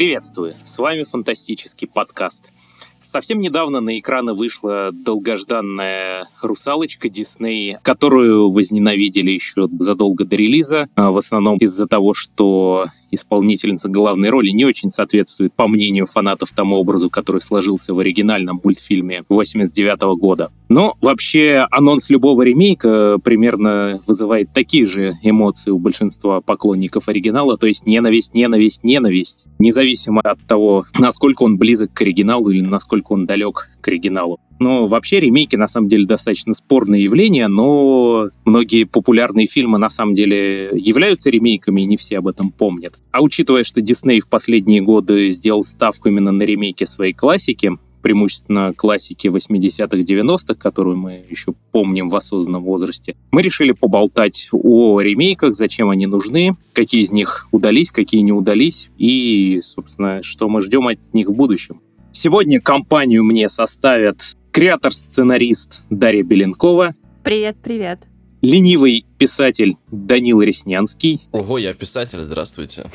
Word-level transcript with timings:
Приветствую! 0.00 0.54
С 0.64 0.78
вами 0.78 1.02
фантастический 1.02 1.86
подкаст. 1.86 2.54
Совсем 3.02 3.38
недавно 3.38 3.82
на 3.82 3.98
экраны 3.98 4.32
вышла 4.32 4.92
долгожданная 4.94 6.26
«Русалочка» 6.40 7.10
Дисней, 7.10 7.76
которую 7.82 8.50
возненавидели 8.50 9.30
еще 9.30 9.68
задолго 9.78 10.24
до 10.24 10.36
релиза, 10.36 10.88
а 10.94 11.10
в 11.10 11.18
основном 11.18 11.58
из-за 11.58 11.86
того, 11.86 12.14
что 12.14 12.86
исполнительница 13.10 13.88
главной 13.88 14.30
роли 14.30 14.50
не 14.50 14.64
очень 14.64 14.90
соответствует, 14.90 15.54
по 15.54 15.68
мнению 15.68 16.06
фанатов, 16.06 16.52
тому 16.52 16.76
образу, 16.76 17.10
который 17.10 17.40
сложился 17.40 17.94
в 17.94 17.98
оригинальном 17.98 18.60
мультфильме 18.62 19.24
89 19.28 20.00
года. 20.18 20.52
Но 20.68 20.96
вообще 21.00 21.66
анонс 21.70 22.10
любого 22.10 22.42
ремейка 22.42 23.18
примерно 23.22 24.00
вызывает 24.06 24.52
такие 24.52 24.86
же 24.86 25.12
эмоции 25.22 25.70
у 25.70 25.78
большинства 25.78 26.40
поклонников 26.40 27.08
оригинала, 27.08 27.56
то 27.56 27.66
есть 27.66 27.86
ненависть, 27.86 28.34
ненависть, 28.34 28.84
ненависть, 28.84 29.46
независимо 29.58 30.20
от 30.20 30.38
того, 30.46 30.86
насколько 30.98 31.42
он 31.42 31.58
близок 31.58 31.92
к 31.92 32.02
оригиналу 32.02 32.50
или 32.50 32.60
насколько 32.60 33.12
он 33.12 33.26
далек 33.26 33.68
к 33.80 33.88
оригиналу. 33.88 34.38
Но 34.58 34.86
вообще 34.86 35.20
ремейки 35.20 35.56
на 35.56 35.68
самом 35.68 35.88
деле 35.88 36.04
достаточно 36.04 36.52
спорное 36.52 36.98
явление, 36.98 37.48
но 37.48 38.28
многие 38.44 38.84
популярные 38.84 39.46
фильмы 39.46 39.78
на 39.78 39.88
самом 39.88 40.12
деле 40.12 40.70
являются 40.74 41.30
ремейками, 41.30 41.80
и 41.80 41.86
не 41.86 41.96
все 41.96 42.18
об 42.18 42.28
этом 42.28 42.50
помнят. 42.50 42.98
А 43.10 43.22
учитывая, 43.22 43.64
что 43.64 43.80
Дисней 43.80 44.20
в 44.20 44.28
последние 44.28 44.82
годы 44.82 45.30
сделал 45.30 45.64
ставку 45.64 46.08
именно 46.08 46.30
на 46.30 46.42
ремейки 46.42 46.84
своей 46.84 47.14
классики, 47.14 47.72
преимущественно 48.02 48.72
классики 48.76 49.28
80-х, 49.28 49.96
90-х, 49.96 50.54
которую 50.54 50.96
мы 50.96 51.24
еще 51.28 51.54
помним 51.72 52.08
в 52.08 52.16
осознанном 52.16 52.64
возрасте, 52.64 53.14
мы 53.30 53.42
решили 53.42 53.72
поболтать 53.72 54.48
о 54.52 55.00
ремейках, 55.00 55.54
зачем 55.54 55.90
они 55.90 56.06
нужны, 56.06 56.52
какие 56.72 57.02
из 57.02 57.12
них 57.12 57.48
удались, 57.52 57.90
какие 57.90 58.20
не 58.22 58.32
удались, 58.32 58.90
и, 58.98 59.60
собственно, 59.62 60.22
что 60.22 60.48
мы 60.48 60.60
ждем 60.62 60.88
от 60.88 60.98
них 61.12 61.28
в 61.28 61.32
будущем. 61.32 61.80
Сегодня 62.12 62.60
компанию 62.60 63.24
мне 63.24 63.48
составят 63.48 64.20
креатор-сценарист 64.52 65.84
Дарья 65.90 66.22
Беленкова. 66.22 66.94
Привет, 67.22 67.56
привет. 67.62 68.00
Ленивый 68.42 69.06
писатель 69.18 69.76
Данил 69.90 70.42
Реснянский. 70.42 71.20
Ого, 71.32 71.58
я 71.58 71.72
писатель, 71.72 72.22
здравствуйте. 72.22 72.90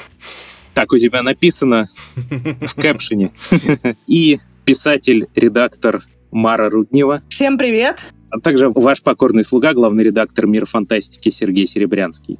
Так 0.73 0.91
у 0.91 0.97
тебя 0.97 1.23
написано 1.23 1.87
в 2.15 2.75
кэпшене. 2.75 3.31
И 4.07 4.39
писатель-редактор 4.65 6.03
Мара 6.31 6.69
Руднева. 6.69 7.21
Всем 7.29 7.57
привет. 7.57 7.99
А 8.31 8.39
также 8.39 8.69
ваш 8.69 9.01
покорный 9.01 9.45
слуга, 9.45 9.73
главный 9.73 10.03
редактор 10.03 10.47
«Мира 10.47 10.65
фантастики» 10.65 11.29
Сергей 11.29 11.67
Серебрянский. 11.67 12.37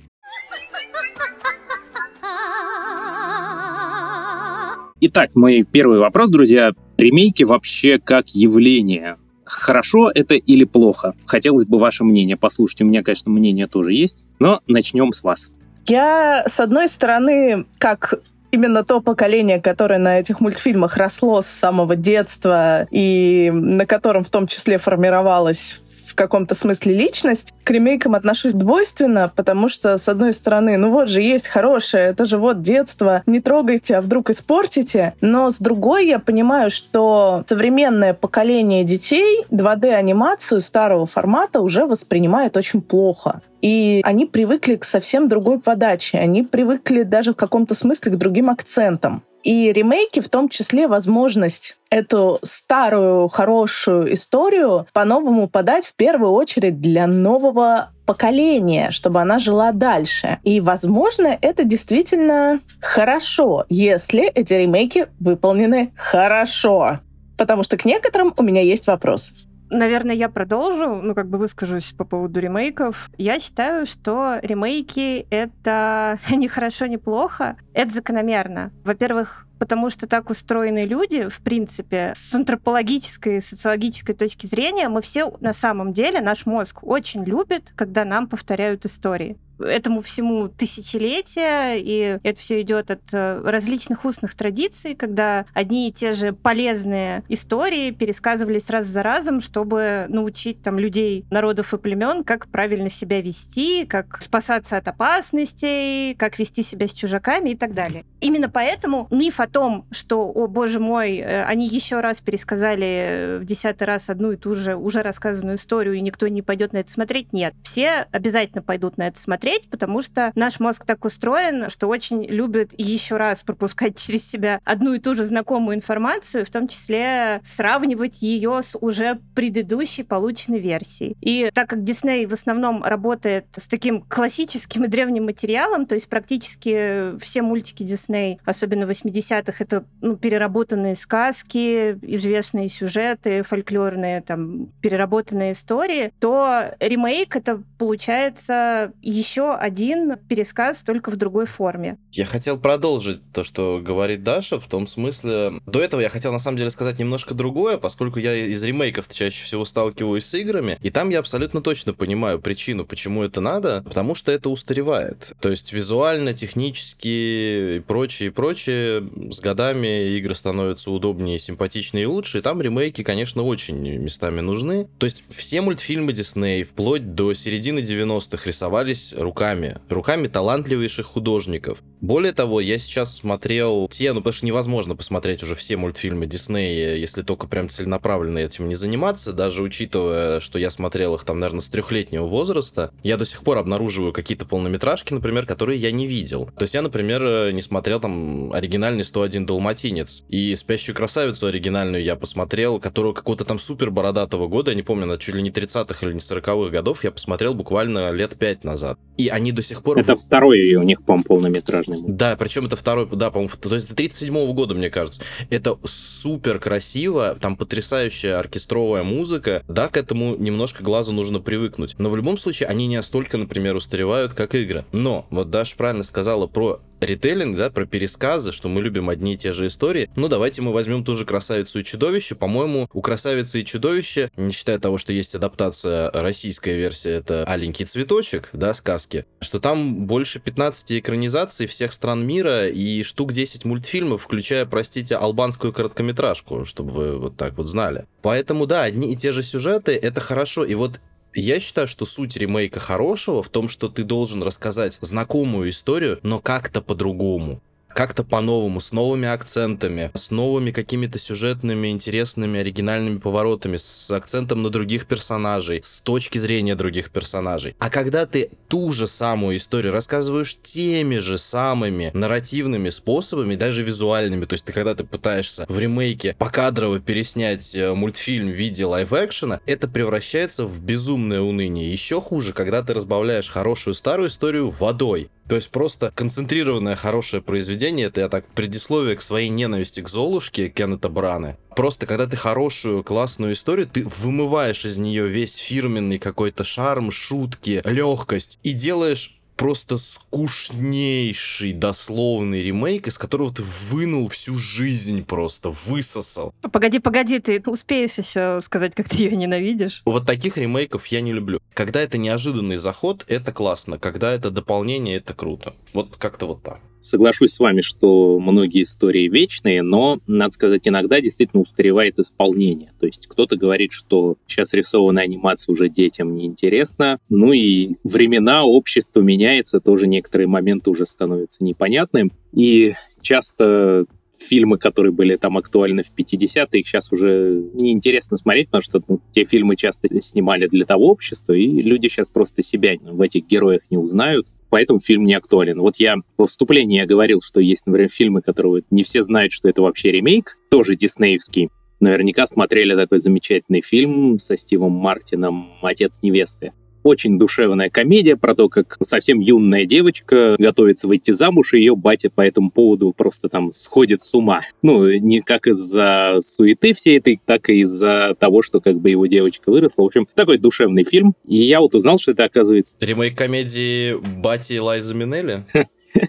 Итак, 5.02 5.32
мой 5.36 5.68
первый 5.70 6.00
вопрос, 6.00 6.30
друзья. 6.30 6.72
Ремейки 6.98 7.44
вообще 7.44 8.00
как 8.00 8.30
явление. 8.30 9.18
Хорошо 9.44 10.10
это 10.10 10.36
или 10.36 10.64
плохо? 10.64 11.14
Хотелось 11.26 11.66
бы 11.66 11.78
ваше 11.78 12.06
мнение 12.06 12.38
послушать. 12.38 12.82
У 12.82 12.86
меня, 12.86 13.04
конечно, 13.04 13.30
мнение 13.30 13.68
тоже 13.68 13.92
есть. 13.92 14.26
Но 14.40 14.62
начнем 14.68 15.12
с 15.12 15.22
вас. 15.22 15.52
Я, 15.88 16.46
с 16.48 16.62
одной 16.62 16.88
стороны, 16.88 17.66
как 17.78 18.22
именно 18.52 18.86
то 18.86 19.02
поколение, 19.02 19.60
которое 19.60 20.00
на 20.00 20.18
этих 20.18 20.40
мультфильмах 20.40 20.96
росло 20.96 21.42
с 21.42 21.48
самого 21.48 21.98
детства 21.98 22.88
и 22.90 23.52
на 23.54 23.86
котором 23.86 24.24
в 24.24 24.30
том 24.30 24.48
числе 24.48 24.78
формировалась 24.78 25.78
в 26.16 26.18
каком-то 26.18 26.56
смысле 26.56 26.94
личность. 26.94 27.54
К 27.66 27.72
ремейкам 27.72 28.16
отношусь 28.16 28.54
двойственно, 28.54 29.30
потому 29.36 29.68
что, 29.68 29.98
с 29.98 30.08
одной 30.08 30.34
стороны, 30.34 30.78
ну 30.78 30.90
вот 30.90 31.10
же 31.10 31.22
есть 31.22 31.50
хорошее, 31.50 32.06
это 32.06 32.24
же 32.24 32.38
вот 32.38 32.62
детство, 32.62 33.22
не 33.26 33.42
трогайте, 33.42 33.98
а 33.98 34.02
вдруг 34.02 34.30
испортите. 34.30 35.14
Но 35.20 35.52
с 35.52 35.58
другой 35.58 36.08
я 36.08 36.20
понимаю, 36.20 36.72
что 36.72 37.44
современное 37.48 38.14
поколение 38.14 38.86
детей 38.86 39.44
2D-анимацию 39.52 40.62
старого 40.62 41.06
формата 41.06 41.60
уже 41.60 41.86
воспринимает 41.86 42.56
очень 42.56 42.82
плохо. 42.82 43.42
И 43.62 44.02
они 44.06 44.26
привыкли 44.26 44.76
к 44.76 44.86
совсем 44.86 45.28
другой 45.28 45.60
подаче. 45.60 46.20
Они 46.20 46.44
привыкли 46.44 47.04
даже 47.04 47.34
в 47.34 47.36
каком-то 47.36 47.76
смысле 47.76 48.14
к 48.14 48.18
другим 48.18 48.50
акцентам. 48.50 49.24
И 49.46 49.72
ремейки 49.72 50.22
в 50.22 50.28
том 50.28 50.50
числе 50.50 50.88
возможность 50.88 51.78
эту 51.92 52.40
старую 52.42 53.28
хорошую 53.28 54.12
историю 54.16 54.88
по-новому 54.92 55.48
подать 55.48 55.86
в 55.86 55.94
первую 55.94 56.32
очередь 56.32 56.82
для 56.82 57.06
нового 57.06 57.92
поколения, 58.08 58.90
чтобы 58.90 59.22
она 59.22 59.38
жила 59.38 59.72
дальше. 59.72 60.40
И, 60.44 60.60
возможно, 60.62 61.38
это 61.42 61.64
действительно 61.64 62.60
хорошо, 62.82 63.66
если 63.70 64.28
эти 64.30 64.54
ремейки 64.56 65.10
выполнены 65.20 65.94
хорошо. 65.96 67.00
Потому 67.38 67.62
что 67.62 67.78
к 67.78 67.86
некоторым 67.86 68.34
у 68.36 68.42
меня 68.42 68.62
есть 68.62 68.88
вопрос. 68.88 69.32
Наверное, 69.70 70.16
я 70.16 70.30
продолжу, 70.30 70.96
ну, 71.02 71.16
как 71.16 71.28
бы 71.30 71.38
выскажусь 71.38 71.94
по 71.94 72.06
поводу 72.06 72.40
ремейков. 72.40 73.10
Я 73.18 73.40
считаю, 73.40 73.86
что 73.86 74.40
ремейки— 74.42 75.26
это 75.30 76.20
не 76.32 76.48
хорошо, 76.48 76.86
не 76.86 76.98
плохо. 76.98 77.58
Это 77.74 77.94
закономерно. 77.94 78.72
Во-первых, 78.84 79.48
потому 79.60 79.90
что 79.90 80.08
так 80.08 80.30
устроены 80.30 80.86
люди, 80.86 81.28
в 81.28 81.40
принципе, 81.40 82.14
с 82.16 82.34
антропологической 82.34 83.42
социологической 83.42 84.16
точки 84.16 84.46
зрения, 84.46 84.90
мы 84.90 85.02
все 85.02 85.34
на 85.40 85.54
самом 85.54 85.94
деле, 85.94 86.22
наш 86.22 86.46
мозг 86.46 86.84
очень 86.84 87.24
любит, 87.24 87.74
когда 87.76 88.06
нам 88.06 88.28
повторяют 88.28 88.86
истории 88.86 89.38
этому 89.60 90.02
всему 90.02 90.48
тысячелетия, 90.48 91.76
и 91.78 92.20
это 92.24 92.40
все 92.40 92.62
идет 92.62 92.92
от 92.92 93.02
э, 93.14 93.42
различных 93.44 94.06
устных 94.06 94.36
традиций, 94.36 94.96
когда 94.96 95.46
одни 95.54 95.90
и 95.90 95.92
те 95.92 96.14
же 96.14 96.34
полезные 96.34 97.24
истории 97.30 97.92
пересказывались 97.92 98.70
раз 98.70 98.88
за 98.88 99.04
разом, 99.04 99.42
чтобы 99.42 100.06
научить 100.10 100.62
там 100.62 100.80
людей, 100.80 101.26
народов 101.30 101.74
и 101.74 101.78
племен, 101.78 102.24
как 102.24 102.48
правильно 102.48 102.90
себя 102.90 103.22
вести, 103.22 103.86
как 103.86 104.22
спасаться 104.22 104.78
от 104.78 104.88
опасностей, 104.88 106.16
как 106.16 106.40
вести 106.40 106.64
себя 106.64 106.88
с 106.88 106.94
чужаками 106.94 107.52
и 107.52 107.56
так 107.56 107.74
далее. 107.74 108.06
Именно 108.22 108.50
поэтому 108.50 109.08
миф 109.12 109.40
о 109.40 109.48
том, 109.48 109.86
что, 109.92 110.26
о 110.28 110.48
боже 110.48 110.80
мой, 110.80 111.18
э, 111.18 111.44
они 111.44 111.68
еще 111.68 112.00
раз 112.00 112.22
пересказали 112.22 113.38
в 113.40 113.46
десятый 113.46 113.88
раз 113.88 114.10
одну 114.10 114.32
и 114.32 114.38
ту 114.38 114.56
же 114.56 114.76
уже 114.76 115.02
рассказанную 115.02 115.58
историю, 115.58 115.96
и 115.96 116.02
никто 116.02 116.28
не 116.28 116.42
пойдет 116.42 116.74
на 116.74 116.78
это 116.78 116.92
смотреть, 116.92 117.34
нет. 117.34 117.54
Все 117.64 118.08
обязательно 118.12 118.62
пойдут 118.62 118.98
на 118.98 119.08
это 119.08 119.20
смотреть, 119.20 119.45
смотреть, 119.46 119.70
потому 119.70 120.02
что 120.02 120.32
наш 120.36 120.60
мозг 120.60 120.86
так 120.86 121.06
устроен, 121.06 121.70
что 121.70 121.88
очень 121.88 122.26
любит 122.26 122.74
еще 122.78 123.18
раз 123.18 123.42
пропускать 123.42 123.98
через 123.98 124.28
себя 124.28 124.60
одну 124.64 124.94
и 124.94 125.00
ту 125.00 125.14
же 125.14 125.24
знакомую 125.24 125.78
информацию, 125.78 126.46
в 126.46 126.50
том 126.50 126.68
числе 126.68 127.42
сравнивать 127.44 128.24
ее 128.24 128.62
с 128.64 128.76
уже 128.80 129.20
предыдущей 129.36 130.04
полученной 130.04 130.60
версией. 130.60 131.16
И 131.22 131.52
так 131.54 131.70
как 131.70 131.84
Дисней 131.84 132.26
в 132.26 132.34
основном 132.34 132.84
работает 132.84 133.46
с 133.56 133.68
таким 133.68 134.02
классическим 134.02 134.86
и 134.86 134.88
древним 134.88 135.26
материалом, 135.26 135.86
то 135.86 135.94
есть 135.94 136.10
практически 136.10 137.18
все 137.20 137.42
мультики 137.44 137.84
Дисней, 137.84 138.40
особенно 138.46 138.86
80-х, 138.86 139.64
это 139.64 139.86
ну, 140.02 140.16
переработанные 140.16 140.96
сказки, 140.96 142.00
известные 142.02 142.68
сюжеты, 142.68 143.44
фольклорные, 143.44 144.22
там, 144.22 144.68
переработанные 144.82 145.52
истории, 145.52 146.12
то 146.20 146.72
ремейк 146.80 147.36
это 147.36 147.62
получается 147.78 148.92
еще 149.02 149.35
еще 149.36 149.54
один 149.54 150.16
пересказ, 150.30 150.84
только 150.84 151.12
в 151.12 151.18
другой 151.18 151.46
форме. 151.46 151.98
Я 152.12 152.26
хотел 152.26 152.58
продолжить 152.58 153.20
то, 153.34 153.44
что 153.44 153.82
говорит 153.84 154.24
Даша, 154.24 154.60
в 154.60 154.68
том 154.68 154.88
смысле... 154.88 155.60
До 155.66 155.82
этого 155.82 156.00
я 156.00 156.10
хотел, 156.10 156.32
на 156.32 156.40
самом 156.40 156.58
деле, 156.58 156.70
сказать 156.70 157.00
немножко 157.00 157.34
другое, 157.34 157.78
поскольку 157.78 158.20
я 158.20 158.34
из 158.34 158.64
ремейков 158.64 159.10
чаще 159.10 159.44
всего 159.44 159.66
сталкиваюсь 159.66 160.26
с 160.26 160.34
играми, 160.36 160.78
и 160.82 160.90
там 160.90 161.10
я 161.10 161.20
абсолютно 161.20 161.62
точно 161.62 161.94
понимаю 161.94 162.40
причину, 162.40 162.86
почему 162.86 163.24
это 163.24 163.42
надо, 163.42 163.82
потому 163.84 164.16
что 164.16 164.32
это 164.32 164.50
устаревает. 164.50 165.34
То 165.42 165.50
есть 165.50 165.74
визуально, 165.74 166.34
технически 166.34 167.76
и 167.78 167.84
прочее, 167.86 168.30
и 168.30 168.32
прочее, 168.32 169.10
с 169.32 169.42
годами 169.42 170.16
игры 170.18 170.34
становятся 170.34 170.92
удобнее, 170.92 171.40
симпатичнее 171.40 172.04
и 172.04 172.08
лучше, 172.08 172.38
и 172.38 172.42
там 172.42 172.62
ремейки, 172.62 173.04
конечно, 173.04 173.44
очень 173.44 173.80
местами 173.98 174.40
нужны. 174.40 174.88
То 174.98 175.06
есть 175.06 175.24
все 175.30 175.60
мультфильмы 175.60 176.14
Дисней, 176.14 176.64
вплоть 176.64 177.16
до 177.16 177.34
середины 177.34 177.80
90-х, 177.80 178.44
рисовались 178.46 179.14
руками. 179.26 179.78
Руками 179.90 180.28
талантливейших 180.28 181.06
художников. 181.06 181.80
Более 182.06 182.34
того, 182.34 182.62
я 182.62 182.78
сейчас 182.78 183.16
смотрел 183.16 183.88
те, 183.90 184.14
ну 184.14 184.20
потому 184.20 184.34
что 184.34 184.46
невозможно 184.46 184.96
посмотреть 184.96 185.42
уже 185.42 185.56
все 185.56 185.76
мультфильмы 185.76 186.28
Диснея, 186.28 186.94
если 186.98 187.24
только 187.24 187.48
прям 187.48 187.68
целенаправленно 187.68 188.38
этим 188.38 188.70
не 188.70 188.76
заниматься, 188.76 189.34
даже 189.34 189.64
учитывая, 189.64 190.40
что 190.40 190.60
я 190.60 190.70
смотрел 190.70 191.16
их 191.16 191.24
там, 191.24 191.40
наверное, 191.40 191.62
с 191.62 191.70
трехлетнего 191.70 192.26
возраста, 192.26 192.92
я 193.02 193.18
до 193.18 193.26
сих 193.26 193.42
пор 193.42 193.58
обнаруживаю 193.58 194.14
какие-то 194.14 194.46
полнометражки, 194.46 195.16
например, 195.16 195.48
которые 195.48 195.80
я 195.80 195.92
не 195.92 196.06
видел. 196.06 196.52
То 196.56 196.66
есть 196.66 196.76
я, 196.76 196.84
например, 196.84 197.52
не 197.52 197.64
смотрел 197.64 198.00
там 198.00 198.54
оригинальный 198.54 199.04
101 199.04 199.48
Далматинец, 199.48 200.26
и 200.30 200.54
«Спящую 200.54 200.96
красавицу» 200.96 201.48
оригинальную 201.48 202.04
я 202.04 202.16
посмотрел, 202.16 202.80
которую 202.80 203.16
какого-то 203.16 203.46
там 203.46 203.58
супер 203.58 203.90
бородатого 203.90 204.48
года, 204.48 204.70
я 204.70 204.76
не 204.76 204.84
помню, 204.84 205.08
на 205.08 205.18
чуть 205.18 205.34
ли 205.34 205.42
не 205.42 205.50
30-х 205.50 206.06
или 206.06 206.14
не 206.14 206.20
40-х 206.20 206.70
годов, 206.70 207.04
я 207.04 207.10
посмотрел 207.10 207.56
буквально 207.56 208.12
лет 208.12 208.38
пять 208.38 208.64
назад. 208.64 209.00
И 209.18 209.30
они 209.30 209.52
до 209.52 209.64
сих 209.64 209.82
пор... 209.82 209.98
Это 209.98 210.16
второй 210.16 210.76
у 210.76 210.84
них, 210.84 211.04
по-моему, 211.04 211.24
полнометражный 211.24 211.95
Да, 212.02 212.36
причем 212.36 212.66
это 212.66 212.76
второй, 212.76 213.08
да, 213.12 213.32
по-моему, 213.32 213.54
то 213.60 213.74
есть 213.74 213.90
37-го 213.90 214.54
года, 214.54 214.76
мне 214.76 214.90
кажется. 214.90 215.22
Это 215.50 215.78
супер 215.84 216.60
красиво, 216.60 217.38
там 217.40 217.58
потрясающая 217.58 218.40
оркестровая 218.40 219.04
музыка. 219.04 219.64
Да, 219.68 219.88
к 219.88 219.98
этому 219.98 220.36
немножко 220.36 220.84
глазу 220.84 221.12
нужно 221.12 221.40
привыкнуть. 221.40 221.96
Но 221.98 222.10
в 222.10 222.16
любом 222.16 222.38
случае 222.38 222.70
они 222.70 222.88
не 222.88 222.98
настолько, 222.98 223.38
например, 223.38 223.76
устаревают, 223.76 224.34
как 224.34 224.56
игры. 224.56 224.86
Но, 224.92 225.26
вот 225.30 225.50
Даша 225.50 225.76
правильно 225.76 226.04
сказала 226.04 226.48
про 226.48 226.82
ритейлинг, 227.06 227.58
да, 227.58 227.70
про 227.70 227.86
пересказы, 227.86 228.52
что 228.52 228.68
мы 228.68 228.82
любим 228.82 229.10
одни 229.10 229.34
и 229.34 229.38
те 229.38 229.54
же 229.54 229.68
истории. 229.68 230.10
Ну, 230.16 230.28
давайте 230.28 230.62
мы 230.62 230.74
возьмем 230.74 231.04
ту 231.04 231.16
же 231.16 231.26
«Красавицу 231.26 231.80
и 231.80 231.84
чудовище». 231.84 232.36
По-моему, 232.36 232.90
у 232.94 233.02
«Красавицы 233.02 233.62
и 233.62 233.66
чудовища», 233.66 234.30
не 234.38 234.52
считая 234.52 234.80
того, 234.80 234.98
что 234.98 235.14
есть 235.14 235.36
адаптация, 235.36 236.12
российская 236.12 236.76
версия, 236.76 237.12
это 237.12 237.44
«Аленький 237.46 237.86
цветочек», 237.86 238.50
да, 238.54 238.74
сказки, 238.74 239.26
что 239.40 239.60
там 239.60 240.06
больше 240.06 240.40
15 240.40 241.00
экранизаций 241.00 241.68
всех 241.68 241.94
стран 241.94 242.26
мира 242.26 242.68
и 242.68 243.04
штук 243.04 243.34
10 243.34 243.66
мультфильмов, 243.66 244.24
включая, 244.24 244.66
простите, 244.66 245.16
албанскую 245.16 245.74
короткометражку, 245.74 246.66
чтобы 246.66 246.92
вы 246.92 247.18
вот 247.18 247.38
так 247.38 247.58
вот 247.58 247.68
знали. 247.68 248.06
Поэтому, 248.22 248.66
да, 248.66 248.84
одни 248.84 249.14
и 249.14 249.16
те 249.16 249.32
же 249.32 249.44
сюжеты, 249.44 249.94
это 249.94 250.22
хорошо. 250.22 250.66
И 250.66 250.74
вот 250.74 251.00
я 251.36 251.60
считаю, 251.60 251.88
что 251.88 252.06
суть 252.06 252.38
ремейка 252.38 252.80
хорошего 252.80 253.44
в 253.44 253.50
том, 253.50 253.70
что 253.70 253.90
ты 253.90 254.04
должен 254.04 254.42
рассказать 254.44 254.98
знакомую 255.02 255.70
историю, 255.70 256.20
но 256.24 256.40
как-то 256.40 256.82
по-другому 256.82 257.62
как-то 257.96 258.26
по-новому, 258.26 258.82
с 258.82 258.92
новыми 258.92 259.28
акцентами, 259.28 260.12
с 260.14 260.30
новыми 260.30 260.72
какими-то 260.72 261.18
сюжетными, 261.18 261.88
интересными, 261.88 262.60
оригинальными 262.60 263.20
поворотами, 263.20 263.78
с 263.78 264.12
акцентом 264.12 264.64
на 264.64 264.70
других 264.70 265.08
персонажей, 265.08 265.80
с 265.82 266.02
точки 266.02 266.38
зрения 266.38 266.76
других 266.76 267.10
персонажей. 267.10 267.74
А 267.80 267.90
когда 267.90 268.26
ты 268.26 268.50
ту 268.68 268.92
же 268.92 269.08
самую 269.08 269.58
историю 269.58 269.94
рассказываешь 269.94 270.58
теми 270.62 271.20
же 271.20 271.38
самыми 271.38 272.12
нарративными 272.14 272.90
способами, 272.90 273.56
даже 273.56 273.82
визуальными, 273.82 274.44
то 274.44 274.54
есть 274.54 274.66
ты 274.66 274.74
когда 274.74 274.94
ты 274.94 275.06
пытаешься 275.06 275.66
в 275.70 275.80
ремейке 275.80 276.36
покадрово 276.38 277.00
переснять 277.00 277.74
э, 277.74 277.94
мультфильм 277.94 278.50
в 278.50 278.56
виде 278.56 278.86
лайв-экшена, 278.86 279.62
это 279.66 279.88
превращается 279.88 280.66
в 280.66 280.82
безумное 280.82 281.40
уныние. 281.40 281.90
Еще 281.90 282.20
хуже, 282.20 282.52
когда 282.52 282.84
ты 282.84 282.94
разбавляешь 282.94 283.48
хорошую 283.48 283.94
старую 283.94 284.28
историю 284.28 284.70
водой. 284.70 285.30
То 285.48 285.56
есть 285.56 285.70
просто 285.70 286.12
концентрированное 286.16 286.96
хорошее 286.96 287.42
произведение, 287.42 288.08
это 288.08 288.22
я 288.22 288.30
так 288.30 288.48
предисловие 288.48 289.16
к 289.16 289.22
своей 289.22 289.50
ненависти 289.50 290.02
к 290.02 290.10
Золушке 290.10 290.70
Кеннета 290.70 291.10
Браны. 291.10 291.58
Просто 291.76 292.06
когда 292.06 292.26
ты 292.26 292.36
хорошую, 292.38 293.04
классную 293.04 293.54
историю, 293.54 293.86
ты 293.86 294.04
вымываешь 294.06 294.86
из 294.86 294.98
нее 294.98 295.28
весь 295.28 295.56
фирменный 295.56 296.20
какой-то 296.20 296.64
шарм, 296.64 297.12
шутки, 297.12 297.82
легкость 297.84 298.60
и 298.64 298.72
делаешь 298.72 299.35
просто 299.56 299.98
скучнейший 299.98 301.74
дословный 301.74 302.62
ремейк, 302.64 303.08
из 303.08 303.18
которого 303.18 303.54
ты 303.54 303.64
вынул 303.90 304.30
всю 304.30 304.58
жизнь 304.58 305.24
просто, 305.24 305.70
высосал. 305.70 306.54
Погоди, 306.72 307.00
погоди, 307.00 307.40
ты 307.40 307.62
успеешь 307.66 308.18
еще 308.18 308.60
сказать, 308.62 308.96
как 308.96 309.10
ты 309.10 309.18
ее 309.18 309.36
ненавидишь? 309.36 310.02
Вот 310.06 310.26
таких 310.26 310.58
ремейков 310.58 311.08
я 311.08 311.22
не 311.22 311.34
люблю. 311.34 311.60
Когда 311.74 312.02
это 312.02 312.18
неожиданный 312.18 312.78
заход, 312.78 313.26
это 313.28 313.52
классно. 313.52 313.98
Когда 313.98 314.34
это 314.34 314.52
дополнение, 314.52 315.18
это 315.18 315.34
круто. 315.34 315.74
Вот 315.94 316.18
как-то 316.18 316.48
вот 316.48 316.64
так. 316.64 316.80
Соглашусь 317.06 317.54
с 317.54 317.60
вами, 317.60 317.82
что 317.82 318.40
многие 318.40 318.84
истории 318.84 319.28
вечные, 319.28 319.82
но, 319.84 320.20
надо 320.26 320.54
сказать, 320.54 320.88
иногда 320.88 321.22
действительно 321.22 321.62
устаревает 321.62 322.18
исполнение. 322.18 322.92
То 323.00 323.06
есть 323.06 323.28
кто-то 323.28 323.58
говорит, 323.58 323.92
что 323.92 324.38
сейчас 324.48 324.74
рисованная 324.74 325.24
анимация 325.24 325.74
уже 325.74 325.88
детям 325.88 326.36
неинтересна. 326.36 327.20
Ну 327.30 327.54
и 327.54 327.96
времена, 328.04 328.66
общество 328.66 329.22
меняется, 329.22 329.80
тоже 329.80 330.08
некоторые 330.08 330.48
моменты 330.48 330.90
уже 330.90 331.06
становятся 331.06 331.64
непонятным. 331.64 332.32
И 332.54 332.94
часто 333.22 334.06
фильмы, 334.36 334.78
которые 334.78 335.12
были 335.12 335.36
там 335.36 335.58
актуальны 335.58 336.04
в 336.04 336.12
50-е, 336.18 336.80
их 336.80 336.88
сейчас 336.88 337.12
уже 337.12 337.64
неинтересно 337.74 338.38
смотреть, 338.38 338.68
потому 338.68 338.82
что 338.82 339.02
ну, 339.08 339.22
те 339.32 339.44
фильмы 339.44 339.76
часто 339.76 340.10
снимали 340.22 340.68
для 340.68 340.86
того 340.86 341.08
общества, 341.08 341.54
и 341.54 341.68
люди 341.68 342.08
сейчас 342.08 342.30
просто 342.30 342.64
себя 342.64 342.94
в 343.02 343.22
этих 343.22 343.48
героях 343.48 343.82
не 343.90 343.98
узнают 343.98 344.48
поэтому 344.70 345.00
фильм 345.00 345.26
не 345.26 345.34
актуален. 345.34 345.80
Вот 345.80 345.98
я 345.98 346.16
во 346.38 346.48
вступлении 346.48 346.98
я 346.98 347.06
говорил, 347.06 347.42
что 347.42 347.60
есть, 347.60 347.86
например, 347.86 348.10
фильмы, 348.10 348.42
которые 348.42 348.84
не 348.90 349.04
все 349.04 349.22
знают, 349.22 349.52
что 349.52 349.70
это 349.70 349.82
вообще 349.82 350.12
ремейк, 350.12 350.58
тоже 350.70 350.96
диснеевский. 350.96 351.70
Наверняка 352.00 352.46
смотрели 352.46 352.96
такой 352.96 353.20
замечательный 353.20 353.82
фильм 353.82 354.38
со 354.40 354.58
Стивом 354.58 354.92
Мартином 354.92 355.70
«Отец 355.82 356.22
невесты». 356.22 356.74
Очень 357.06 357.38
душевная 357.38 357.92
комедия 357.92 358.36
про 358.36 358.56
то, 358.56 358.68
как 358.68 358.98
совсем 359.00 359.40
юная 359.40 359.86
девочка 359.86 360.56
готовится 360.58 361.08
выйти 361.08 361.30
замуж, 361.34 361.76
и 361.76 361.78
ее 361.78 361.96
батя 361.96 362.32
по 362.32 362.42
этому 362.42 362.72
поводу 362.72 363.14
просто 363.16 363.48
там 363.48 363.72
сходит 363.72 364.24
с 364.24 364.34
ума. 364.34 364.62
Ну, 364.82 365.08
не 365.20 365.42
как 365.42 365.68
из-за 365.68 366.38
суеты 366.42 366.96
всей 366.96 367.20
этой, 367.20 367.40
так 367.46 367.70
и 367.70 367.82
из-за 367.82 368.36
того, 368.40 368.64
что 368.64 368.82
как 368.82 369.00
бы 369.00 369.12
его 369.12 369.28
девочка 369.28 369.70
выросла. 369.70 370.02
В 370.02 370.06
общем, 370.08 370.28
такой 370.34 370.58
душевный 370.58 371.04
фильм. 371.04 371.36
И 371.48 371.58
я 371.58 371.80
вот 371.80 371.94
узнал, 371.94 372.18
что 372.18 372.32
это 372.32 372.46
оказывается... 372.46 372.98
Ремейк 373.00 373.38
комедии 373.38 374.16
Бати 374.42 374.80
Лайза 374.80 375.14
Минелли? 375.14 375.64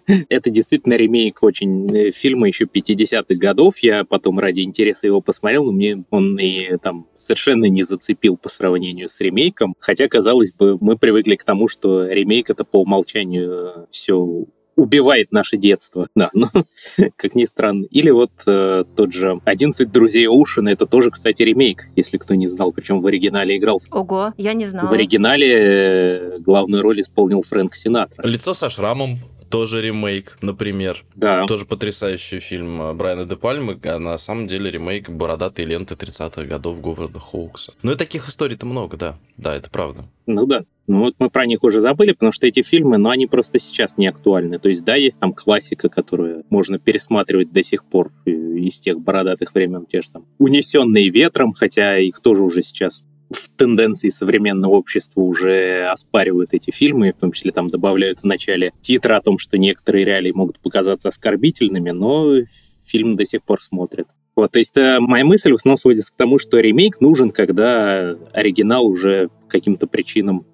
Это 0.28 0.50
действительно 0.50 0.94
ремейк 0.94 1.42
очень 1.42 1.94
э, 1.94 2.10
фильма 2.10 2.48
еще 2.48 2.64
50-х 2.64 3.34
годов. 3.36 3.78
Я 3.78 4.04
потом 4.04 4.38
ради 4.38 4.60
интереса 4.60 5.06
его 5.06 5.20
посмотрел, 5.20 5.64
но 5.64 5.72
мне 5.72 6.04
он 6.10 6.38
и 6.38 6.76
там 6.78 7.06
совершенно 7.14 7.64
не 7.64 7.82
зацепил 7.82 8.36
по 8.36 8.48
сравнению 8.48 9.08
с 9.08 9.20
ремейком. 9.20 9.74
Хотя, 9.78 10.08
казалось 10.08 10.52
бы, 10.52 10.65
мы 10.80 10.96
привыкли 10.96 11.36
к 11.36 11.44
тому, 11.44 11.68
что 11.68 12.06
ремейк 12.06 12.50
это 12.50 12.64
по 12.64 12.80
умолчанию 12.80 13.86
все 13.90 14.46
убивает 14.76 15.32
наше 15.32 15.56
детство. 15.56 16.08
Да, 16.16 16.30
ну, 16.32 16.46
как 17.16 17.34
ни 17.34 17.44
странно. 17.44 17.84
Или 17.90 18.10
вот 18.10 18.30
э, 18.46 18.84
тот 18.96 19.12
же 19.12 19.40
«11 19.44 19.84
друзей 19.86 20.26
Оушена», 20.26 20.70
это 20.70 20.86
тоже, 20.86 21.10
кстати, 21.10 21.42
ремейк, 21.42 21.88
если 21.94 22.16
кто 22.16 22.34
не 22.34 22.46
знал, 22.46 22.72
причем 22.72 23.02
в 23.02 23.06
оригинале 23.06 23.56
играл... 23.56 23.78
Ого, 23.92 24.32
я 24.38 24.54
не 24.54 24.64
знала. 24.64 24.88
В 24.88 24.92
оригинале 24.92 25.52
э, 25.52 26.38
главную 26.38 26.82
роль 26.82 27.02
исполнил 27.02 27.42
Фрэнк 27.42 27.74
Синатра. 27.74 28.26
Лицо 28.26 28.54
со 28.54 28.70
шрамом 28.70 29.18
тоже 29.48 29.82
ремейк, 29.82 30.38
например. 30.42 31.04
Да. 31.14 31.46
Тоже 31.46 31.64
потрясающий 31.64 32.40
фильм 32.40 32.80
э, 32.82 32.92
Брайана 32.92 33.24
Де 33.24 33.36
Пальмы, 33.36 33.78
а 33.84 33.98
на 33.98 34.18
самом 34.18 34.46
деле 34.46 34.70
ремейк 34.70 35.10
«Бородатые 35.10 35.66
ленты 35.66 35.94
30-х 35.94 36.44
годов 36.44 36.80
Говарда 36.80 37.18
Хоукса. 37.18 37.74
Ну 37.82 37.92
и 37.92 37.96
таких 37.96 38.28
историй-то 38.28 38.66
много, 38.66 38.96
да. 38.96 39.18
Да, 39.36 39.54
это 39.54 39.70
правда. 39.70 40.04
Ну 40.26 40.46
да. 40.46 40.64
Ну 40.88 41.00
вот 41.00 41.14
мы 41.18 41.30
про 41.30 41.46
них 41.46 41.64
уже 41.64 41.80
забыли, 41.80 42.12
потому 42.12 42.32
что 42.32 42.46
эти 42.46 42.62
фильмы, 42.62 42.98
ну 42.98 43.08
они 43.08 43.26
просто 43.26 43.58
сейчас 43.58 43.98
не 43.98 44.06
актуальны. 44.06 44.58
То 44.58 44.68
есть 44.68 44.84
да, 44.84 44.94
есть 44.94 45.18
там 45.18 45.32
классика, 45.32 45.88
которую 45.88 46.44
можно 46.48 46.78
пересматривать 46.78 47.52
до 47.52 47.62
сих 47.62 47.84
пор 47.84 48.12
э, 48.24 48.30
из 48.30 48.78
тех 48.80 49.00
бородатых 49.00 49.54
времен, 49.54 49.86
те 49.86 50.02
же 50.02 50.10
там 50.10 50.26
«Унесенные 50.38 51.08
ветром», 51.08 51.52
хотя 51.52 51.98
их 51.98 52.20
тоже 52.20 52.44
уже 52.44 52.62
сейчас 52.62 53.04
в 53.30 53.48
тенденции 53.56 54.08
современного 54.08 54.74
общества 54.74 55.20
уже 55.20 55.88
оспаривают 55.90 56.54
эти 56.54 56.70
фильмы, 56.70 57.12
в 57.12 57.20
том 57.20 57.32
числе 57.32 57.52
там 57.52 57.68
добавляют 57.68 58.20
в 58.20 58.24
начале 58.24 58.72
титры 58.80 59.14
о 59.14 59.20
том, 59.20 59.38
что 59.38 59.58
некоторые 59.58 60.04
реалии 60.04 60.32
могут 60.32 60.60
показаться 60.60 61.08
оскорбительными, 61.08 61.90
но 61.90 62.42
фильм 62.84 63.16
до 63.16 63.24
сих 63.24 63.42
пор 63.42 63.60
смотрят. 63.60 64.06
Вот, 64.36 64.52
то 64.52 64.58
есть 64.58 64.76
э, 64.76 65.00
моя 65.00 65.24
мысль 65.24 65.52
в 65.52 65.54
основном 65.54 65.78
сводится 65.78 66.12
к 66.12 66.16
тому, 66.16 66.38
что 66.38 66.60
ремейк 66.60 67.00
нужен, 67.00 67.30
когда 67.30 68.16
оригинал 68.32 68.86
уже 68.86 69.30
каким-то 69.48 69.86
причинам 69.86 70.44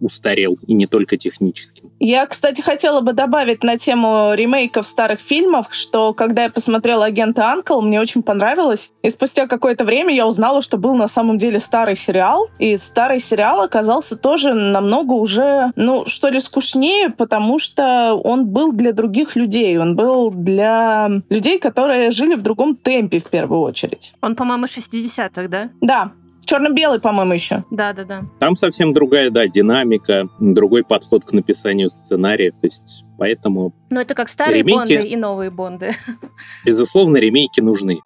устарел, 0.00 0.56
и 0.66 0.74
не 0.74 0.86
только 0.86 1.16
техническим. 1.16 1.90
Я, 1.98 2.26
кстати, 2.26 2.60
хотела 2.60 3.00
бы 3.00 3.12
добавить 3.12 3.62
на 3.62 3.78
тему 3.78 4.32
ремейков 4.34 4.86
старых 4.86 5.20
фильмов, 5.20 5.66
что 5.70 6.14
когда 6.14 6.44
я 6.44 6.50
посмотрела 6.50 7.06
«Агента 7.06 7.50
Анкл», 7.50 7.80
мне 7.80 8.00
очень 8.00 8.22
понравилось. 8.22 8.92
И 9.02 9.10
спустя 9.10 9.46
какое-то 9.46 9.84
время 9.84 10.14
я 10.14 10.26
узнала, 10.26 10.62
что 10.62 10.76
был 10.76 10.94
на 10.94 11.08
самом 11.08 11.38
деле 11.38 11.60
старый 11.60 11.96
сериал. 11.96 12.48
И 12.58 12.76
старый 12.76 13.20
сериал 13.20 13.62
оказался 13.62 14.16
тоже 14.16 14.54
намного 14.54 15.12
уже, 15.12 15.72
ну, 15.76 16.06
что 16.06 16.28
ли, 16.28 16.40
скучнее, 16.40 17.10
потому 17.10 17.58
что 17.58 18.14
он 18.14 18.46
был 18.46 18.72
для 18.72 18.92
других 18.92 19.36
людей. 19.36 19.78
Он 19.78 19.96
был 19.96 20.30
для 20.30 21.10
людей, 21.28 21.58
которые 21.58 22.10
жили 22.10 22.34
в 22.34 22.42
другом 22.42 22.76
темпе 22.76 23.18
в 23.20 23.30
первую 23.30 23.60
очередь. 23.60 24.14
Он, 24.20 24.36
по-моему, 24.36 24.66
60-х, 24.66 25.48
да? 25.48 25.70
Да, 25.80 26.12
Черно-белый, 26.48 26.98
по-моему, 26.98 27.34
еще. 27.34 27.62
Да, 27.70 27.92
да, 27.92 28.04
да. 28.04 28.24
Там 28.38 28.56
совсем 28.56 28.94
другая, 28.94 29.28
да, 29.28 29.46
динамика, 29.46 30.30
другой 30.40 30.82
подход 30.82 31.26
к 31.26 31.32
написанию 31.34 31.90
сценария. 31.90 32.52
То 32.52 32.64
есть 32.64 33.04
поэтому... 33.18 33.74
Но 33.90 34.00
это 34.00 34.14
как 34.14 34.30
старые 34.30 34.62
ремейки... 34.62 34.94
Бонды 34.94 35.08
и 35.08 35.16
новые 35.16 35.50
Бонды. 35.50 35.92
Безусловно, 36.64 37.18
ремейки 37.18 37.60
нужны. 37.60 37.98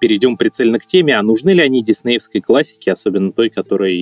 перейдем 0.00 0.36
прицельно 0.36 0.78
к 0.78 0.84
теме, 0.84 1.16
а 1.16 1.22
нужны 1.22 1.48
ли 1.50 1.62
они 1.62 1.82
диснеевской 1.82 2.42
классике, 2.42 2.92
особенно 2.92 3.32
той, 3.32 3.48
которой 3.48 3.96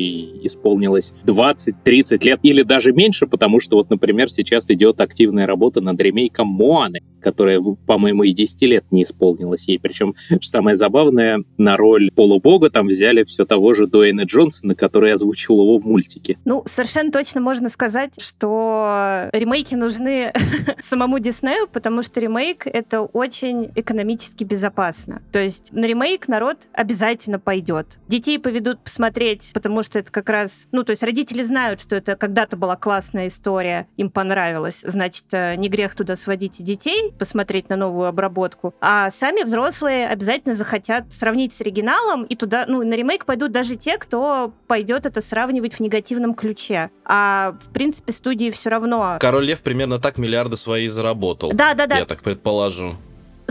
исполнилось 0.45 1.15
20-30 1.25 2.25
лет 2.25 2.41
или 2.43 2.63
даже 2.63 2.93
меньше, 2.93 3.29
потому 3.29 3.61
что 3.61 3.77
вот, 3.77 3.89
например, 3.89 4.29
сейчас 4.29 4.69
идет 4.71 5.01
активная 5.01 5.47
работа 5.47 5.81
над 5.81 6.01
ремейком 6.01 6.49
Моаны, 6.49 7.03
которая, 7.23 7.61
по-моему, 7.87 8.25
и 8.25 8.33
10 8.33 8.63
лет 8.63 8.85
не 8.91 9.05
исполнилась 9.05 9.69
ей. 9.69 9.79
Причем, 9.79 10.15
самое 10.41 10.77
забавное, 10.77 11.45
на 11.59 11.77
роль 11.77 12.11
полубога 12.15 12.71
там 12.71 12.87
взяли 12.87 13.23
все 13.25 13.45
того 13.45 13.75
же 13.75 13.87
Дуэйна 13.87 14.23
Джонсона, 14.23 14.75
который 14.75 15.13
озвучил 15.13 15.61
его 15.61 15.79
в 15.79 15.85
мультике. 15.85 16.39
Ну, 16.45 16.63
совершенно 16.67 17.11
точно 17.11 17.41
можно 17.41 17.69
сказать, 17.69 18.21
что 18.21 19.29
ремейки 19.33 19.75
нужны 19.75 20.33
самому 20.81 21.19
Диснею, 21.19 21.69
потому 21.69 22.03
что 22.03 22.21
ремейк— 22.21 22.67
это 22.73 23.03
очень 23.03 23.71
экономически 23.75 24.45
безопасно. 24.45 25.23
То 25.33 25.39
есть 25.39 25.73
на 25.73 25.85
ремейк 25.85 26.29
народ 26.29 26.69
обязательно 26.73 27.39
пойдет. 27.39 27.99
Детей 28.09 28.39
поведут 28.39 28.81
посмотреть, 28.81 29.51
потому 29.55 29.83
что 29.83 29.99
это 29.99 30.11
как 30.11 30.29
раз... 30.29 30.69
Ну, 30.73 30.83
то 30.83 30.91
есть 30.91 31.03
родители 31.03 31.43
знают, 31.43 31.81
что 31.81 31.97
это 31.97 32.17
когда-то 32.17 32.57
была 32.57 32.77
классная 32.77 33.29
история, 33.29 33.87
им 33.97 34.11
понравилось. 34.11 34.85
Значит, 34.87 35.27
э, 35.33 35.57
не 35.57 35.69
грех 35.69 35.95
туда 35.95 36.17
сводить 36.17 36.61
и 36.61 36.65
детей, 36.65 37.12
посмотреть 37.19 37.69
на 37.69 37.77
новую 37.77 38.09
обработку. 38.09 38.75
А 38.81 39.11
сами 39.11 39.43
взрослые 39.43 40.09
обязательно 40.09 40.55
захотят 40.55 41.13
сравнить 41.13 41.53
с 41.53 41.61
оригиналом, 41.61 42.25
и 42.25 42.37
туда, 42.37 42.65
ну, 42.69 42.83
на 42.85 42.95
ремейк 42.95 43.25
пойдут 43.25 43.53
даже 43.53 43.77
те, 43.77 43.99
кто 43.99 44.53
пойдет 44.67 45.07
это 45.07 45.21
сравнивать 45.21 45.75
в 45.75 45.81
негативном 45.81 46.35
ключе. 46.35 46.91
А, 47.05 47.57
в 47.63 47.73
принципе, 47.73 48.13
студии 48.13 48.51
все 48.51 48.71
равно... 48.71 49.19
Король 49.21 49.45
Лев 49.45 49.63
примерно 49.63 49.99
так 49.99 50.19
миллиарды 50.19 50.57
свои 50.57 50.89
заработал. 50.89 51.53
Да, 51.53 51.75
да, 51.75 51.87
да. 51.87 51.99
Я 51.99 52.07
так 52.07 52.23
предположу 52.23 52.97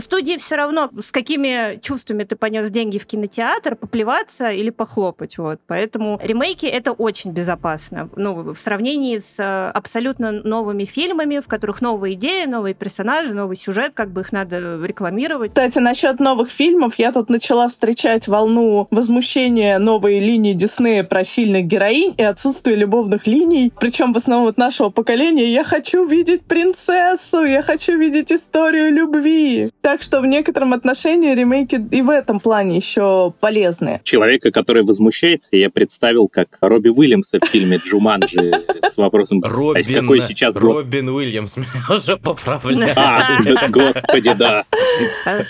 студии 0.02 0.36
все 0.36 0.56
равно, 0.56 0.90
с 1.00 1.10
какими 1.10 1.78
чувствами 1.80 2.24
ты 2.24 2.36
понес 2.36 2.70
деньги 2.70 2.98
в 2.98 3.06
кинотеатр, 3.06 3.76
поплеваться 3.76 4.50
или 4.50 4.70
похлопать. 4.70 5.38
Вот. 5.38 5.60
Поэтому 5.66 6.20
ремейки— 6.22 6.66
это 6.66 6.92
очень 6.92 7.32
безопасно. 7.32 8.10
Ну, 8.16 8.52
в 8.54 8.58
сравнении 8.58 9.18
с 9.18 9.38
э, 9.38 9.70
абсолютно 9.70 10.32
новыми 10.32 10.84
фильмами, 10.84 11.40
в 11.40 11.48
которых 11.48 11.80
новые 11.82 12.14
идеи, 12.14 12.44
новые 12.44 12.74
персонажи, 12.74 13.34
новый 13.34 13.56
сюжет, 13.56 13.92
как 13.94 14.10
бы 14.10 14.22
их 14.22 14.32
надо 14.32 14.84
рекламировать. 14.84 15.50
Кстати, 15.50 15.78
насчет 15.78 16.20
новых 16.20 16.50
фильмов, 16.50 16.94
я 16.98 17.12
тут 17.12 17.30
начала 17.30 17.68
встречать 17.68 18.28
волну 18.28 18.88
возмущения 18.90 19.78
новой 19.78 20.18
линии 20.18 20.52
Диснея 20.52 21.04
про 21.04 21.24
сильных 21.24 21.66
героинь 21.66 22.14
и 22.16 22.22
отсутствие 22.22 22.76
любовных 22.76 23.26
линий. 23.26 23.72
Причем 23.78 24.12
в 24.12 24.16
основном 24.16 24.48
от 24.48 24.58
нашего 24.58 24.90
поколения 24.90 25.52
я 25.52 25.64
хочу 25.64 26.04
видеть 26.04 26.42
принцессу, 26.42 27.44
я 27.44 27.62
хочу 27.62 27.96
видеть 27.98 28.32
историю 28.32 28.92
любви. 28.92 29.70
Так 29.80 29.91
что 30.00 30.20
в 30.20 30.26
некотором 30.26 30.72
отношении 30.72 31.34
ремейки 31.34 31.84
и 31.90 32.00
в 32.00 32.08
этом 32.08 32.40
плане 32.40 32.76
еще 32.76 33.34
полезны. 33.40 34.00
Человека, 34.04 34.50
который 34.50 34.84
возмущается, 34.84 35.56
я 35.56 35.68
представил 35.68 36.28
как 36.28 36.56
Робби 36.60 36.88
Уильямса 36.88 37.38
в 37.40 37.46
фильме 37.46 37.78
«Джуманджи» 37.84 38.52
с 38.80 38.96
вопросом, 38.96 39.42
Робин, 39.42 39.94
какой 39.94 40.22
сейчас 40.22 40.56
год? 40.56 40.76
Робин 40.76 41.08
Уильямс 41.08 41.56
меня 41.62 41.68
уже 41.90 42.16
поправляет. 42.16 42.96
А, 42.96 43.38
да, 43.44 43.68
господи, 43.68 44.32
да. 44.32 44.64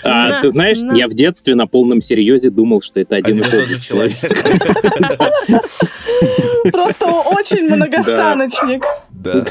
А, 0.03 0.41
ты 0.41 0.51
знаешь, 0.51 0.79
я 0.95 1.07
в 1.07 1.13
детстве 1.13 1.55
на 1.55 1.67
полном 1.67 2.01
серьезе 2.01 2.49
думал, 2.49 2.81
что 2.81 2.99
это 2.99 3.15
один, 3.15 3.37
и 3.37 3.41
тот 3.41 3.67
же 3.67 3.79
человек. 3.79 4.13
Просто 6.71 7.07
очень 7.07 7.63
многостаночник. 7.63 8.83
Да. 9.11 9.45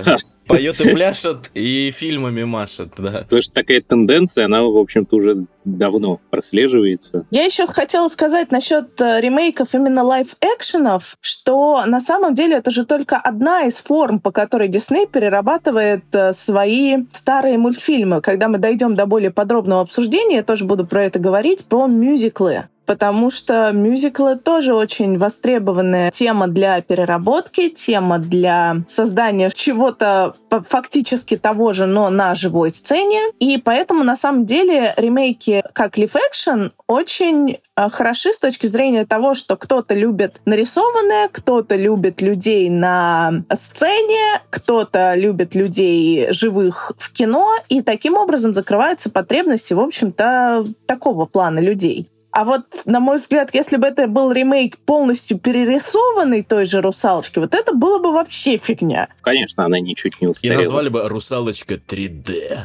Поет 0.47 0.81
и 0.81 0.89
пляшет, 0.93 1.51
и 1.55 1.93
фильмами 1.95 2.45
машет, 2.45 2.93
да. 2.99 3.21
Потому 3.23 3.43
что 3.43 3.55
такая 3.55 3.81
тенденция, 3.81 4.47
она, 4.47 4.63
в 4.63 4.77
общем-то, 4.77 5.17
уже 5.17 5.47
давно 5.65 6.21
прослеживается. 6.31 7.27
Я 7.31 7.45
еще 7.45 7.67
хотела 7.67 8.09
сказать 8.09 8.51
насчет 8.51 9.01
э, 9.01 9.21
ремейков 9.21 9.75
именно 9.75 10.03
лайф-экшенов, 10.03 11.17
что 11.21 11.85
на 11.87 12.01
самом 12.01 12.35
деле 12.35 12.57
это 12.57 12.71
же 12.71 12.85
только 12.85 13.17
одна 13.17 13.63
из 13.63 13.77
форм, 13.77 14.19
по 14.19 14.33
которой 14.33 14.69
Дисней 14.69 15.07
перерабатывает 15.07 16.05
э, 16.13 16.33
свои 16.33 17.05
старые 17.13 17.59
мультфильмы. 17.59 18.21
Когда 18.21 18.49
мы 18.49 18.59
дойдем 18.59 18.97
до 18.97 19.07
более 19.07 19.31
подробного 19.31 19.83
обсуждения, 19.83 20.37
я 20.37 20.43
тоже 20.43 20.65
буду 20.65 20.87
про 20.87 21.05
это 21.05 21.19
говорить, 21.19 21.65
про 21.65 21.87
мюзиклы 21.87 22.65
потому 22.87 23.31
что 23.31 23.71
мюзиклы 23.73 24.37
тоже 24.37 24.75
очень 24.75 25.19
востребованная 25.19 26.11
тема 26.11 26.49
для 26.49 26.81
переработки, 26.81 27.69
тема 27.69 28.19
для 28.19 28.77
создания 28.89 29.51
чего-то 29.55 30.35
фактически 30.69 31.37
того 31.37 31.73
же, 31.73 31.87
но 31.87 32.11
на 32.11 32.35
живой 32.35 32.73
сцене. 32.73 33.21
И 33.39 33.59
поэтому, 33.59 34.05
на 34.05 34.17
самом 34.17 34.47
деле, 34.47 34.95
ремейки 34.97 35.63
как 35.73 35.99
Live 35.99 36.17
Action 36.17 36.73
очень 36.87 37.59
э, 37.77 37.89
хороши 37.89 38.35
с 38.35 38.39
точки 38.39 38.67
зрения 38.67 39.07
того, 39.07 39.35
что 39.35 39.57
кто-то 39.57 39.95
любит 39.95 40.41
нарисованное, 40.45 41.29
кто-то 41.29 41.77
любит 41.77 42.21
людей 42.21 42.69
на 42.69 43.45
сцене, 43.59 44.41
кто-то 44.51 45.15
любит 45.15 45.55
людей 45.55 46.33
живых 46.33 46.93
в 46.99 47.13
кино, 47.13 47.53
и 47.69 47.83
таким 47.83 48.15
образом 48.15 48.53
закрываются 48.53 49.11
потребности, 49.11 49.73
в 49.73 49.81
общем-то, 49.81 50.67
такого 50.87 51.27
плана 51.27 51.61
людей. 51.61 52.09
А 52.33 52.45
вот, 52.45 52.65
на 52.87 52.99
мой 52.99 53.19
взгляд, 53.19 53.51
если 53.53 53.77
бы 53.77 53.87
это 53.87 54.07
был 54.07 54.33
ремейк 54.33 54.79
полностью 54.79 55.39
перерисованный 55.39 56.43
той 56.43 56.65
же 56.65 56.81
«Русалочки», 56.81 57.39
вот 57.39 57.55
это 57.55 57.75
было 57.75 57.99
бы 57.99 58.11
вообще 58.11 58.57
фигня. 58.57 59.09
Конечно, 59.21 59.67
она 59.67 59.79
ничуть 59.79 60.19
не 60.21 60.29
устарела. 60.29 60.61
И 60.61 60.65
назвали 60.65 60.89
бы 60.89 61.07
«Русалочка 61.09 61.75
3D». 61.75 62.59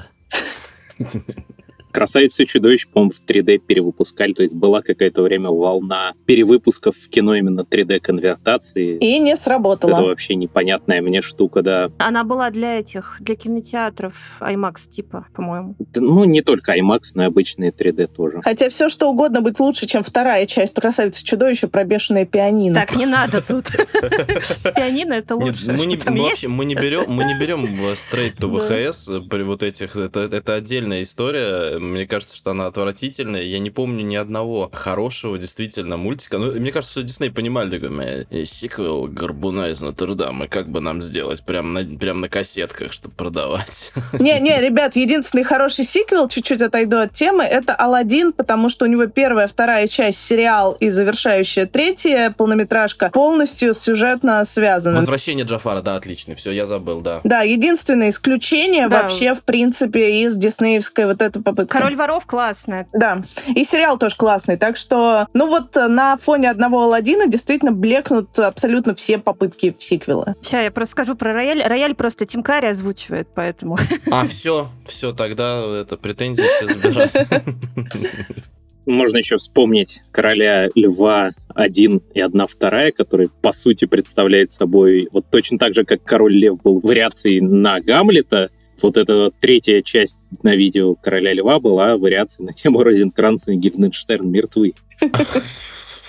«Красавицу 1.92 2.44
и 2.44 2.46
чудовищ», 2.46 2.88
по-моему, 2.88 3.12
в 3.12 3.24
3D 3.24 3.60
перевыпускали, 3.60 4.34
то 4.34 4.44
есть 4.44 4.56
была 4.56 4.82
какое-то 4.82 5.22
время 5.22 5.50
волна 5.50 6.14
перевыпусков 6.26 6.96
в 6.96 7.10
кино 7.10 7.36
именно 7.36 7.62
3D-конвертации. 7.62 8.98
И 8.98 9.20
не 9.20 9.36
сработала. 9.36 9.92
Это 9.92 10.04
вообще 10.04 10.36
непонятная 10.36 11.02
мне 11.02 11.22
штука, 11.22 11.62
да. 11.62 11.92
Она 11.98 12.24
была 12.24 12.50
для 12.50 12.80
этих, 12.80 13.18
для 13.20 13.36
кинотеатров 13.36 14.16
IMAX 14.40 14.90
типа, 14.90 15.28
по-моему. 15.34 15.76
Ну, 15.96 16.26
не 16.26 16.42
только 16.42 16.78
IMAX, 16.78 17.00
но 17.16 17.24
и 17.24 17.26
обычные 17.28 17.72
3D 17.72 18.08
тоже. 18.08 18.42
Хотя 18.44 18.70
все, 18.70 18.90
что 18.90 19.10
угодно 19.10 19.42
быть 19.42 19.60
лучше, 19.60 19.88
чем 19.88 20.04
вторая 20.04 20.46
часть 20.46 20.74
«Красавицы 20.74 21.22
и 21.22 21.26
чудовища» 21.26 21.68
про 21.68 21.84
бешеное 21.84 22.26
пианино. 22.26 22.76
Так, 22.76 22.96
не 22.96 23.06
надо 23.06 23.42
тут. 23.42 23.66
Пианино— 24.76 25.14
это 25.16 25.36
лучше, 25.36 25.72
мы 25.72 25.86
не, 25.86 25.96
вообще, 25.98 26.48
мы 26.48 26.66
не 26.66 26.76
берем, 26.76 27.06
мы 27.08 27.24
не 27.24 27.34
берем 27.34 27.66
straight 27.94 28.38
to 28.38 28.50
VHS 28.50 29.28
при 29.28 29.44
вот 29.44 29.64
этих, 29.64 29.96
это, 29.96 30.22
это 30.22 30.56
отдельная 30.56 31.04
история, 31.04 31.77
мне 31.80 32.08
кажется, 32.08 32.36
что 32.36 32.52
она 32.52 32.68
отвратительная. 32.68 33.44
Я 33.44 33.60
не 33.60 33.70
помню 33.70 34.04
ни 34.04 34.16
одного 34.16 34.70
хорошего 34.74 35.38
действительно 35.38 35.98
мультика. 35.98 36.38
Ну, 36.38 36.52
мне 36.54 36.72
кажется, 36.72 37.00
что 37.00 37.04
Дисней 37.04 37.32
понимали, 37.32 37.80
такой, 37.80 38.46
сиквел 38.46 39.08
Горбуна 39.08 39.70
из 39.70 39.82
Нотр-Дама, 39.82 40.48
как 40.48 40.70
бы 40.70 40.82
нам 40.82 41.02
сделать? 41.02 41.44
Прям 41.44 41.74
на, 41.74 41.84
прям 41.84 42.22
на 42.22 42.30
кассетках, 42.30 42.92
чтобы 42.94 43.16
продавать. 43.16 43.92
Не-не, 44.14 44.62
ребят, 44.62 44.96
единственный 44.96 45.44
хороший 45.44 45.86
сиквел, 45.86 46.28
чуть-чуть 46.28 46.62
отойду 46.62 46.98
от 46.98 47.14
темы, 47.14 47.44
это 47.44 47.74
Алладин, 47.74 48.34
потому 48.34 48.70
что 48.70 48.86
у 48.86 48.88
него 48.88 49.06
первая, 49.08 49.48
вторая 49.48 49.88
часть 49.88 50.24
сериал 50.24 50.74
и 50.80 50.90
завершающая 50.90 51.66
третья 51.66 52.34
полнометражка 52.38 53.10
полностью 53.10 53.74
сюжетно 53.74 54.44
связаны. 54.46 54.98
Возвращение 54.98 55.46
Джафара, 55.46 55.82
да, 55.82 55.96
отличный. 55.96 56.36
Все, 56.36 56.52
я 56.52 56.66
забыл, 56.66 57.02
да. 57.02 57.22
Да, 57.24 57.42
единственное 57.42 58.10
исключение 58.10 58.88
да. 58.88 59.02
вообще, 59.02 59.34
в 59.34 59.44
принципе, 59.44 60.24
из 60.24 60.36
диснеевской 60.38 61.06
вот 61.06 61.22
этой 61.22 61.42
попытки. 61.42 61.67
Король 61.70 61.96
воров 61.96 62.26
классная. 62.26 62.88
Да. 62.94 63.22
И 63.54 63.64
сериал 63.64 63.98
тоже 63.98 64.16
классный. 64.16 64.58
Так 64.58 64.78
что, 64.78 65.28
ну 65.34 65.48
вот 65.48 65.76
на 65.76 66.18
фоне 66.18 66.50
одного 66.50 66.84
Алладина 66.84 67.28
действительно 67.28 67.72
блекнут 67.72 68.38
абсолютно 68.40 68.96
все 68.96 69.18
попытки 69.18 69.76
в 69.78 69.84
сиквелы. 69.84 70.36
Сейчас 70.42 70.64
я 70.64 70.72
просто 70.72 70.94
скажу 70.94 71.16
про 71.16 71.34
рояль. 71.34 71.64
Рояль 71.64 71.96
просто 71.96 72.26
Тим 72.26 72.44
Карри 72.44 72.68
озвучивает, 72.68 73.28
поэтому... 73.34 73.78
А, 74.12 74.26
все, 74.26 74.70
все, 74.86 75.12
тогда 75.12 75.62
это 75.82 75.98
претензии 75.98 76.44
все 76.44 76.68
забираю. 76.74 77.10
Можно 78.88 79.18
еще 79.18 79.36
вспомнить 79.36 80.02
короля 80.12 80.70
льва 80.74 81.32
один 81.54 82.02
и 82.14 82.22
одна 82.22 82.48
вторая, 82.48 82.94
который 82.94 83.28
по 83.42 83.52
сути 83.52 83.84
представляет 83.84 84.50
собой 84.50 85.10
вот 85.12 85.26
точно 85.30 85.60
так 85.60 85.74
же, 85.74 85.84
как 85.84 86.04
король 86.04 86.34
лев 86.34 86.62
был 86.62 86.80
вариацией 86.80 87.42
на 87.42 87.82
Гамлета, 87.82 88.50
вот 88.82 88.98
эта 88.98 89.32
третья 89.32 89.82
часть 89.82 90.20
на 90.44 90.56
видео 90.56 90.96
«Короля 90.96 91.34
льва» 91.34 91.60
была 91.60 91.98
вариацией 91.98 92.48
на 92.48 92.54
тему 92.54 92.84
Розенкранца 92.84 93.52
и 93.52 93.56
Гильденштерн 93.56 94.30
мертвы. 94.30 94.74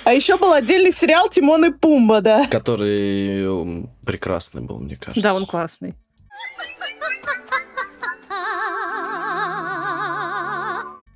А 0.04 0.14
еще 0.14 0.38
был 0.38 0.52
отдельный 0.52 0.92
сериал 0.92 1.28
«Тимон 1.28 1.66
и 1.66 1.70
Пумба», 1.70 2.20
да. 2.20 2.46
Который 2.46 3.86
прекрасный 4.06 4.62
был, 4.62 4.78
мне 4.78 4.96
кажется. 4.96 5.20
Да, 5.20 5.34
он 5.34 5.44
классный. 5.44 5.94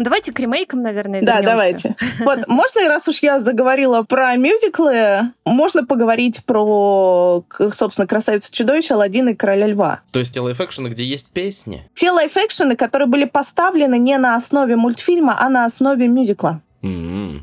Давайте 0.03 0.33
к 0.33 0.41
ремейкам, 0.41 0.83
наверное, 0.83 1.21
вернемся. 1.21 1.43
Да, 1.43 1.47
давайте. 1.47 1.97
Вот, 2.21 2.47
можно, 2.47 2.89
раз 2.89 3.09
уж 3.09 3.19
я 3.23 3.41
заговорила 3.41 4.03
про 4.03 4.37
мюзиклы, 4.37 5.33
можно 5.45 5.85
поговорить 5.85 6.45
про, 6.45 7.45
собственно, 7.75 8.07
«Красавицу 8.07 8.53
чудовище», 8.53 8.95
«Аладдин» 8.95 9.31
и 9.31 9.35
«Короля 9.35 9.67
льва». 9.67 10.01
То 10.13 10.19
есть 10.19 10.35
те 10.35 10.41
live-action 10.41 10.81
ы, 10.81 10.89
где 10.89 11.05
есть 11.05 11.31
песни? 11.31 11.89
Те 11.95 12.11
live-action 12.11 12.67
ы, 12.67 12.77
которые 12.77 13.09
были 13.09 13.25
поставлены 13.25 13.99
не 13.99 14.19
на 14.19 14.37
основе 14.37 14.77
мультфильма, 14.77 15.37
а 15.39 15.49
на 15.49 15.65
основе 15.65 16.07
мюзикла. 16.09 16.61
Mm-hmm. 16.83 17.43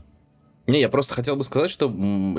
Не, 0.69 0.81
я 0.81 0.89
просто 0.89 1.15
хотел 1.15 1.35
бы 1.35 1.43
сказать, 1.43 1.71
что 1.71 1.91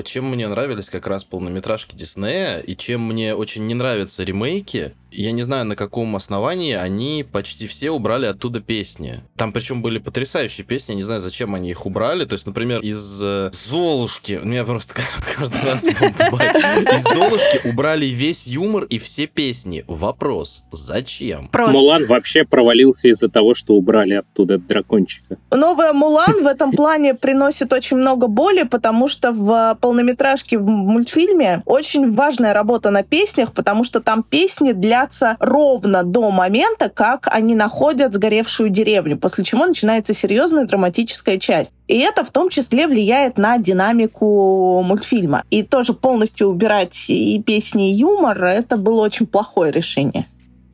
чем 0.05 0.29
мне 0.29 0.47
нравились 0.47 0.89
как 0.89 1.05
раз 1.05 1.25
полнометражки 1.25 1.97
Диснея, 1.97 2.59
и 2.59 2.77
чем 2.77 3.05
мне 3.05 3.35
очень 3.35 3.67
не 3.67 3.73
нравятся 3.73 4.23
ремейки, 4.23 4.93
я 5.11 5.31
не 5.31 5.43
знаю, 5.43 5.65
на 5.65 5.75
каком 5.75 6.15
основании 6.15 6.73
они 6.73 7.25
почти 7.29 7.67
все 7.67 7.91
убрали 7.91 8.25
оттуда 8.25 8.61
песни. 8.61 9.21
Там 9.35 9.51
причем 9.51 9.81
были 9.81 9.97
потрясающие 9.99 10.65
песни, 10.65 10.93
я 10.93 10.95
не 10.95 11.03
знаю, 11.03 11.21
зачем 11.21 11.53
они 11.53 11.69
их 11.69 11.85
убрали. 11.85 12.25
То 12.25 12.33
есть, 12.33 12.47
например, 12.47 12.79
из 12.81 13.19
э, 13.21 13.51
Золушки, 13.53 14.39
меня 14.43 14.63
просто 14.63 14.95
каждый 15.37 15.61
раз 15.63 15.83
Из 15.83 17.03
Золушки 17.03 17.67
убрали 17.67 18.05
весь 18.05 18.47
юмор 18.47 18.85
и 18.85 18.99
все 18.99 19.27
песни. 19.27 19.83
Вопрос, 19.87 20.63
зачем? 20.71 21.49
Просто. 21.49 21.73
Мулан 21.73 22.05
вообще 22.05 22.45
провалился 22.45 23.09
из-за 23.09 23.29
того, 23.29 23.53
что 23.53 23.75
убрали 23.75 24.13
оттуда 24.13 24.57
дракончика. 24.57 25.37
Новая 25.51 25.93
Мулан 25.93 26.43
в 26.43 26.47
этом 26.47 26.71
плане 26.71 27.15
приносит 27.15 27.73
очень 27.73 27.97
много 27.97 28.27
боли, 28.27 28.63
потому 28.63 29.07
что 29.07 29.33
в 29.33 29.77
полнометражке, 29.81 30.57
в 30.57 30.65
мультфильме 30.65 31.61
очень 31.65 32.11
важная 32.11 32.53
работа 32.53 32.91
на 32.91 33.03
песнях, 33.03 33.53
потому 33.53 33.83
что 33.83 33.99
там 33.99 34.23
песни 34.23 34.71
для 34.71 35.00
длятся 35.01 35.37
ровно 35.39 36.03
до 36.03 36.29
момента, 36.31 36.89
как 36.89 37.27
они 37.31 37.55
находят 37.55 38.13
сгоревшую 38.13 38.69
деревню, 38.69 39.17
после 39.17 39.43
чего 39.43 39.65
начинается 39.65 40.13
серьезная 40.13 40.65
драматическая 40.65 41.37
часть. 41.37 41.73
И 41.87 41.97
это 41.99 42.23
в 42.23 42.31
том 42.31 42.49
числе 42.49 42.87
влияет 42.87 43.37
на 43.37 43.57
динамику 43.57 44.81
мультфильма. 44.83 45.43
И 45.49 45.63
тоже 45.63 45.93
полностью 45.93 46.47
убирать 46.47 47.05
и 47.09 47.41
песни, 47.41 47.91
и 47.91 47.93
юмор, 47.93 48.43
это 48.43 48.77
было 48.77 49.01
очень 49.01 49.25
плохое 49.25 49.71
решение, 49.71 50.25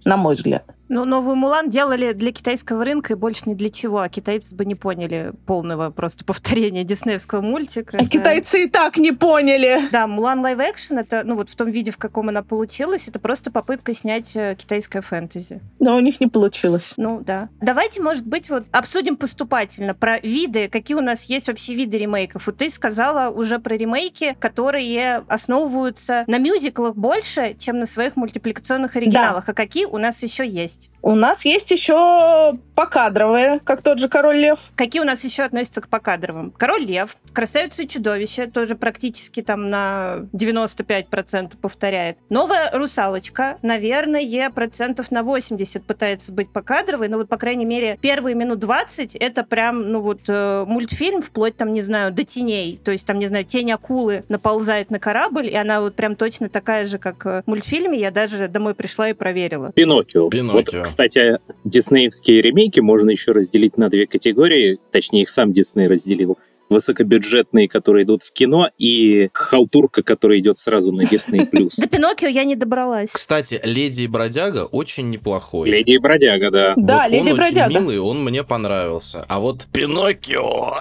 на 0.05 0.17
мой 0.17 0.35
взгляд. 0.35 0.63
Ну, 0.89 1.05
новую 1.05 1.35
Мулан 1.35 1.69
делали 1.69 2.13
для 2.13 2.31
китайского 2.31 2.85
рынка 2.85 3.13
и 3.13 3.15
больше 3.15 3.43
ни 3.45 3.53
для 3.53 3.69
чего. 3.69 3.99
А 3.99 4.09
китайцы 4.09 4.55
бы 4.55 4.65
не 4.65 4.75
поняли 4.75 5.33
полного 5.45 5.89
просто 5.89 6.23
повторения 6.23 6.83
диснеевского 6.83 7.41
мультика. 7.41 7.97
А 7.97 8.01
это... 8.01 8.09
китайцы 8.09 8.63
и 8.63 8.69
так 8.69 8.97
не 8.97 9.11
поняли. 9.11 9.89
Да, 9.91 10.07
Мулан 10.07 10.41
live-action 10.41 10.99
это, 10.99 11.23
ну 11.23 11.35
вот 11.35 11.49
в 11.49 11.55
том 11.55 11.69
виде, 11.69 11.91
в 11.91 11.97
каком 11.97 12.29
она 12.29 12.41
получилась, 12.41 13.07
это 13.07 13.19
просто 13.19 13.51
попытка 13.51 13.93
снять 13.93 14.35
э, 14.35 14.55
китайское 14.57 15.01
фэнтези. 15.01 15.61
Но 15.79 15.95
у 15.95 15.99
них 15.99 16.19
не 16.19 16.27
получилось. 16.27 16.93
Ну, 16.97 17.21
да. 17.21 17.49
Давайте, 17.61 18.01
может 18.01 18.25
быть, 18.25 18.49
вот 18.49 18.65
обсудим 18.71 19.17
поступательно 19.17 19.93
про 19.93 20.19
виды, 20.19 20.69
какие 20.69 20.95
у 20.95 21.01
нас 21.01 21.25
есть 21.25 21.47
вообще 21.47 21.73
виды 21.73 21.97
ремейков. 21.97 22.47
Вот 22.47 22.57
ты 22.57 22.69
сказала 22.69 23.29
уже 23.29 23.59
про 23.59 23.75
ремейки, 23.75 24.35
которые 24.39 25.23
основываются 25.27 26.23
на 26.27 26.37
мюзиклах 26.37 26.95
больше, 26.95 27.55
чем 27.59 27.79
на 27.79 27.85
своих 27.85 28.15
мультипликационных 28.15 28.95
оригиналах. 28.95 29.45
Да. 29.45 29.51
А 29.51 29.55
какие 29.55 29.85
у 29.85 29.97
нас 29.97 30.23
еще 30.23 30.47
есть? 30.47 30.76
Есть? 30.77 30.89
У 31.01 31.15
нас 31.15 31.45
есть 31.45 31.71
еще 31.71 32.57
покадровые, 32.75 33.59
как 33.63 33.81
тот 33.81 33.99
же 33.99 34.09
Король 34.09 34.37
Лев. 34.37 34.59
Какие 34.75 35.01
у 35.01 35.05
нас 35.05 35.23
еще 35.23 35.43
относятся 35.43 35.81
к 35.81 35.87
покадровым? 35.87 36.51
Король 36.51 36.85
Лев, 36.85 37.15
Красавица 37.33 37.83
и 37.83 37.87
Чудовище, 37.87 38.47
тоже 38.47 38.75
практически 38.75 39.41
там 39.41 39.69
на 39.69 40.27
95% 40.33 41.57
повторяет. 41.61 42.17
Новая 42.29 42.69
Русалочка, 42.71 43.57
наверное, 43.61 44.49
процентов 44.49 45.09
на 45.11 45.23
80 45.23 45.83
пытается 45.83 46.31
быть 46.31 46.51
покадровой, 46.51 47.07
но 47.07 47.17
вот, 47.17 47.29
по 47.29 47.37
крайней 47.37 47.65
мере, 47.65 47.97
первые 48.01 48.35
минут 48.35 48.59
20 48.59 49.15
это 49.15 49.43
прям, 49.43 49.91
ну 49.91 50.01
вот, 50.01 50.21
э, 50.27 50.65
мультфильм, 50.67 51.21
вплоть 51.21 51.55
там, 51.55 51.73
не 51.73 51.81
знаю, 51.81 52.11
до 52.11 52.23
теней. 52.23 52.79
То 52.83 52.91
есть 52.91 53.07
там, 53.07 53.17
не 53.17 53.27
знаю, 53.27 53.45
тень 53.45 53.71
акулы 53.71 54.23
наползает 54.29 54.91
на 54.91 54.99
корабль, 54.99 55.47
и 55.47 55.55
она 55.55 55.81
вот 55.81 55.95
прям 55.95 56.15
точно 56.15 56.49
такая 56.49 56.85
же, 56.85 56.97
как 56.97 57.23
в 57.23 57.43
мультфильме. 57.45 57.99
Я 57.99 58.11
даже 58.11 58.47
домой 58.47 58.75
пришла 58.75 59.09
и 59.09 59.13
проверила. 59.13 59.71
Пиноккио. 59.71 60.29
Пиноккио. 60.29 60.57
Вот, 60.57 60.66
кстати, 60.83 61.39
диснеевские 61.63 62.41
ремейки 62.41 62.79
можно 62.79 63.09
еще 63.09 63.31
разделить 63.31 63.77
на 63.77 63.89
две 63.89 64.07
категории, 64.07 64.79
точнее, 64.91 65.23
их 65.23 65.29
сам 65.29 65.51
Дисней 65.51 65.87
разделил 65.87 66.37
высокобюджетные, 66.69 67.67
которые 67.67 68.03
идут 68.03 68.23
в 68.23 68.33
кино, 68.33 68.69
и 68.77 69.29
халтурка, 69.33 70.03
которая 70.03 70.39
идет 70.39 70.57
сразу 70.57 70.91
на 70.91 71.03
Disney+. 71.03 71.47
До 71.77 71.87
Пиноккио 71.87 72.27
я 72.27 72.43
не 72.43 72.55
добралась. 72.55 73.09
Кстати, 73.11 73.61
«Леди 73.63 74.01
и 74.01 74.07
бродяга» 74.07 74.65
очень 74.65 75.09
неплохой. 75.09 75.69
«Леди 75.69 75.91
и 75.91 75.97
бродяга», 75.97 76.51
да. 76.51 76.73
Да, 76.75 77.07
«Леди 77.07 77.29
и 77.29 77.33
бродяга». 77.33 77.69
Он 77.69 77.75
очень 77.75 77.79
милый, 77.79 77.99
он 77.99 78.23
мне 78.23 78.43
понравился. 78.43 79.25
А 79.27 79.39
вот 79.39 79.67
«Пиноккио» 79.71 80.73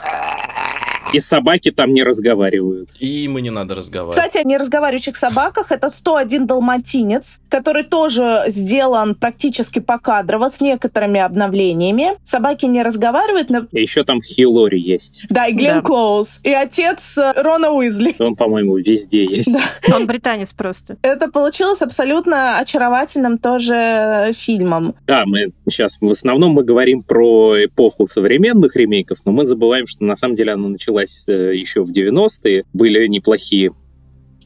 И 1.12 1.20
собаки 1.20 1.70
там 1.70 1.90
не 1.92 2.02
разговаривают. 2.02 2.90
И 2.98 3.24
им 3.24 3.38
и 3.38 3.42
не 3.42 3.50
надо 3.50 3.74
разговаривать. 3.74 4.16
Кстати, 4.16 4.38
о 4.38 4.44
неразговаривающих 4.44 5.16
собаках. 5.16 5.72
Это 5.72 5.90
101 5.90 6.46
далматинец, 6.46 7.40
который 7.48 7.84
тоже 7.84 8.44
сделан 8.48 9.14
практически 9.14 9.78
покадрово, 9.78 10.50
с 10.50 10.60
некоторыми 10.60 11.20
обновлениями. 11.20 12.18
Собаки 12.22 12.66
не 12.66 12.82
разговаривают. 12.82 13.50
Но... 13.50 13.66
И 13.72 13.80
еще 13.80 14.04
там 14.04 14.20
Хилори 14.20 14.78
есть. 14.78 15.26
Да, 15.30 15.46
и 15.46 15.52
Глен 15.52 15.76
да. 15.76 15.82
Клоуз. 15.82 16.40
И 16.42 16.52
отец 16.52 17.16
э, 17.18 17.32
Рона 17.36 17.70
Уизли. 17.70 18.14
Он, 18.18 18.34
по-моему, 18.34 18.76
везде 18.76 19.24
есть. 19.24 19.54
Да. 19.88 19.96
Он 19.96 20.06
британец 20.06 20.52
просто. 20.52 20.96
Это 21.02 21.30
получилось 21.30 21.82
абсолютно 21.82 22.58
очаровательным 22.58 23.38
тоже 23.38 24.32
фильмом. 24.34 24.94
Да, 25.06 25.24
мы 25.26 25.52
сейчас 25.68 25.98
в 26.00 26.10
основном 26.10 26.52
мы 26.52 26.64
говорим 26.64 27.02
про 27.02 27.64
эпоху 27.64 28.06
современных 28.06 28.76
ремейков, 28.76 29.18
но 29.24 29.32
мы 29.32 29.46
забываем, 29.46 29.86
что 29.86 30.04
на 30.04 30.16
самом 30.16 30.34
деле 30.34 30.52
она 30.52 30.68
началась 30.68 30.95
началась 30.96 31.28
э, 31.28 31.54
еще 31.54 31.84
в 31.84 31.92
90-е. 31.92 32.64
Были 32.72 33.06
неплохие 33.06 33.72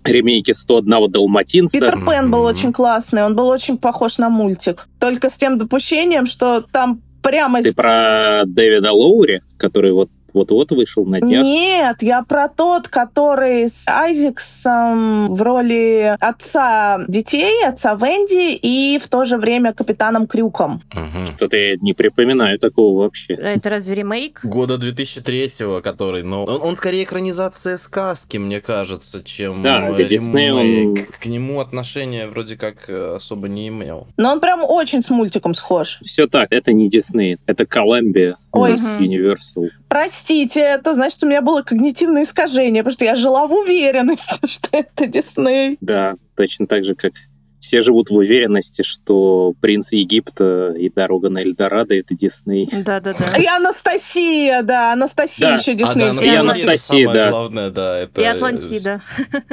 ремейки 0.05 0.53
101 0.53 1.11
Далматинца. 1.11 1.79
Питер 1.79 2.05
Пен 2.07 2.31
был 2.31 2.43
очень 2.43 2.73
классный, 2.73 3.25
он 3.25 3.37
был 3.37 3.49
очень 3.49 3.77
похож 3.77 4.19
на 4.19 4.31
мультик. 4.31 4.89
Только 4.99 5.29
с 5.31 5.37
тем 5.37 5.59
допущением, 5.59 6.27
что 6.27 6.63
там 6.73 7.03
прямо... 7.23 7.63
Ты 7.63 7.75
про 7.75 8.43
Дэвида 8.47 8.93
Лоури, 8.93 9.43
который 9.59 9.93
вот 9.93 10.11
вот-вот 10.35 10.73
вышел 10.73 11.05
на 11.05 11.21
днях. 11.21 11.45
Нет, 11.45 12.03
я 12.03 12.23
про 12.23 12.49
тот, 12.49 12.89
который 12.89 13.69
с 13.69 13.87
Айзексом 13.89 15.35
в 15.35 15.43
роли 15.43 16.17
отца 16.21 17.05
детей, 17.09 17.65
отца 17.65 17.95
Венди 17.95 18.55
и 18.55 18.99
в 18.99 19.09
то 19.09 19.25
же 19.25 19.37
время 19.37 19.73
капитаном 19.73 20.27
Крюком. 20.27 20.83
Угу. 20.93 21.27
Что-то 21.37 21.57
я 21.57 21.77
не 21.77 21.93
припоминаю 21.93 22.59
такого 22.59 23.03
вообще. 23.03 23.35
А 23.35 23.49
это 23.49 23.71
разве 23.71 23.95
ремейк? 23.95 24.41
Года 24.43 24.77
2003-го, 24.77 25.81
который, 25.81 26.23
но 26.23 26.45
он, 26.45 26.63
он 26.63 26.77
скорее 26.77 27.05
экранизация 27.05 27.77
сказки, 27.77 28.37
мне 28.37 28.61
кажется, 28.61 29.23
чем 29.23 29.63
да, 29.63 29.89
ремейк. 29.89 30.09
Дисней, 30.09 30.51
он... 30.53 30.97
К 31.21 31.27
нему 31.27 31.61
отношения 31.61 32.27
вроде 32.27 32.57
как 32.57 32.89
э, 32.89 33.17
особо 33.17 33.49
не 33.49 33.69
имел. 33.69 34.07
Но 34.17 34.33
он 34.33 34.41
прям 34.41 34.63
очень 34.65 35.03
с 35.03 35.11
мультиком 35.11 35.55
схож. 35.55 35.99
Все 36.03 36.27
так, 36.27 36.49
это 36.53 36.73
не 36.73 36.89
Дисней, 36.89 37.39
это 37.47 37.65
Columbia. 37.65 38.37
Ой, 38.53 38.75
Universal. 38.75 39.69
Простите, 39.89 40.61
это 40.61 40.95
значит, 40.95 41.23
у 41.23 41.27
меня 41.27 41.41
было 41.41 41.63
когнитивное 41.63 42.25
искажение, 42.25 42.83
потому 42.83 42.95
что 42.95 43.05
я 43.05 43.15
жила 43.15 43.47
в 43.47 43.53
уверенности, 43.53 44.39
что 44.47 44.69
это 44.73 45.07
Дисней. 45.07 45.79
Да, 45.81 46.15
точно 46.37 46.67
так 46.67 46.85
же, 46.85 46.95
как 46.95 47.13
все 47.61 47.83
живут 47.83 48.11
в 48.11 48.15
уверенности, 48.15 48.83
что 48.83 49.55
«Принц 49.61 49.93
Египта» 49.93 50.75
и 50.77 50.91
«Дорога 50.91 51.29
на 51.29 51.43
Эльдорадо»— 51.43 51.95
это 51.97 52.15
Дисней. 52.15 52.69
Да-да-да. 52.73 53.37
И 53.39 53.47
Анастасия, 53.47 54.63
да, 54.63 54.93
Анастасия 54.93 55.47
да. 55.47 55.57
еще 55.57 55.75
Дисней. 55.75 56.11
А, 56.11 56.15
да, 56.15 56.23
и 56.23 56.29
Анастасия, 56.31 57.13
да. 57.13 57.31
Главное, 57.31 57.71
да 57.71 57.99
это... 57.99 58.21
И 58.21 58.25
Атлантида. 58.25 59.03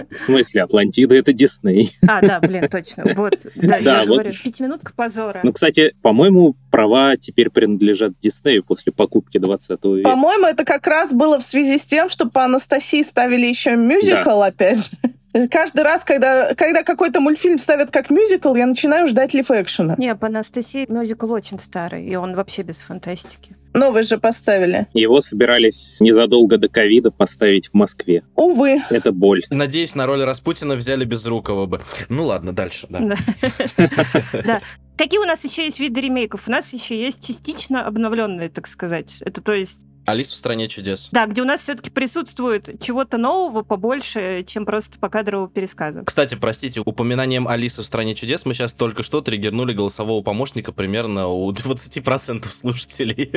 В 0.10 0.17
смысле, 0.17 0.63
Атлантида— 0.63 1.15
это 1.17 1.34
Дисней. 1.34 1.91
А, 2.08 2.22
да, 2.22 2.39
блин, 2.39 2.70
точно. 2.70 3.04
Вот, 3.15 3.46
да, 3.56 3.80
да 3.82 4.02
я 4.02 4.06
вот. 4.06 4.20
говорю, 4.20 4.32
пятиминутка 4.32 4.93
позора. 4.96 5.41
Ну, 5.43 5.52
кстати, 5.52 5.93
по-моему, 6.02 6.56
права 6.72 7.17
теперь 7.17 7.50
принадлежат 7.50 8.17
Диснею 8.20 8.63
после 8.63 8.93
покупки 8.93 9.38
20 9.38 9.84
века. 9.84 10.10
По-моему, 10.10 10.46
это 10.46 10.63
как 10.63 10.88
раз 10.88 11.13
было 11.13 11.39
в 11.39 11.43
связи 11.43 11.78
с 11.78 11.84
тем, 11.84 12.10
что 12.10 12.28
по 12.30 12.46
Анастасии 12.46 13.02
ставили 13.02 13.48
еще 13.48 13.76
мюзикл, 13.76 14.39
да. 14.39 14.46
опять 14.46 14.78
же. 14.78 14.89
Каждый 15.52 15.82
раз, 15.82 16.04
когда, 16.04 16.54
когда 16.56 16.84
какой-то 16.84 17.19
мультфильм 17.19 17.60
ставят 17.60 17.91
как 17.91 18.10
мюзикл, 18.10 18.56
я 18.56 18.65
начинаю 18.65 19.08
ждать 19.08 19.34
лив-экшена. 19.34 19.95
Не, 19.97 20.15
по 20.15 20.28
Анастасии 20.28 20.86
мюзикл 20.89 21.32
очень 21.32 21.60
старый, 21.60 22.06
и 22.06 22.15
он 22.15 22.36
вообще 22.36 22.63
без 22.63 22.80
фантастики. 22.80 23.56
Новый 23.73 24.04
же 24.04 24.17
поставили. 24.17 24.88
Его 24.93 25.21
собирались 25.21 26.00
незадолго 26.02 26.58
до 26.58 26.67
ковида 26.67 27.12
поставить 27.12 27.69
в 27.69 27.73
Москве. 27.76 28.23
Увы. 28.36 28.82
Это 28.89 29.12
боль. 29.12 29.43
Надеюсь, 29.52 29.93
на 29.93 30.08
роль 30.08 30.23
Распутина 30.23 30.76
взяли 30.76 31.06
Безрукова 31.06 31.65
бы. 31.67 31.82
Ну 32.10 32.26
ладно, 32.26 32.54
дальше, 32.54 32.88
да. 32.89 33.15
Да. 34.45 34.62
Какие 34.97 35.19
у 35.19 35.26
нас 35.26 35.43
еще 35.43 35.63
есть 35.65 35.80
виды 35.80 36.02
ремейков? 36.02 36.47
У 36.47 36.52
нас 36.52 36.73
еще 36.73 37.00
есть 37.00 37.26
частично 37.26 37.86
обновленные, 37.86 38.50
так 38.50 38.65
сказать. 38.65 39.17
Это 39.21 39.41
то 39.41 39.54
есть 39.54 39.86
Алис 40.08 40.32
в 40.32 40.38
стране 40.38 40.70
чудес. 40.70 41.10
Да, 41.12 41.26
где 41.26 41.41
у 41.41 41.46
нас 41.46 41.60
все-таки 41.62 41.89
присутствует 41.89 42.80
чего-то 42.82 43.17
нового 43.17 43.62
побольше, 43.62 44.46
чем 44.48 44.65
просто 44.65 44.98
покадрового 45.00 45.50
пересказа. 45.50 46.04
Кстати, 46.06 46.38
простите, 46.39 46.80
упоминанием 46.80 47.46
Алисы 47.46 47.82
в 47.82 47.86
стране 47.86 48.15
чудес 48.15 48.46
мы 48.46 48.54
сейчас 48.54 48.72
только 48.72 49.04
что 49.04 49.20
триггернули 49.20 49.74
голосового 49.74 50.24
помощника 50.24 50.72
примерно 50.72 51.28
у 51.28 51.52
20% 51.52 52.48
слушателей. 52.48 53.32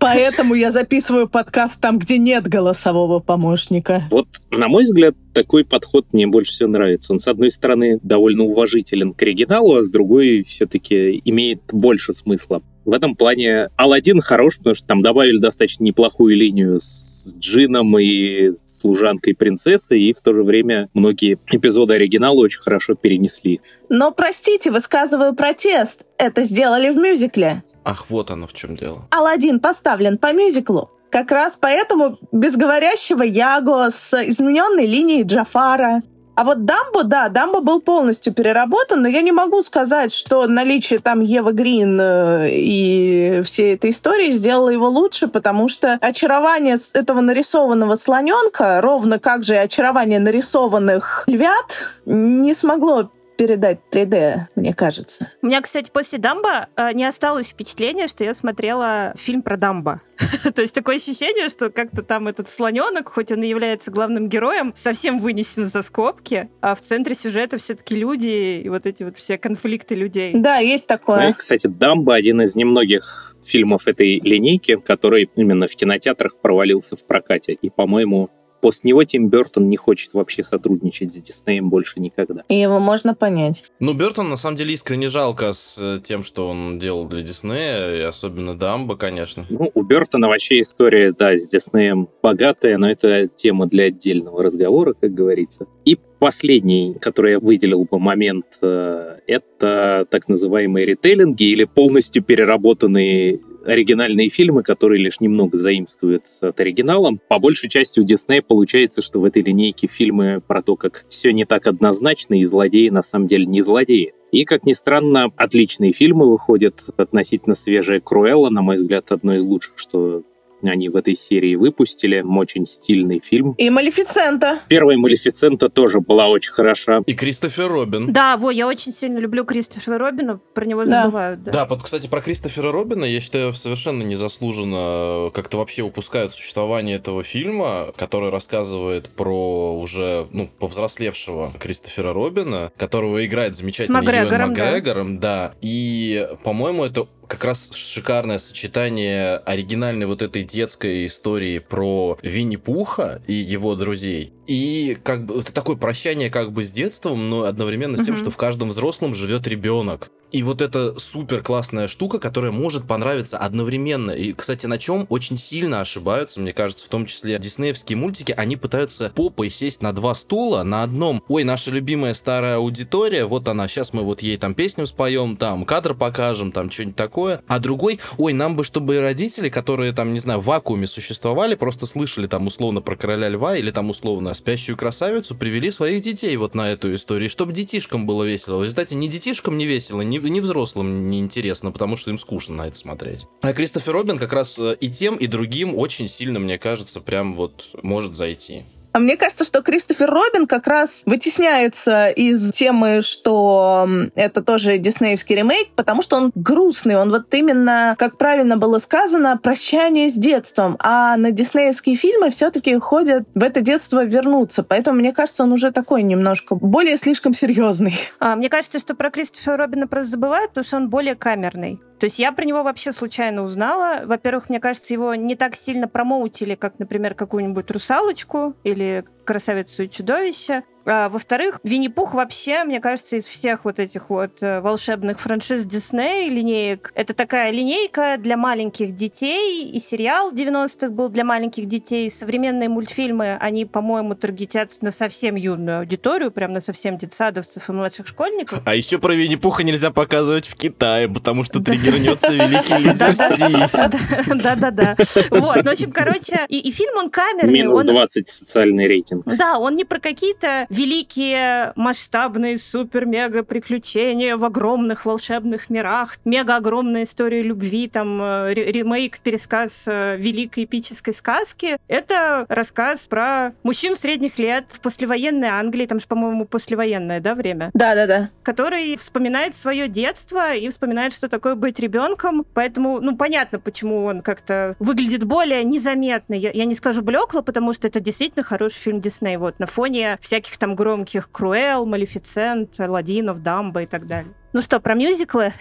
Поэтому 0.00 0.54
я 0.54 0.70
записываю 0.70 1.28
подкаст 1.28 1.78
там, 1.78 1.98
где 1.98 2.16
нет 2.16 2.48
голосового 2.48 3.20
помощника. 3.20 4.06
Вот, 4.10 4.28
на 4.50 4.68
мой 4.68 4.84
взгляд, 4.84 5.14
такой 5.34 5.66
подход 5.66 6.10
мне 6.14 6.26
больше 6.26 6.52
всего 6.52 6.70
нравится. 6.70 7.12
Он, 7.12 7.18
с 7.18 7.28
одной 7.28 7.50
стороны, 7.50 8.00
довольно 8.02 8.44
уважителен 8.44 9.12
к 9.12 9.20
оригиналу, 9.20 9.76
а 9.76 9.84
с 9.84 9.90
другой 9.90 10.42
все-таки 10.42 11.20
имеет 11.26 11.60
больше 11.70 12.14
смысла 12.14 12.62
В 12.90 12.92
этом 12.92 13.14
плане 13.14 13.68
Алладин 13.76 14.20
хорош, 14.20 14.58
потому 14.58 14.74
что 14.74 14.88
там 14.88 15.00
добавили 15.00 15.38
достаточно 15.38 15.84
неплохую 15.84 16.34
линию 16.34 16.80
с 16.80 17.36
Джином 17.38 17.96
и 17.96 18.50
служанкой 18.66 19.36
принцессы, 19.36 19.96
и 19.96 20.12
в 20.12 20.20
то 20.20 20.32
же 20.32 20.42
время 20.42 20.88
многие 20.92 21.38
эпизоды 21.52 21.94
оригинала 21.94 22.40
очень 22.40 22.60
хорошо 22.60 22.96
перенесли. 22.96 23.60
Но, 23.88 24.10
простите, 24.10 24.72
высказываю 24.72 25.36
протест. 25.36 26.02
Это 26.18 26.42
сделали 26.42 26.90
в 26.90 26.96
мюзикле. 26.96 27.62
Ах, 27.84 28.06
вот 28.08 28.32
оно 28.32 28.48
в 28.48 28.54
чем 28.54 28.74
дело. 28.74 29.06
Алладин 29.12 29.60
поставлен 29.60 30.18
по 30.18 30.32
мюзиклу. 30.32 30.90
Как 31.10 31.30
раз 31.30 31.56
поэтому 31.60 32.18
без 32.32 32.56
говорящего 32.56 33.22
Яго 33.22 33.90
с 33.92 34.14
измененной 34.14 34.86
линией 34.86 35.22
Джафара, 35.22 36.02
а 36.34 36.44
вот 36.44 36.64
Дамбо, 36.64 37.04
да, 37.04 37.28
Дамбо 37.28 37.60
был 37.60 37.80
полностью 37.80 38.32
переработан, 38.32 39.02
но 39.02 39.08
я 39.08 39.20
не 39.20 39.32
могу 39.32 39.62
сказать, 39.62 40.12
что 40.12 40.46
наличие 40.46 40.98
там 41.00 41.20
Евы 41.20 41.52
Грин 41.52 41.98
э, 42.00 42.48
и 42.50 43.42
всей 43.44 43.74
этой 43.74 43.90
истории 43.90 44.30
сделало 44.30 44.70
его 44.70 44.88
лучше, 44.88 45.28
потому 45.28 45.68
что 45.68 45.98
очарование 46.00 46.78
этого 46.94 47.20
нарисованного 47.20 47.96
слоненка, 47.96 48.80
ровно 48.80 49.18
как 49.18 49.44
же 49.44 49.54
и 49.54 49.58
очарование 49.58 50.18
нарисованных 50.18 51.24
львят, 51.26 51.84
не 52.06 52.54
смогло 52.54 53.10
передать 53.40 53.78
3D, 53.90 54.48
мне 54.54 54.74
кажется. 54.74 55.32
У 55.40 55.46
меня, 55.46 55.62
кстати, 55.62 55.90
после 55.90 56.18
Дамба 56.18 56.68
э, 56.76 56.92
не 56.92 57.06
осталось 57.06 57.48
впечатления, 57.48 58.06
что 58.06 58.22
я 58.22 58.34
смотрела 58.34 59.14
фильм 59.16 59.40
про 59.40 59.56
Дамба. 59.56 60.02
То 60.54 60.60
есть 60.60 60.74
такое 60.74 60.96
ощущение, 60.96 61.48
что 61.48 61.70
как-то 61.70 62.02
там 62.02 62.28
этот 62.28 62.50
слоненок, 62.50 63.08
хоть 63.08 63.32
он 63.32 63.42
и 63.42 63.48
является 63.48 63.90
главным 63.90 64.28
героем, 64.28 64.74
совсем 64.76 65.18
вынесен 65.18 65.64
за 65.64 65.80
скобки, 65.80 66.50
а 66.60 66.74
в 66.74 66.82
центре 66.82 67.14
сюжета 67.14 67.56
все-таки 67.56 67.96
люди 67.96 68.60
и 68.60 68.68
вот 68.68 68.84
эти 68.84 69.04
вот 69.04 69.16
все 69.16 69.38
конфликты 69.38 69.94
людей. 69.94 70.32
Да, 70.34 70.58
есть 70.58 70.86
такое. 70.86 71.28
Ну, 71.28 71.34
кстати, 71.34 71.66
Дамба 71.66 72.16
один 72.16 72.42
из 72.42 72.56
немногих 72.56 73.36
фильмов 73.42 73.88
этой 73.88 74.20
линейки, 74.20 74.76
который 74.76 75.30
именно 75.34 75.66
в 75.66 75.74
кинотеатрах 75.74 76.36
провалился 76.36 76.94
в 76.94 77.06
прокате. 77.06 77.54
И, 77.54 77.70
по-моему, 77.70 78.28
После 78.60 78.88
него 78.88 79.04
Тим 79.04 79.28
Бертон 79.28 79.68
не 79.68 79.76
хочет 79.76 80.14
вообще 80.14 80.42
сотрудничать 80.42 81.12
с 81.12 81.20
Диснеем 81.20 81.70
больше 81.70 82.00
никогда. 82.00 82.44
И 82.48 82.56
его 82.56 82.78
можно 82.78 83.14
понять. 83.14 83.64
Ну, 83.80 83.94
Бертон, 83.94 84.28
на 84.28 84.36
самом 84.36 84.56
деле, 84.56 84.74
искренне 84.74 85.08
жалко 85.08 85.52
с 85.52 85.78
э, 85.80 86.00
тем, 86.02 86.22
что 86.22 86.48
он 86.48 86.78
делал 86.78 87.06
для 87.08 87.22
Диснея, 87.22 87.96
и 87.96 88.00
особенно 88.00 88.56
Дамбо, 88.56 88.96
конечно. 88.96 89.46
Ну, 89.48 89.70
у 89.74 89.82
Бертона 89.82 90.28
вообще 90.28 90.60
история, 90.60 91.12
да, 91.12 91.36
с 91.36 91.48
Диснеем 91.48 92.08
богатая, 92.22 92.78
но 92.78 92.90
это 92.90 93.28
тема 93.28 93.66
для 93.66 93.84
отдельного 93.84 94.42
разговора, 94.42 94.94
как 94.98 95.14
говорится. 95.14 95.66
И 95.84 95.98
последний, 96.18 96.94
который 97.00 97.32
я 97.32 97.40
выделил 97.40 97.84
бы 97.84 97.98
момент, 97.98 98.58
э, 98.60 99.18
это 99.26 100.06
так 100.10 100.28
называемые 100.28 100.86
ритейлинги 100.86 101.44
или 101.44 101.64
полностью 101.64 102.22
переработанные 102.22 103.40
оригинальные 103.64 104.28
фильмы, 104.28 104.62
которые 104.62 105.02
лишь 105.02 105.20
немного 105.20 105.56
заимствуют 105.56 106.24
от 106.40 106.58
оригинала. 106.60 107.12
По 107.28 107.38
большей 107.38 107.68
части 107.68 108.00
у 108.00 108.04
Диснея 108.04 108.42
получается, 108.42 109.02
что 109.02 109.20
в 109.20 109.24
этой 109.24 109.42
линейке 109.42 109.86
фильмы 109.86 110.42
про 110.46 110.62
то, 110.62 110.76
как 110.76 111.04
все 111.08 111.32
не 111.32 111.44
так 111.44 111.66
однозначно, 111.66 112.34
и 112.34 112.44
злодеи 112.44 112.88
на 112.88 113.02
самом 113.02 113.26
деле 113.26 113.46
не 113.46 113.62
злодеи. 113.62 114.14
И, 114.32 114.44
как 114.44 114.64
ни 114.64 114.72
странно, 114.72 115.32
отличные 115.36 115.92
фильмы 115.92 116.30
выходят. 116.30 116.84
Относительно 116.96 117.54
свежая 117.54 118.00
Круэлла, 118.00 118.50
на 118.50 118.62
мой 118.62 118.76
взгляд, 118.76 119.10
одно 119.10 119.34
из 119.34 119.42
лучших, 119.42 119.74
что 119.76 120.22
они 120.68 120.88
в 120.88 120.96
этой 120.96 121.14
серии 121.14 121.54
выпустили. 121.54 122.24
Очень 122.26 122.66
стильный 122.66 123.20
фильм. 123.20 123.52
И 123.52 123.70
Малефицента. 123.70 124.60
Первая 124.68 124.96
Малефицента 124.98 125.68
тоже 125.68 126.00
была 126.00 126.28
очень 126.28 126.52
хороша. 126.52 127.02
И 127.06 127.14
Кристофер 127.14 127.68
Робин. 127.68 128.12
Да, 128.12 128.36
во, 128.36 128.50
я 128.50 128.66
очень 128.66 128.92
сильно 128.92 129.18
люблю 129.18 129.44
Кристофера 129.44 129.98
Робина, 129.98 130.40
про 130.54 130.64
него 130.64 130.84
да. 130.84 131.04
забывают. 131.04 131.42
Да. 131.42 131.52
да, 131.52 131.66
вот, 131.66 131.82
кстати, 131.82 132.06
про 132.06 132.20
Кристофера 132.20 132.72
Робина, 132.72 133.04
я 133.04 133.20
считаю, 133.20 133.54
совершенно 133.54 134.02
незаслуженно 134.02 135.30
как-то 135.32 135.58
вообще 135.58 135.82
упускают 135.82 136.32
существование 136.32 136.96
этого 136.96 137.22
фильма, 137.22 137.92
который 137.96 138.30
рассказывает 138.30 139.08
про 139.08 139.78
уже, 139.78 140.26
ну, 140.32 140.48
повзрослевшего 140.58 141.52
Кристофера 141.58 142.12
Робина, 142.12 142.72
которого 142.76 143.24
играет 143.24 143.56
замечательный 143.56 144.02
Юэн 144.02 144.48
Макгрегором, 144.48 145.18
да. 145.18 145.48
да. 145.48 145.54
И, 145.60 146.28
по-моему, 146.44 146.84
это 146.84 147.06
как 147.30 147.44
раз 147.44 147.70
шикарное 147.72 148.38
сочетание 148.38 149.36
оригинальной 149.36 150.06
вот 150.06 150.20
этой 150.20 150.42
детской 150.42 151.06
истории 151.06 151.60
про 151.60 152.18
Винни-Пуха 152.22 153.22
и 153.28 153.32
его 153.32 153.76
друзей. 153.76 154.32
И 154.50 154.98
как 155.04 155.26
бы 155.26 155.42
это 155.42 155.52
такое 155.52 155.76
прощание 155.76 156.28
как 156.28 156.50
бы 156.50 156.64
с 156.64 156.72
детством, 156.72 157.30
но 157.30 157.44
одновременно 157.44 157.96
с 157.96 158.04
тем, 158.04 158.16
что 158.16 158.32
в 158.32 158.36
каждом 158.36 158.70
взрослом 158.70 159.14
живет 159.14 159.46
ребенок. 159.46 160.10
И 160.32 160.44
вот 160.44 160.62
эта 160.62 160.98
супер 160.98 161.42
классная 161.42 161.88
штука, 161.88 162.18
которая 162.18 162.52
может 162.52 162.86
понравиться 162.86 163.38
одновременно. 163.38 164.12
И, 164.12 164.32
кстати, 164.32 164.66
на 164.66 164.78
чем 164.78 165.06
очень 165.08 165.36
сильно 165.36 165.80
ошибаются, 165.80 166.40
мне 166.40 166.52
кажется, 166.52 166.86
в 166.86 166.88
том 166.88 167.06
числе 167.06 167.38
диснеевские 167.38 167.96
мультики, 167.96 168.32
они 168.36 168.56
пытаются 168.56 169.10
попой 169.14 169.50
сесть 169.50 169.82
на 169.82 169.92
два 169.92 170.14
стула, 170.14 170.62
на 170.62 170.82
одном, 170.84 171.22
ой, 171.28 171.42
наша 171.42 171.70
любимая 171.70 172.14
старая 172.14 172.56
аудитория, 172.56 173.24
вот 173.24 173.48
она, 173.48 173.66
сейчас 173.66 173.92
мы 173.92 174.02
вот 174.02 174.22
ей 174.22 174.36
там 174.36 174.54
песню 174.54 174.86
споем, 174.86 175.36
там 175.36 175.64
кадр 175.64 175.94
покажем, 175.94 176.52
там 176.52 176.70
что-нибудь 176.70 176.96
такое, 176.96 177.42
а 177.48 177.58
другой, 177.58 177.98
ой, 178.16 178.32
нам 178.32 178.56
бы, 178.56 178.62
чтобы 178.62 179.00
родители, 179.00 179.48
которые 179.48 179.92
там, 179.92 180.12
не 180.12 180.20
знаю, 180.20 180.40
в 180.40 180.44
вакууме 180.44 180.86
существовали, 180.86 181.56
просто 181.56 181.86
слышали 181.86 182.28
там 182.28 182.46
условно 182.46 182.80
про 182.80 182.94
короля 182.94 183.28
льва 183.28 183.56
или 183.56 183.72
там 183.72 183.90
условно 183.90 184.30
спящую 184.40 184.76
красавицу, 184.76 185.34
привели 185.34 185.70
своих 185.70 186.00
детей 186.00 186.34
вот 186.36 186.54
на 186.54 186.70
эту 186.70 186.94
историю, 186.94 187.28
чтобы 187.28 187.52
детишкам 187.52 188.06
было 188.06 188.24
весело. 188.24 188.56
В 188.56 188.62
результате 188.62 188.94
ни 188.94 189.06
детишкам 189.06 189.58
не 189.58 189.66
весело, 189.66 190.00
ни 190.00 190.18
ни 190.18 190.40
взрослым 190.40 191.10
не 191.10 191.20
интересно, 191.20 191.70
потому 191.70 191.96
что 191.96 192.10
им 192.10 192.18
скучно 192.18 192.56
на 192.56 192.66
это 192.68 192.76
смотреть. 192.76 193.26
А 193.42 193.52
Кристофер 193.52 193.92
Робин 193.92 194.18
как 194.18 194.32
раз 194.32 194.58
э, 194.58 194.76
и 194.80 194.90
тем, 194.90 195.16
и 195.16 195.26
другим 195.26 195.74
очень 195.74 196.08
сильно, 196.08 196.38
мне 196.38 196.58
кажется, 196.58 197.00
прям 197.00 197.34
вот 197.34 197.68
может 197.82 198.16
зайти. 198.16 198.64
А 198.92 198.98
мне 198.98 199.16
кажется, 199.16 199.44
что 199.44 199.62
Кристофер 199.62 200.10
Робин 200.10 200.46
как 200.46 200.66
раз 200.66 201.02
вытесняется 201.06 202.08
из 202.08 202.52
темы, 202.52 203.02
что 203.02 203.88
это 204.14 204.42
тоже 204.42 204.78
диснеевский 204.78 205.36
ремейк, 205.36 205.68
потому 205.76 206.02
что 206.02 206.16
он 206.16 206.32
грустный, 206.34 206.96
он 206.96 207.10
вот 207.10 207.32
именно, 207.34 207.94
как 207.98 208.18
правильно 208.18 208.56
было 208.56 208.78
сказано, 208.78 209.36
прощание 209.36 210.08
с 210.08 210.14
детством, 210.14 210.76
а 210.80 211.16
на 211.16 211.30
диснеевские 211.30 211.96
фильмы 211.96 212.30
все-таки 212.30 212.76
ходят 212.78 213.24
в 213.34 213.42
это 213.42 213.60
детство 213.60 214.04
вернуться, 214.04 214.62
поэтому 214.62 214.98
мне 214.98 215.12
кажется, 215.12 215.44
он 215.44 215.52
уже 215.52 215.70
такой 215.70 216.02
немножко 216.02 216.54
более 216.54 216.96
слишком 216.96 217.34
серьезный. 217.34 217.94
А, 218.18 218.34
мне 218.34 218.48
кажется, 218.48 218.78
что 218.78 218.94
про 218.94 219.10
Кристофера 219.10 219.56
Робина 219.56 219.86
просто 219.86 220.12
забывают, 220.12 220.50
потому 220.50 220.64
что 220.64 220.76
он 220.76 220.88
более 220.88 221.14
камерный. 221.14 221.80
То 222.00 222.06
есть 222.06 222.18
я 222.18 222.32
про 222.32 222.46
него 222.46 222.62
вообще 222.62 222.92
случайно 222.92 223.42
узнала. 223.42 224.06
Во-первых, 224.06 224.48
мне 224.48 224.58
кажется, 224.58 224.94
его 224.94 225.14
не 225.14 225.36
так 225.36 225.54
сильно 225.54 225.86
промоутили, 225.86 226.54
как, 226.54 226.78
например, 226.78 227.14
какую-нибудь 227.14 227.70
«Русалочку» 227.70 228.56
или 228.64 229.04
«Красавицу 229.26 229.82
и 229.82 229.90
чудовище». 229.90 230.64
А, 230.86 231.08
во-вторых, 231.08 231.60
Винни-Пух 231.62 232.14
вообще, 232.14 232.64
мне 232.64 232.80
кажется, 232.80 233.16
из 233.16 233.26
всех 233.26 233.64
вот 233.64 233.78
этих 233.78 234.10
вот 234.10 234.42
э, 234.42 234.60
волшебных 234.60 235.20
франшиз 235.20 235.64
Дисней 235.64 236.28
линеек, 236.28 236.92
это 236.94 237.12
такая 237.12 237.50
линейка 237.50 238.16
для 238.18 238.36
маленьких 238.36 238.94
детей, 238.94 239.70
и 239.70 239.78
сериал 239.78 240.32
90-х 240.32 240.88
был 240.88 241.08
для 241.08 241.24
маленьких 241.24 241.66
детей. 241.66 242.10
Современные 242.10 242.68
мультфильмы, 242.68 243.36
они, 243.40 243.66
по-моему, 243.66 244.14
таргетятся 244.14 244.84
на 244.84 244.90
совсем 244.90 245.34
юную 245.34 245.80
аудиторию, 245.80 246.30
прям 246.30 246.52
на 246.52 246.60
совсем 246.60 246.96
детсадовцев 246.96 247.68
и 247.68 247.72
младших 247.72 248.06
школьников. 248.06 248.60
А 248.64 248.74
еще 248.74 248.98
про 248.98 249.12
Винни-Пуха 249.12 249.64
нельзя 249.64 249.90
показывать 249.90 250.46
в 250.46 250.56
Китае, 250.56 251.08
потому 251.08 251.44
что 251.44 251.62
триггернется 251.62 252.32
великий 252.32 252.78
лидер 252.84 254.42
Да-да-да. 254.42 254.96
Вот, 255.30 255.56
ну, 255.56 255.62
в 255.62 255.68
общем, 255.68 255.92
короче, 255.92 256.46
и 256.48 256.70
фильм, 256.70 256.96
он 256.96 257.10
камерный. 257.10 257.52
Минус 257.52 257.84
20 257.84 258.28
социальный 258.28 258.86
рейтинг. 258.86 259.24
Да, 259.26 259.58
он 259.58 259.76
не 259.76 259.84
про 259.84 260.00
какие-то 260.00 260.66
великие 260.70 261.72
масштабные 261.76 262.56
супер-мега 262.56 263.42
приключения 263.42 264.36
в 264.36 264.44
огромных 264.44 265.04
волшебных 265.04 265.68
мирах, 265.68 266.16
мега 266.24 266.56
огромная 266.56 267.02
история 267.02 267.42
любви, 267.42 267.88
там 267.88 268.22
э, 268.22 268.54
ремейк, 268.54 269.18
пересказ 269.18 269.84
э, 269.86 270.16
великой 270.16 270.64
эпической 270.64 271.12
сказки. 271.12 271.76
Это 271.88 272.46
рассказ 272.48 273.08
про 273.08 273.52
мужчин 273.64 273.96
средних 273.96 274.38
лет 274.38 274.66
в 274.68 274.80
послевоенной 274.80 275.48
Англии, 275.48 275.86
там 275.86 275.98
же, 275.98 276.06
по-моему, 276.06 276.44
послевоенное, 276.44 277.20
да, 277.20 277.34
время? 277.34 277.70
Да-да-да. 277.74 278.30
Который 278.44 278.96
вспоминает 278.96 279.56
свое 279.56 279.88
детство 279.88 280.54
и 280.54 280.68
вспоминает, 280.68 281.12
что 281.12 281.28
такое 281.28 281.56
быть 281.56 281.80
ребенком. 281.80 282.46
Поэтому, 282.54 283.00
ну, 283.00 283.16
понятно, 283.16 283.58
почему 283.58 284.04
он 284.04 284.22
как-то 284.22 284.74
выглядит 284.78 285.24
более 285.24 285.64
незаметно. 285.64 286.34
Я, 286.34 286.50
я 286.52 286.64
не 286.64 286.76
скажу 286.76 287.02
блекло, 287.02 287.42
потому 287.42 287.72
что 287.72 287.88
это 287.88 287.98
действительно 287.98 288.44
хороший 288.44 288.78
фильм 288.78 289.00
Дисней. 289.00 289.36
Вот 289.36 289.58
на 289.58 289.66
фоне 289.66 290.18
всяких 290.20 290.59
там 290.60 290.76
громких 290.76 291.30
Круэл, 291.32 291.86
Малефицент, 291.86 292.78
Ладинов, 292.78 293.42
Дамба 293.42 293.82
и 293.82 293.86
так 293.86 294.06
далее. 294.06 294.32
Ну 294.52 294.60
что, 294.60 294.78
про 294.78 294.94
мюзиклы? 294.94 295.52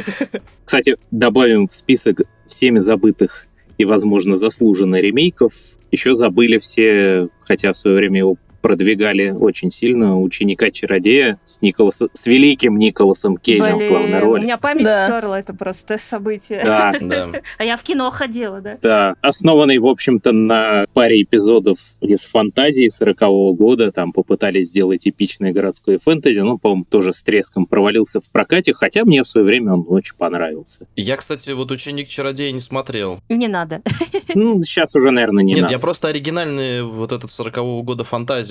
Кстати, 0.64 0.96
добавим 1.10 1.66
в 1.66 1.74
список 1.74 2.22
всеми 2.46 2.78
забытых 2.78 3.46
и, 3.78 3.84
возможно, 3.84 4.36
заслуженно 4.36 5.00
ремейков. 5.00 5.54
Еще 5.90 6.14
забыли 6.14 6.58
все, 6.58 7.28
хотя 7.42 7.72
в 7.72 7.76
свое 7.76 7.96
время 7.96 8.18
его 8.18 8.36
продвигали 8.64 9.28
очень 9.28 9.70
сильно 9.70 10.18
ученика-чародея 10.18 11.38
с, 11.44 11.60
Николас... 11.60 12.02
с 12.10 12.26
великим 12.26 12.78
Николасом 12.78 13.36
Кейджем 13.36 13.78
в 13.78 13.88
главной 13.88 14.08
Блин, 14.08 14.20
роли. 14.22 14.40
У 14.40 14.42
меня 14.44 14.56
память 14.56 14.84
Да. 14.84 15.04
стерла 15.04 15.38
это 15.38 15.52
просто 15.52 15.98
событие. 15.98 16.62
Да, 16.64 16.94
Да. 16.98 17.28
А 17.58 17.64
я 17.64 17.76
в 17.76 17.82
кино 17.82 18.10
ходила, 18.10 18.62
да? 18.62 18.78
да. 18.80 19.16
Основанный, 19.20 19.76
в 19.76 19.86
общем-то, 19.86 20.32
на 20.32 20.86
паре 20.94 21.20
эпизодов 21.22 21.78
из 22.00 22.24
фантазии 22.24 22.88
40-го 22.88 23.52
года. 23.52 23.92
Там 23.92 24.14
попытались 24.14 24.68
сделать 24.68 25.06
эпичное 25.06 25.52
городское 25.52 25.98
фэнтези. 25.98 26.38
Ну, 26.40 26.56
по-моему, 26.56 26.86
тоже 26.88 27.12
с 27.12 27.22
треском 27.22 27.66
провалился 27.66 28.22
в 28.22 28.30
прокате, 28.30 28.72
хотя 28.72 29.04
мне 29.04 29.24
в 29.24 29.28
свое 29.28 29.44
время 29.46 29.74
он 29.74 29.84
очень 29.88 30.16
понравился. 30.16 30.86
Я, 30.96 31.18
кстати, 31.18 31.50
вот 31.50 31.70
ученик-чародея 31.70 32.50
не 32.50 32.60
смотрел. 32.60 33.20
Не 33.28 33.48
надо. 33.48 33.82
Ну, 34.34 34.60
сейчас 34.62 34.96
уже, 34.96 35.10
наверное, 35.10 35.44
не 35.44 35.52
Нет, 35.52 35.62
надо. 35.62 35.74
я 35.74 35.78
просто 35.78 36.08
оригинальный 36.08 36.82
вот 36.82 37.12
этот 37.12 37.30
40-го 37.30 37.82
года 37.82 38.04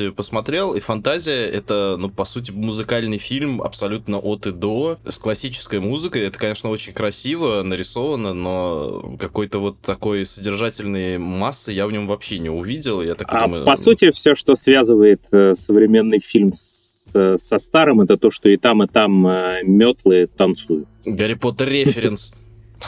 фантазию 0.03 0.13
посмотрел, 0.13 0.73
и 0.73 0.79
фантазия— 0.79 1.45
это, 1.53 1.95
ну, 1.97 2.09
по 2.09 2.25
сути, 2.25 2.51
музыкальный 2.51 3.17
фильм 3.17 3.61
абсолютно 3.61 4.19
от 4.19 4.45
и 4.47 4.51
до, 4.51 4.97
с 5.07 5.17
классической 5.17 5.79
музыкой. 5.79 6.23
Это, 6.23 6.37
конечно, 6.37 6.69
очень 6.69 6.93
красиво 6.93 7.61
нарисовано, 7.63 8.33
но 8.33 9.15
какой-то 9.19 9.59
вот 9.59 9.79
такой 9.81 10.25
содержательной 10.25 11.17
массы 11.17 11.71
я 11.71 11.87
в 11.87 11.91
нем 11.91 12.07
вообще 12.07 12.39
не 12.39 12.49
увидел. 12.49 13.01
Я 13.01 13.15
так 13.15 13.27
А 13.29 13.41
думаю, 13.41 13.65
по 13.65 13.75
сути, 13.75 14.11
все, 14.11 14.35
что 14.35 14.55
связывает 14.55 15.21
э, 15.31 15.55
современный 15.55 16.19
фильм 16.19 16.51
с- 16.53 17.37
со 17.37 17.57
старым, 17.59 18.01
это 18.01 18.17
то, 18.17 18.31
что 18.31 18.49
и 18.49 18.57
там, 18.57 18.83
и 18.83 18.87
там 18.87 19.25
э, 19.27 19.59
метлы 19.63 20.27
танцуют. 20.27 20.87
Гарри 21.05 21.35
Поттер 21.35 21.69
референс. 21.69 22.33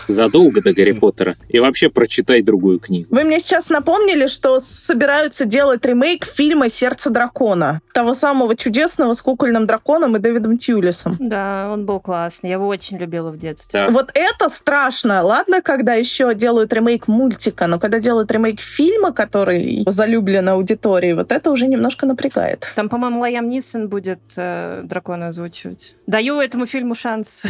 Задолго 0.08 0.62
до 0.62 0.74
Гарри 0.74 0.94
Поттера. 0.94 1.36
И 1.50 1.60
вообще 1.60 1.90
прочитай 1.90 2.42
другую 2.42 2.80
книгу. 2.80 3.08
Вы 3.10 3.24
мне 3.24 3.40
сейчас 3.40 3.70
напомнили, 3.70 4.28
что 4.28 4.60
собираются 4.60 5.46
делать 5.46 5.86
ремейк 5.86 6.26
фильма 6.26 6.70
«Сердце 6.70 7.10
дракона». 7.10 7.82
Того 7.94 8.14
самого 8.14 8.56
чудесного 8.56 9.14
с 9.14 9.22
кукольным 9.22 9.68
драконом 9.68 10.16
и 10.16 10.20
Дэвидом 10.20 10.58
Тьюлисом. 10.58 11.18
Да, 11.20 11.70
он 11.72 11.86
был 11.86 12.00
классный. 12.00 12.50
Я 12.50 12.56
его 12.56 12.68
очень 12.68 12.98
любила 12.98 13.32
в 13.32 13.38
детстве. 13.38 13.86
Да. 13.86 13.92
Вот 13.92 14.12
это 14.14 14.50
страшно. 14.50 15.24
Ладно, 15.24 15.62
когда 15.62 15.94
еще 15.94 16.34
делают 16.36 16.74
ремейк 16.74 17.08
мультика, 17.08 17.68
но 17.68 17.80
когда 17.80 18.00
делают 18.00 18.32
ремейк 18.32 18.62
фильма, 18.62 19.14
который 19.14 19.84
залюблен 19.88 20.50
аудитории, 20.50 21.14
вот 21.14 21.32
это 21.32 21.52
уже 21.52 21.68
немножко 21.68 22.06
напрягает. 22.06 22.68
Там, 22.76 22.90
по-моему, 22.90 23.22
Лайам 23.22 23.50
Нисон 23.50 23.88
будет 23.88 24.20
э, 24.38 24.82
дракона 24.84 25.30
озвучивать. 25.30 25.96
Даю 26.08 26.40
этому 26.40 26.66
фильму 26.66 26.96
шанс. 26.96 27.42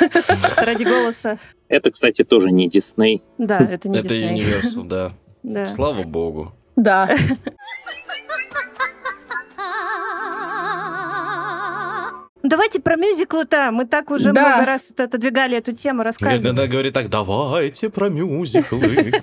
Ради 0.56 0.84
голоса. 0.84 1.38
Это, 1.70 1.92
кстати, 1.92 2.24
тоже 2.24 2.50
не 2.50 2.68
Дисней. 2.68 3.22
Да, 3.38 3.58
это 3.70 3.88
не 3.88 3.98
Это 3.98 4.08
Дисней. 4.08 4.40
Universal, 4.40 4.84
да. 4.86 5.12
Да. 5.42 5.64
Слава 5.64 6.02
богу. 6.02 6.52
Да. 6.76 7.08
Давайте 12.42 12.80
про 12.80 12.96
мюзиклы-то. 12.96 13.70
Мы 13.70 13.84
так 13.86 14.10
уже 14.10 14.32
Да. 14.32 14.48
много 14.48 14.64
раз 14.66 14.92
отодвигали 14.96 15.58
эту 15.58 15.72
тему, 15.72 16.02
рассказывали. 16.02 16.40
Иногда 16.42 16.66
говорит 16.66 16.94
так, 16.94 17.08
давайте 17.08 17.90
про 17.90 18.08
мюзиклы. 18.08 19.12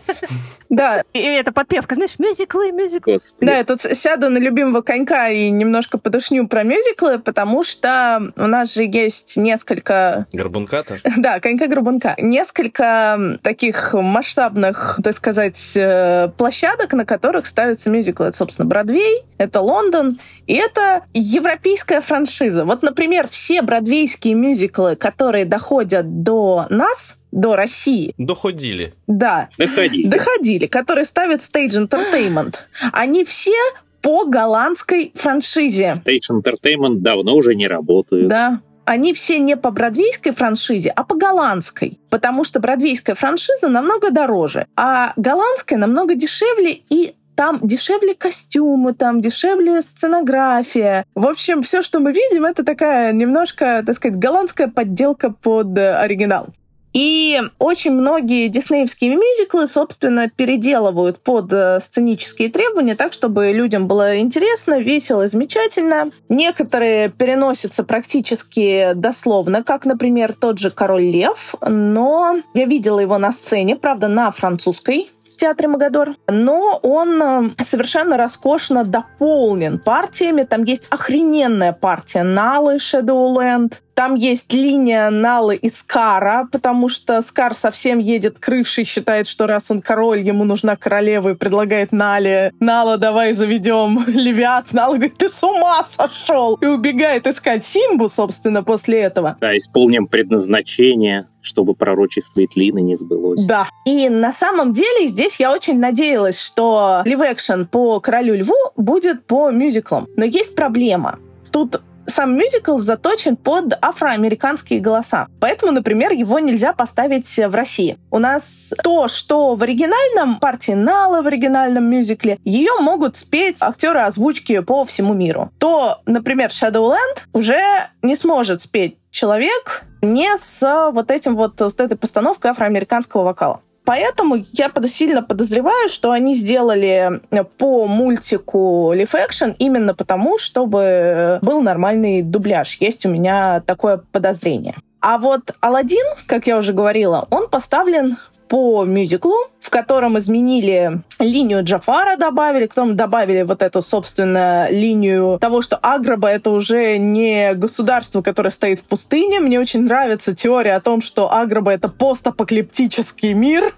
Да, 0.69 1.01
И 1.13 1.19
это 1.19 1.53
подпевка, 1.53 1.95
знаешь, 1.95 2.19
мюзиклы, 2.19 2.73
мюзиклы. 2.73 3.15
Да, 3.39 3.55
я 3.57 3.63
тут 3.63 3.81
сяду 3.81 4.29
на 4.29 4.37
любимого 4.37 4.81
конька 4.81 5.29
и 5.29 5.49
немножко 5.49 5.97
подушню 5.97 6.45
про 6.49 6.63
мюзиклы, 6.63 7.19
потому 7.19 7.63
что 7.63 8.33
у 8.35 8.47
нас 8.47 8.73
же 8.73 8.83
есть 8.83 9.37
несколько 9.37 10.25
Горбунката? 10.33 10.97
Да, 11.17 11.39
конька-горбунка. 11.39 12.15
Несколько 12.17 13.39
таких 13.43 13.93
масштабных, 13.93 14.99
так 15.01 15.15
сказать, 15.15 15.71
э, 15.75 16.29
площадок, 16.37 16.91
на 16.91 17.05
которых 17.05 17.47
ставятся 17.47 17.89
мюзиклы. 17.89 18.27
Это, 18.27 18.37
собственно, 18.37 18.67
Бродвей, 18.67 19.23
это 19.37 19.61
Лондон, 19.61 20.19
и 20.47 20.53
это 20.53 21.03
европейская 21.13 22.01
франшиза. 22.01 22.65
Вот, 22.65 22.83
например, 22.83 23.06
все 23.29 23.61
бродвейские 23.61 24.33
мюзиклы, 24.35 24.95
которые 24.95 25.45
доходят 25.45 26.23
до 26.23 26.65
нас, 26.69 27.17
до 27.31 27.55
России, 27.55 28.13
Доходили. 28.17 28.93
да, 29.07 29.49
Доходи. 29.57 30.07
доходили, 30.07 30.65
которые 30.65 31.05
ставят 31.05 31.41
Stage 31.41 31.87
Entertainment, 31.87 32.55
они 32.93 33.23
все 33.25 33.55
по 34.01 34.25
голландской 34.25 35.11
франшизе. 35.15 35.93
Stage 36.05 36.31
Entertainment 36.31 36.97
давно 36.99 37.35
уже 37.35 37.55
не 37.55 37.67
работают. 37.67 38.27
Да. 38.27 38.59
Они 38.85 39.13
все 39.13 39.37
не 39.39 39.57
по 39.57 39.69
бродвейской 39.71 40.31
франшизе, 40.31 40.91
а 40.91 41.03
по 41.03 41.15
голландской. 41.15 41.99
Потому 42.09 42.45
что 42.45 42.61
бродвейская 42.61 43.15
франшиза 43.15 43.67
намного 43.67 44.11
дороже, 44.11 44.65
а 44.77 45.11
голландская 45.17 45.77
намного 45.77 46.15
дешевле 46.15 46.79
и 46.89 47.13
там 47.37 47.59
дешевле 47.61 48.15
костюмы, 48.15 48.93
там 48.93 49.21
дешевле 49.21 49.81
сценография. 49.83 51.05
В 51.13 51.27
общем, 51.27 51.61
все, 51.61 51.83
что 51.83 51.99
мы 51.99 52.11
видим, 52.11 52.43
это 52.45 52.65
такая 52.65 53.13
немножко, 53.13 53.83
так 53.85 53.95
сказать, 53.95 54.17
голландская 54.17 54.67
подделка 54.67 55.29
под 55.29 55.77
э, 55.77 55.95
оригинал. 55.95 56.47
И 56.93 57.39
очень 57.59 57.91
многие 57.91 58.47
диснеевские 58.47 59.17
мюзиклы, 59.17 59.67
собственно, 59.67 60.29
переделывают 60.29 61.19
под 61.19 61.53
э, 61.53 61.79
сценические 61.79 62.49
требования 62.49 62.95
так, 62.95 63.13
чтобы 63.13 63.51
людям 63.51 63.87
было 63.87 64.17
интересно, 64.17 64.79
весело 64.79 65.27
замечательно. 65.27 66.09
Некоторые 66.27 67.09
переносятся 67.09 67.83
практически 67.83 68.93
дословно, 68.95 69.63
как, 69.63 69.85
например, 69.85 70.33
тот 70.33 70.57
же 70.57 70.71
«Король 70.71 71.03
лев», 71.03 71.53
но 71.61 72.41
я 72.55 72.65
видела 72.65 72.99
его 72.99 73.19
на 73.19 73.31
сцене, 73.31 73.75
правда, 73.75 74.07
на 74.07 74.31
французской, 74.31 75.07
театре 75.37 75.67
Магадор, 75.67 76.15
но 76.27 76.79
он 76.83 77.21
э, 77.21 77.63
совершенно 77.63 78.17
роскошно 78.17 78.83
дополнен 78.83 79.79
партиями. 79.79 80.43
Там 80.43 80.63
есть 80.63 80.87
охрененная 80.89 81.73
партия 81.73 82.23
Налы 82.23 82.77
Shadowland, 82.77 83.75
там 83.97 84.13
есть 84.13 84.53
линия 84.53 85.09
Налы 85.09 85.55
и 85.55 85.71
Скара, 85.71 86.47
потому 86.51 86.87
что 86.87 87.19
Скар 87.23 87.55
совсем 87.55 87.97
едет 87.97 88.37
крышей, 88.37 88.83
считает, 88.83 89.27
что 89.27 89.47
раз 89.47 89.71
он 89.71 89.81
король, 89.81 90.21
ему 90.21 90.43
нужна 90.43 90.75
королева 90.75 91.29
и 91.29 91.33
предлагает 91.33 91.91
Нале, 91.91 92.51
Нала, 92.59 92.99
давай 92.99 93.33
заведем 93.33 94.05
львят. 94.07 94.71
Нала 94.71 94.97
говорит, 94.97 95.17
ты 95.17 95.29
с 95.29 95.43
ума 95.43 95.83
сошел! 95.89 96.59
И 96.61 96.67
убегает 96.67 97.25
искать 97.25 97.65
Симбу, 97.65 98.07
собственно, 98.07 98.61
после 98.63 98.99
этого. 98.99 99.35
Да, 99.41 99.57
исполним 99.57 100.05
предназначение, 100.05 101.27
чтобы 101.47 101.73
пророчество 101.73 102.43
Итлины 102.43 102.81
не 102.81 102.95
сбылось. 102.95 103.45
Да. 103.45 103.67
И 103.85 104.09
на 104.09 104.33
самом 104.33 104.73
деле 104.73 105.07
здесь 105.07 105.39
я 105.39 105.51
очень 105.51 105.79
надеялась, 105.79 106.39
что 106.39 107.01
лив-экшен 107.05 107.65
по 107.67 107.99
«Королю 107.99 108.35
льву» 108.35 108.55
будет 108.75 109.25
по 109.25 109.49
мюзиклам. 109.49 110.07
Но 110.15 110.25
есть 110.25 110.55
проблема. 110.55 111.19
Тут 111.51 111.81
сам 112.07 112.35
мюзикл 112.35 112.77
заточен 112.77 113.35
под 113.35 113.77
афроамериканские 113.81 114.79
голоса. 114.79 115.27
Поэтому, 115.39 115.71
например, 115.71 116.11
его 116.13 116.39
нельзя 116.39 116.73
поставить 116.73 117.27
в 117.27 117.53
России. 117.53 117.97
У 118.11 118.19
нас 118.19 118.73
то, 118.83 119.07
что 119.07 119.55
в 119.55 119.63
оригинальном 119.63 120.39
партии 120.39 120.71
Нала 120.71 121.21
в 121.21 121.27
оригинальном 121.27 121.83
мюзикле, 121.83 122.39
ее 122.43 122.73
могут 122.79 123.17
спеть 123.17 123.57
актеры 123.61 123.99
озвучки 123.99 124.59
по 124.59 124.83
всему 124.85 125.13
миру. 125.13 125.51
То, 125.59 126.01
например, 126.05 126.49
Shadowland 126.49 127.25
уже 127.33 127.61
не 128.01 128.15
сможет 128.15 128.61
спеть 128.61 128.97
человек 129.11 129.83
не 130.01 130.37
с 130.37 130.91
вот 130.91 131.11
этим 131.11 131.35
вот, 131.35 131.59
с 131.59 131.73
этой 131.79 131.97
постановкой 131.97 132.51
афроамериканского 132.51 133.23
вокала. 133.23 133.61
Поэтому 133.87 134.43
я 134.51 134.69
сильно 134.87 135.23
подозреваю, 135.23 135.87
что 135.87 136.11
они 136.11 136.35
сделали 136.35 137.21
э, 137.31 137.43
по 137.45 137.87
мультику 137.87 138.91
Live 138.93 139.13
Action 139.13 139.55
именно 139.59 139.95
потому, 139.95 140.37
чтобы 140.39 140.79
э, 140.81 141.39
был 141.41 141.61
нормальный 141.61 142.21
дубляж. 142.21 142.75
Есть 142.81 143.05
у 143.05 143.09
меня 143.09 143.61
такое 143.65 144.01
подозрение. 144.11 144.75
А 144.99 145.17
вот 145.17 145.51
Алладин, 145.61 146.05
как 146.25 146.47
я 146.47 146.57
уже 146.57 146.73
говорила, 146.73 147.27
он 147.29 147.47
поставлен 147.47 148.17
по 148.47 148.83
мюзиклу, 148.85 149.35
в 149.59 149.69
котором 149.69 150.17
изменили 150.17 151.01
линию 151.19 151.63
Джафара, 151.63 152.17
добавили, 152.17 152.67
потом 152.67 152.95
добавили 152.95 153.41
вот 153.43 153.61
эту, 153.61 153.81
собственно, 153.81 154.67
линию 154.69 155.37
того, 155.39 155.61
что 155.61 155.77
Аграба— 155.77 156.29
это 156.29 156.51
уже 156.51 156.97
не 156.97 157.53
государство, 157.53 158.21
которое 158.21 158.51
стоит 158.51 158.79
в 158.79 158.83
пустыне. 158.83 159.39
Мне 159.39 159.59
очень 159.59 159.83
нравится 159.83 160.35
теория 160.35 160.75
о 160.75 160.81
том, 160.81 161.01
что 161.01 161.33
Аграба— 161.33 161.71
это 161.73 161.89
постапокалиптический 161.89 163.33
мир, 163.33 163.73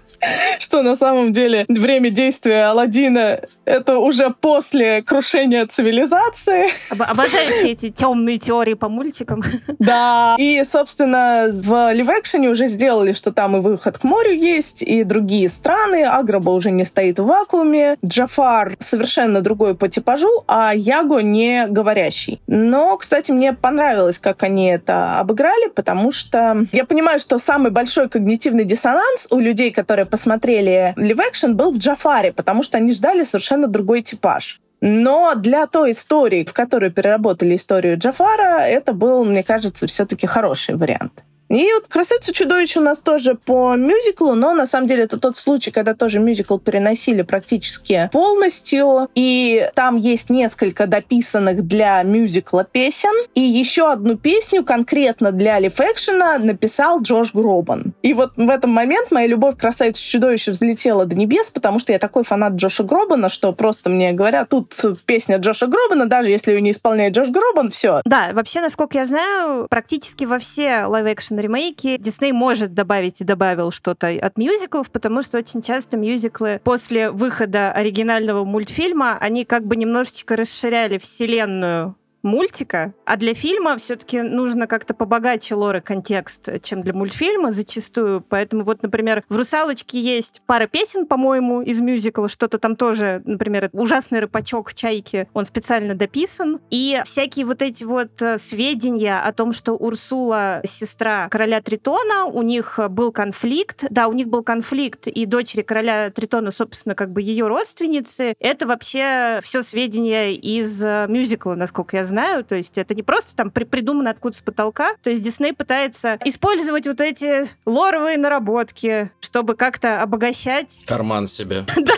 что 0.58 0.82
на 0.82 0.96
самом 0.96 1.32
деле 1.32 1.64
время 1.68 2.10
действия 2.10 2.64
Алладина 2.64 3.40
это 3.64 3.98
уже 3.98 4.30
после 4.30 5.02
крушения 5.02 5.66
цивилизации. 5.66 6.70
Об- 6.90 7.02
обожаю 7.02 7.48
все 7.52 7.70
эти 7.70 7.90
темные 7.90 8.38
теории 8.38 8.74
по 8.74 8.88
мультикам. 8.88 9.42
Да. 9.78 10.34
И, 10.38 10.62
собственно, 10.64 11.48
в 11.50 11.92
ливэкшене 11.92 12.48
уже 12.48 12.66
сделали, 12.66 13.12
что 13.12 13.32
там 13.32 13.56
и 13.56 13.60
выход 13.60 13.98
к 13.98 14.04
морю 14.04 14.32
есть, 14.32 14.82
и 14.82 15.04
другие 15.04 15.48
страны. 15.48 16.04
Аграба 16.04 16.50
уже 16.50 16.70
не 16.70 16.84
стоит 16.84 17.18
в 17.18 17.24
вакууме. 17.24 17.96
Джафар 18.04 18.76
совершенно 18.78 19.40
другой 19.40 19.74
по 19.74 19.88
типажу, 19.88 20.44
а 20.46 20.74
Яго 20.74 21.20
не 21.20 21.66
говорящий. 21.66 22.40
Но, 22.46 22.96
кстати, 22.96 23.30
мне 23.30 23.52
понравилось, 23.52 24.18
как 24.18 24.42
они 24.42 24.68
это 24.68 25.20
обыграли, 25.20 25.68
потому 25.68 26.12
что 26.12 26.66
я 26.72 26.84
понимаю, 26.84 27.20
что 27.20 27.38
самый 27.38 27.70
большой 27.70 28.08
когнитивный 28.08 28.64
диссонанс 28.64 29.28
у 29.30 29.38
людей, 29.38 29.70
которые 29.70 30.06
посмотрели 30.10 30.92
ливэкшен, 30.96 31.56
был 31.56 31.72
в 31.72 31.78
Джафаре, 31.78 32.32
потому 32.32 32.62
что 32.62 32.78
они 32.78 32.92
ждали 32.92 33.24
совершенно 33.24 33.66
другой 33.66 34.02
типаж. 34.02 34.60
Но 34.80 35.34
для 35.34 35.66
той 35.66 35.92
истории, 35.92 36.44
в 36.44 36.52
которой 36.52 36.90
переработали 36.90 37.56
историю 37.56 37.98
Джафара, 37.98 38.60
это 38.60 38.92
был, 38.92 39.24
мне 39.24 39.42
кажется, 39.42 39.86
все-таки 39.86 40.26
хороший 40.26 40.74
вариант. 40.74 41.24
И 41.50 41.68
вот 41.74 41.88
«Красавица 41.88 42.32
чудовище» 42.32 42.78
у 42.78 42.82
нас 42.82 43.00
тоже 43.00 43.34
по 43.34 43.74
мюзиклу, 43.74 44.34
но 44.34 44.54
на 44.54 44.68
самом 44.68 44.86
деле 44.86 45.02
это 45.02 45.18
тот 45.18 45.36
случай, 45.36 45.72
когда 45.72 45.94
тоже 45.94 46.20
мюзикл 46.20 46.58
переносили 46.58 47.22
практически 47.22 48.08
полностью, 48.12 49.08
и 49.16 49.68
там 49.74 49.96
есть 49.96 50.30
несколько 50.30 50.86
дописанных 50.86 51.66
для 51.66 52.00
мюзикла 52.04 52.62
песен, 52.62 53.10
и 53.34 53.40
еще 53.40 53.90
одну 53.90 54.16
песню 54.16 54.64
конкретно 54.64 55.32
для 55.32 55.58
live-action 55.58 56.31
а 56.31 56.38
написал 56.38 57.02
Джош 57.02 57.34
Гробан. 57.34 57.94
И 58.02 58.14
вот 58.14 58.34
в 58.36 58.48
этом 58.48 58.70
момент 58.70 59.10
моя 59.10 59.26
любовь 59.26 59.56
к 59.56 59.60
«Красавице 59.60 60.04
чудовище» 60.04 60.52
взлетела 60.52 61.04
до 61.04 61.16
небес, 61.16 61.50
потому 61.50 61.80
что 61.80 61.92
я 61.92 61.98
такой 61.98 62.22
фанат 62.22 62.52
Джоша 62.52 62.84
Гробана, 62.84 63.28
что 63.28 63.52
просто 63.52 63.90
мне 63.90 64.12
говорят, 64.12 64.50
тут 64.50 64.76
песня 65.04 65.38
Джоша 65.38 65.66
Гробана, 65.66 66.06
даже 66.06 66.30
если 66.30 66.52
ее 66.52 66.60
не 66.60 66.70
исполняет 66.70 67.16
Джош 67.16 67.30
Гробан, 67.30 67.72
все. 67.72 68.02
Да, 68.04 68.30
вообще, 68.34 68.60
насколько 68.60 68.98
я 68.98 69.04
знаю, 69.04 69.66
практически 69.68 70.24
во 70.26 70.38
все 70.38 70.84
live-action 70.84 71.39
ремейки. 71.40 71.96
Дисней 71.98 72.32
может 72.32 72.74
добавить 72.74 73.20
и 73.20 73.24
добавил 73.24 73.70
что-то 73.70 74.08
от 74.08 74.38
мюзиклов, 74.38 74.90
потому 74.90 75.22
что 75.22 75.38
очень 75.38 75.62
часто 75.62 75.96
мюзиклы 75.96 76.60
после 76.62 77.10
выхода 77.10 77.72
оригинального 77.72 78.44
мультфильма, 78.44 79.18
они 79.18 79.44
как 79.44 79.66
бы 79.66 79.76
немножечко 79.76 80.36
расширяли 80.36 80.98
вселенную 80.98 81.96
мультика, 82.22 82.94
а 83.04 83.16
для 83.16 83.34
фильма 83.34 83.76
все-таки 83.78 84.20
нужно 84.22 84.66
как-то 84.66 84.94
побогаче 84.94 85.54
лор 85.54 85.76
и 85.76 85.80
контекст, 85.80 86.48
чем 86.62 86.82
для 86.82 86.94
мультфильма 86.94 87.50
зачастую. 87.50 88.24
Поэтому 88.28 88.64
вот, 88.64 88.82
например, 88.82 89.24
в 89.28 89.36
«Русалочке» 89.36 90.00
есть 90.00 90.42
пара 90.46 90.66
песен, 90.66 91.06
по-моему, 91.06 91.62
из 91.62 91.80
мюзикла, 91.80 92.28
что-то 92.28 92.58
там 92.58 92.76
тоже, 92.76 93.22
например, 93.24 93.70
«Ужасный 93.72 94.20
рыбачок 94.20 94.74
чайки», 94.74 95.28
он 95.34 95.44
специально 95.44 95.94
дописан. 95.94 96.60
И 96.70 97.00
всякие 97.04 97.46
вот 97.46 97.62
эти 97.62 97.84
вот 97.84 98.20
э, 98.22 98.38
сведения 98.38 99.20
о 99.20 99.32
том, 99.32 99.52
что 99.52 99.74
Урсула 99.74 100.60
сестра 100.64 101.28
короля 101.28 101.60
Тритона, 101.60 102.26
у 102.26 102.42
них 102.42 102.78
был 102.90 103.12
конфликт, 103.12 103.84
да, 103.90 104.08
у 104.08 104.12
них 104.12 104.28
был 104.28 104.42
конфликт, 104.42 105.06
и 105.06 105.26
дочери 105.26 105.62
короля 105.62 106.10
Тритона, 106.10 106.50
собственно, 106.50 106.94
как 106.94 107.12
бы 107.12 107.22
ее 107.22 107.46
родственницы, 107.46 108.34
это 108.38 108.66
вообще 108.66 109.40
все 109.42 109.62
сведения 109.62 110.34
из 110.34 110.82
э, 110.84 111.06
мюзикла, 111.08 111.54
насколько 111.54 111.96
я 111.96 112.04
знаю. 112.10 112.44
То 112.44 112.56
есть 112.56 112.76
это 112.76 112.94
не 112.94 113.02
просто 113.02 113.34
там 113.34 113.50
при 113.50 113.64
придумано 113.64 114.10
откуда 114.10 114.36
с 114.36 114.42
потолка. 114.42 114.94
То 115.02 115.08
есть 115.10 115.22
Дисней 115.22 115.54
пытается 115.54 116.18
использовать 116.24 116.86
вот 116.86 117.00
эти 117.00 117.48
лоровые 117.64 118.18
наработки, 118.18 119.10
чтобы 119.20 119.54
как-то 119.54 120.02
обогащать... 120.02 120.84
Карман 120.86 121.26
себе. 121.26 121.64
Да, 121.76 121.94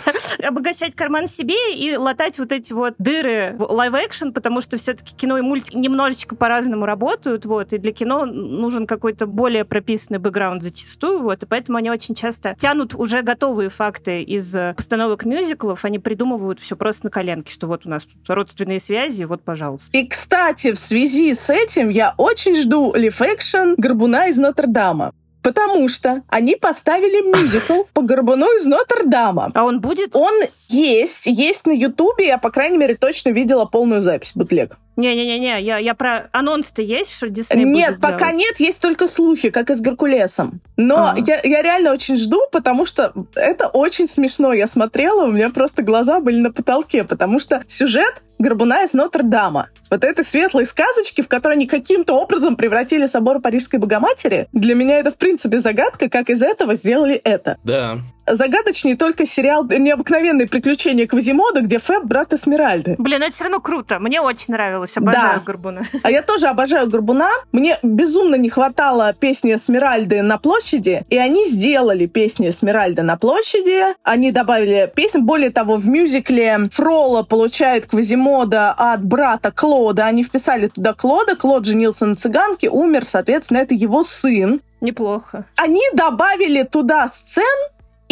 обогащать 0.47 0.95
карман 0.95 1.27
себе 1.27 1.75
и 1.75 1.97
латать 1.97 2.39
вот 2.39 2.53
эти 2.53 2.73
вот 2.73 2.95
дыры 2.99 3.57
в 3.59 3.65
live-action, 3.73 4.33
потому 4.33 4.61
что 4.61 4.77
все-таки 4.77 5.15
кино 5.15 5.39
и 5.39 5.41
мультик 5.41 5.75
немножечко 5.75 6.37
по-разному 6.37 6.87
работают, 6.87 7.47
вот, 7.47 7.73
и 7.73 7.79
для 7.79 7.93
кино 7.93 8.25
нужен 8.27 8.87
какой-то 8.87 9.27
более 9.27 9.65
прописанный 9.65 10.19
бэкграунд 10.19 10.63
зачастую, 10.63 11.23
вот, 11.23 11.43
и 11.43 11.47
поэтому 11.47 11.79
они 11.79 11.91
очень 11.91 12.15
часто 12.15 12.55
тянут 12.59 12.95
уже 12.95 13.23
готовые 13.23 13.69
факты 13.69 14.23
из 14.23 14.53
постановок 14.77 15.25
мюзиклов, 15.25 15.85
они 15.85 15.99
придумывают 15.99 16.61
все 16.61 16.77
просто 16.77 17.07
на 17.07 17.11
коленке, 17.11 17.53
что 17.53 17.67
вот 17.67 17.87
у 17.87 17.89
нас 17.89 18.05
тут 18.05 18.29
родственные 18.29 18.81
связи, 18.81 19.25
вот, 19.25 19.43
пожалуйста. 19.43 19.91
И, 20.03 20.07
кстати, 20.09 20.73
в 20.73 20.81
связи 20.81 21.33
с 21.33 21.49
этим 21.49 21.89
я 21.89 22.15
очень 22.17 22.57
жду 22.57 22.93
live-action 22.93 23.77
«Горбуна 23.77 24.27
из 24.27 24.37
Нотр-Дама». 24.37 25.13
Потому 25.43 25.89
что 25.89 26.23
они 26.27 26.57
поставили 26.57 27.21
мюзикл 27.21 27.85
по 27.93 28.03
Горбуну 28.03 28.47
из 28.59 28.67
Нотр-Дама. 28.67 29.53
А 29.55 29.63
он 29.63 29.81
будет? 29.81 30.17
Он 30.17 30.33
есть, 30.69 31.27
есть 31.27 31.67
на 31.67 31.71
Ютубе. 31.71 32.27
Я, 32.27 32.39
по 32.39 32.51
крайней 32.51 32.79
мере, 32.79 32.97
точно 32.97 33.29
видела 33.29 33.65
полную 33.65 34.03
запись 34.03 34.33
бутлег. 34.35 34.77
Не-не-не, 34.97 35.61
я, 35.63 35.79
я 35.79 35.95
про 35.95 36.29
анонс-то 36.33 36.83
есть, 36.83 37.15
что 37.15 37.29
Дисней 37.31 37.65
Нет, 37.65 37.91
будет 37.93 38.01
пока 38.01 38.19
делать? 38.31 38.37
нет, 38.37 38.61
есть 38.61 38.81
только 38.81 39.09
слухи, 39.09 39.51
как 39.51 39.71
и 39.71 39.75
с 39.75 39.81
Геркулесом. 39.81 40.61
Но 40.77 41.09
Ага. 41.09 41.23
я, 41.27 41.41
я 41.43 41.63
реально 41.63 41.93
очень 41.93 42.17
жду, 42.17 42.43
потому 42.53 42.85
что 42.85 43.13
это 43.35 43.69
очень 43.69 44.07
смешно. 44.09 44.53
Я 44.53 44.67
смотрела, 44.67 45.25
у 45.25 45.31
меня 45.31 45.49
просто 45.49 45.83
глаза 45.83 46.21
были 46.21 46.41
на 46.41 46.53
потолке, 46.53 47.05
потому 47.05 47.41
что 47.41 47.63
сюжет 47.67 48.23
Горбуна 48.39 48.83
из 48.85 48.93
Нотр-Дама. 48.93 49.69
Вот 49.91 50.05
этой 50.05 50.25
светлой 50.25 50.67
сказочки, 50.67 51.23
в 51.23 51.29
которой 51.29 51.53
они 51.55 51.67
каким-то 51.67 52.15
образом 52.15 52.57
превратили 52.57 53.07
собор 53.07 53.41
Парижской 53.41 53.79
Богоматери, 53.79 54.49
для 54.53 54.75
меня 54.75 54.99
это, 54.99 55.11
в 55.11 55.17
принципе, 55.17 55.61
загадка, 55.61 56.09
как 56.09 56.29
из 56.29 56.43
этого 56.43 56.75
сделали 56.75 57.15
это. 57.15 57.57
Да. 57.65 57.99
Загадочнее 58.27 58.97
только 58.97 59.27
сериал 59.27 59.65
«Необыкновенные 59.65 60.47
приключения 60.49 61.07
Квазимода», 61.07 61.61
где 61.61 61.79
Фэб 61.79 62.05
брат 62.05 62.33
Эсмеральды. 62.33 62.95
Блин, 62.99 63.21
ну 63.21 63.27
это 63.27 63.35
все 63.35 63.45
равно 63.45 63.61
круто. 63.61 63.99
Мне 63.99 64.21
очень 64.21 64.53
нравилось. 64.55 64.97
Обожаю 64.97 65.41
Да. 65.41 65.43
Горбуна. 65.45 65.83
А 66.03 66.11
я 66.11 66.23
тоже 66.23 66.47
обожаю 66.47 66.89
Горбуна. 66.89 67.31
Мне 67.51 67.79
безумно 67.83 68.37
не 68.37 68.49
хватало 68.49 69.13
песни 69.13 69.55
Эсмеральды 69.55 70.23
на 70.23 70.39
площади, 70.39 71.05
и 71.09 71.19
они 71.19 71.49
сделали 71.49 72.07
песни 72.07 72.51
Эсмеральды 72.51 73.03
на 73.03 73.17
площади. 73.17 73.95
Они 74.03 74.31
добавили 74.33 74.91
песен. 74.95 75.25
Более 75.25 75.51
того, 75.51 75.77
в 75.77 75.87
мюзикле 75.89 76.69
Фрола 76.73 77.23
получает 77.23 77.87
Квазимода 77.87 78.73
от 78.73 79.05
брата 79.05 79.51
Клода. 79.51 80.07
Они 80.07 80.23
вписали 80.23 80.69
туда 80.69 80.95
Клода. 80.95 81.37
Клод 81.37 81.67
женился 81.67 82.07
на 82.07 82.17
цыганке, 82.17 82.69
умер, 82.69 83.05
соответственно, 83.05 83.59
это 83.59 83.75
его 83.75 84.05
сын. 84.05 84.61
Неплохо. 84.81 85.45
Они 85.57 85.83
добавили 85.95 86.65
туда 86.65 87.09
сцен 87.09 87.45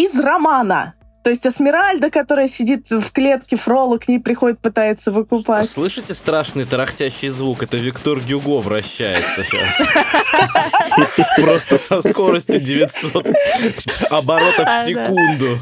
из 0.04 0.18
романа. 0.18 0.94
То 1.22 1.28
есть 1.28 1.46
Эсмеральда, 1.46 2.10
которая 2.10 2.48
сидит 2.48 2.90
в 2.90 3.12
клетке, 3.12 3.56
Фролло 3.56 3.98
к 3.98 4.08
ней 4.08 4.18
приходит, 4.18 4.58
пытается 4.58 5.12
выкупать. 5.12 5.68
Слышите 5.68 6.14
страшный 6.14 6.64
тарахтящий 6.64 7.28
звук? 7.28 7.62
Это 7.62 7.76
Виктор 7.76 8.20
Гюго 8.20 8.60
вращается 8.60 9.44
сейчас. 9.44 11.18
Просто 11.36 11.76
со 11.76 12.00
скоростью 12.00 12.60
900 12.60 13.26
оборотов 14.10 14.60
А, 14.60 14.62
в 14.62 14.66
да. 14.66 14.86
секунду. 14.86 15.58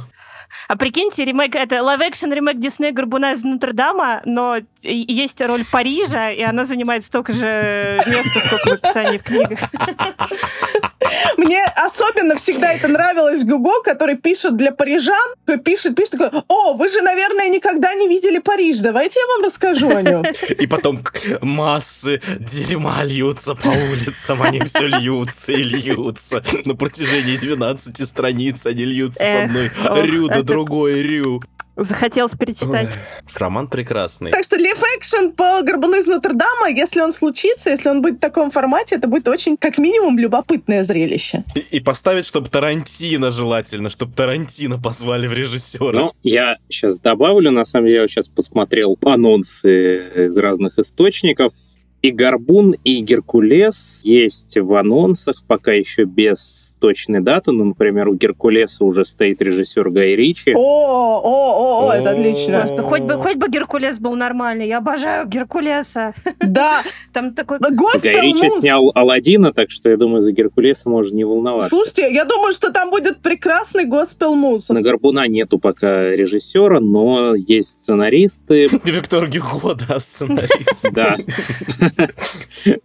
А 0.69 0.77
прикиньте, 0.77 1.25
ремейк, 1.25 1.57
это 1.57 1.83
live-action 1.83 2.33
ремейк 2.33 2.59
Диснея 2.59 2.93
Горбуна 2.93 3.33
из 3.33 3.43
Нотр-Дама, 3.43 4.23
но 4.25 4.59
есть 4.83 5.41
роль 5.41 5.65
Парижа, 5.71 6.31
и 6.31 6.43
она 6.43 6.67
занимает 6.67 7.05
столько 7.05 7.33
же 7.33 8.01
места, 8.07 8.41
сколько 8.47 8.69
в 8.69 8.73
описании 8.85 9.19
в 9.19 9.23
книгах. 9.25 9.59
Мне 11.37 11.63
особенно 11.77 12.37
всегда 12.37 12.73
это 12.73 12.89
нравилось 12.89 13.45
Гуго, 13.45 13.83
который 13.83 14.17
пишет 14.17 14.57
для 14.57 14.73
парижан, 14.73 15.35
пишет, 15.65 15.95
пишет 15.95 16.13
такой, 16.13 16.43
о, 16.49 16.75
вы 16.75 16.89
же, 16.89 17.01
наверное, 17.03 17.49
никогда 17.49 17.95
не 17.95 18.09
видели 18.09 18.39
Париж, 18.39 18.79
давайте 18.79 19.21
я 19.21 19.27
вам 19.35 19.45
расскажу 19.45 19.89
о 19.91 20.03
нем. 20.03 20.25
И 20.59 20.67
потом 20.67 21.05
массы 21.41 22.21
дерьма 22.39 23.05
льются 23.05 23.55
по 23.55 23.69
улицам, 23.69 24.43
они 24.43 24.61
все 24.61 24.87
льются 24.87 25.53
и 25.53 25.63
льются. 25.63 26.43
На 26.65 26.75
протяжении 26.75 27.37
12 27.37 28.07
страниц 28.07 28.67
они 28.67 28.85
льются 28.85 29.23
с 29.23 29.45
одной 29.45 29.71
рю 30.05 30.29
до 30.29 30.43
другой 30.43 31.03
рю. 31.03 31.41
Захотелось 31.79 32.33
перечитать. 32.33 32.89
Роман 33.37 33.69
прекрасный. 33.69 34.33
Так 34.33 34.43
что 34.43 34.57
лиф-экшен 34.57 35.33
по 35.33 35.63
Горбуну 35.63 36.01
из 36.01 36.07
Нотр-Дама, 36.07 36.69
если 36.71 37.01
он 37.01 37.13
случится, 37.13 37.71
если 37.71 37.89
он 37.89 38.03
будет 38.03 38.17
в 38.17 38.19
таком 38.19 38.51
формате, 38.51 38.97
это 38.97 39.07
будет 39.07 39.29
очень, 39.29 39.57
как 39.57 39.79
минимум, 39.79 40.19
любопытное 40.19 40.83
зрелище. 40.83 41.45
И, 41.55 41.61
и 41.61 41.81
поставить, 41.81 42.27
чтобы 42.27 42.49
Тарантино 42.49 43.31
желательно, 43.31 43.91
чтобы 43.91 44.13
Тарантино 44.13 44.83
позвали 44.83 45.29
в 45.29 45.33
режиссера. 45.33 45.93
Ну, 45.93 46.13
я 46.25 46.59
сейчас 46.69 46.99
добавлю, 46.99 47.53
на 47.53 47.65
самом 47.65 47.87
деле, 47.87 48.03
я 48.03 48.09
сейчас 48.09 48.29
посмотрел 48.29 48.99
анонсы 49.05 50.27
из 50.27 50.37
разных 50.37 50.81
источников. 50.81 51.53
И 52.01 52.11
Горбун, 52.13 52.77
и 52.85 53.01
Геркулес 53.01 54.03
есть 54.05 54.57
в 54.57 54.75
анонсах, 54.75 55.43
пока 55.47 55.73
еще 55.73 56.05
без 56.05 56.75
точной 56.79 57.21
даты. 57.21 57.51
Ну, 57.51 57.65
например, 57.65 58.09
у 58.09 58.15
Геркулеса 58.15 58.85
уже 58.85 59.05
стоит 59.05 59.43
режиссер 59.43 59.91
Гай 59.91 60.15
Ричи. 60.15 60.55
О, 60.55 60.59
о, 60.59 61.21
о, 61.23 61.89
о, 61.89 61.93
это 61.93 62.11
отлично. 62.11 62.61
Господи, 62.61 62.83
хоть 62.83 63.03
бы, 63.03 63.15
хоть 63.17 63.37
бы 63.37 63.49
Геркулес 63.49 63.99
был 63.99 64.15
нормальный. 64.15 64.69
Я 64.69 64.79
обожаю 64.79 65.27
Геркулеса. 65.27 66.15
Да, 66.41 66.83
Там 67.13 67.35
такой... 67.35 67.59
Гай 67.59 68.21
Ричи 68.21 68.49
снял 68.51 68.93
Алладина, 68.95 69.53
так 69.53 69.71
что 69.71 69.91
я 69.91 69.97
думаю, 69.97 70.23
за 70.23 70.33
Геркулеса 70.33 70.89
можно 70.89 71.17
не 71.17 71.25
волноваться. 71.25 71.69
Слушайте, 71.69 72.13
я 72.13 72.25
думаю, 72.25 72.53
что 72.53 72.73
там 72.73 72.91
будет 72.91 73.19
прекрасный 73.19 73.85
Госпел 73.85 74.35
Муз. 74.35 74.69
На 74.69 74.83
Горбуна 74.83 75.27
нету 75.27 75.59
пока 75.59 76.11
режиссера, 76.11 76.79
но 76.81 77.35
есть 77.35 77.71
сценаристы. 77.71 78.69
Виктор 78.85 79.29
Гюго, 79.29 79.75
да, 79.75 79.99
сценарист. 79.99 80.93
Да. 80.93 81.17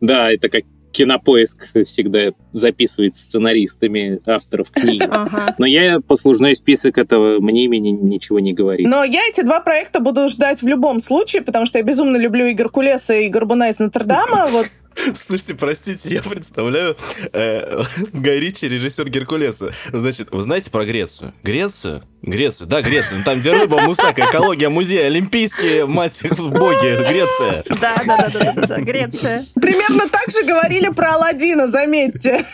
Да, 0.01 0.31
это 0.31 0.49
как 0.49 0.63
Кинопоиск 0.93 1.83
всегда 1.85 2.33
записывает 2.51 3.15
сценаристами 3.15 4.19
авторов 4.27 4.69
книги. 4.69 5.03
Ага. 5.09 5.55
Но 5.57 5.65
я 5.65 5.99
послужной 5.99 6.55
список 6.55 6.99
этого 6.99 7.39
мне 7.39 7.65
имени 7.65 7.89
ничего 7.89 8.39
не 8.39 8.53
говорит. 8.53 8.87
Но 8.87 9.03
я 9.03 9.27
эти 9.27 9.41
два 9.41 9.59
проекта 9.59 9.99
буду 9.99 10.29
ждать 10.29 10.61
в 10.61 10.67
любом 10.67 11.01
случае, 11.01 11.41
потому 11.41 11.65
что 11.65 11.79
я 11.79 11.83
безумно 11.83 12.17
люблю 12.17 12.45
и 12.45 12.53
Геркулеса, 12.53 13.15
и 13.15 13.27
Горбуна 13.27 13.71
из 13.71 13.79
Нотр-Дама. 13.79 14.49
Вот 14.51 14.69
Слушайте, 15.15 15.55
простите, 15.55 16.09
я 16.09 16.21
представляю 16.21 16.95
э, 17.31 17.83
Гай 18.13 18.39
Ричи, 18.39 18.67
режиссер 18.67 19.09
Геркулеса. 19.09 19.71
Значит, 19.91 20.29
вы 20.31 20.43
знаете 20.43 20.69
про 20.69 20.85
Грецию? 20.85 21.33
Грецию? 21.43 22.03
Грецию, 22.21 22.67
да, 22.67 22.81
Грецию. 22.81 23.23
Там, 23.23 23.39
где 23.39 23.51
рыба, 23.51 23.81
мусака, 23.81 24.21
экология, 24.21 24.69
музей, 24.69 25.05
олимпийские, 25.05 25.85
мать, 25.85 26.21
боги, 26.37 27.07
Греция. 27.07 27.63
Да, 27.81 27.95
да, 28.05 28.29
да, 28.33 28.53
да, 28.53 28.67
да, 28.67 28.77
Греция. 28.77 29.43
Примерно 29.55 30.07
так 30.09 30.31
же 30.31 30.43
говорили 30.45 30.89
про 30.89 31.15
Алладина, 31.15 31.67
заметьте. 31.67 32.45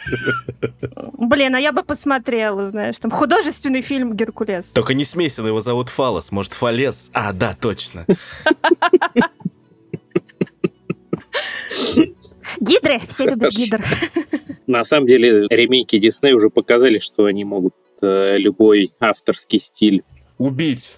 Блин, 1.13 1.55
а 1.55 1.59
я 1.59 1.71
бы 1.71 1.83
посмотрела, 1.83 2.65
знаешь, 2.67 2.97
там 2.97 3.11
художественный 3.11 3.81
фильм 3.81 4.15
«Геркулес». 4.15 4.67
Только 4.67 4.93
не 4.93 5.05
смейся, 5.05 5.43
его 5.43 5.61
зовут 5.61 5.89
Фалос, 5.89 6.31
может, 6.31 6.53
Фалес? 6.53 7.11
А, 7.13 7.33
да, 7.33 7.55
точно. 7.59 8.05
Гидры, 12.60 13.00
все 13.08 13.26
любят 13.26 13.52
гидр. 13.52 13.84
На 14.68 14.84
самом 14.84 15.08
деле, 15.08 15.47
ремейки 15.50 15.97
Дисней 15.97 16.34
уже 16.34 16.50
показали, 16.50 17.00
что 17.00 17.26
они 17.26 17.43
могут 17.43 17.74
э, 18.02 18.38
любой 18.38 18.91
авторский 19.00 19.60
стиль. 19.60 20.04
Убить. 20.38 20.91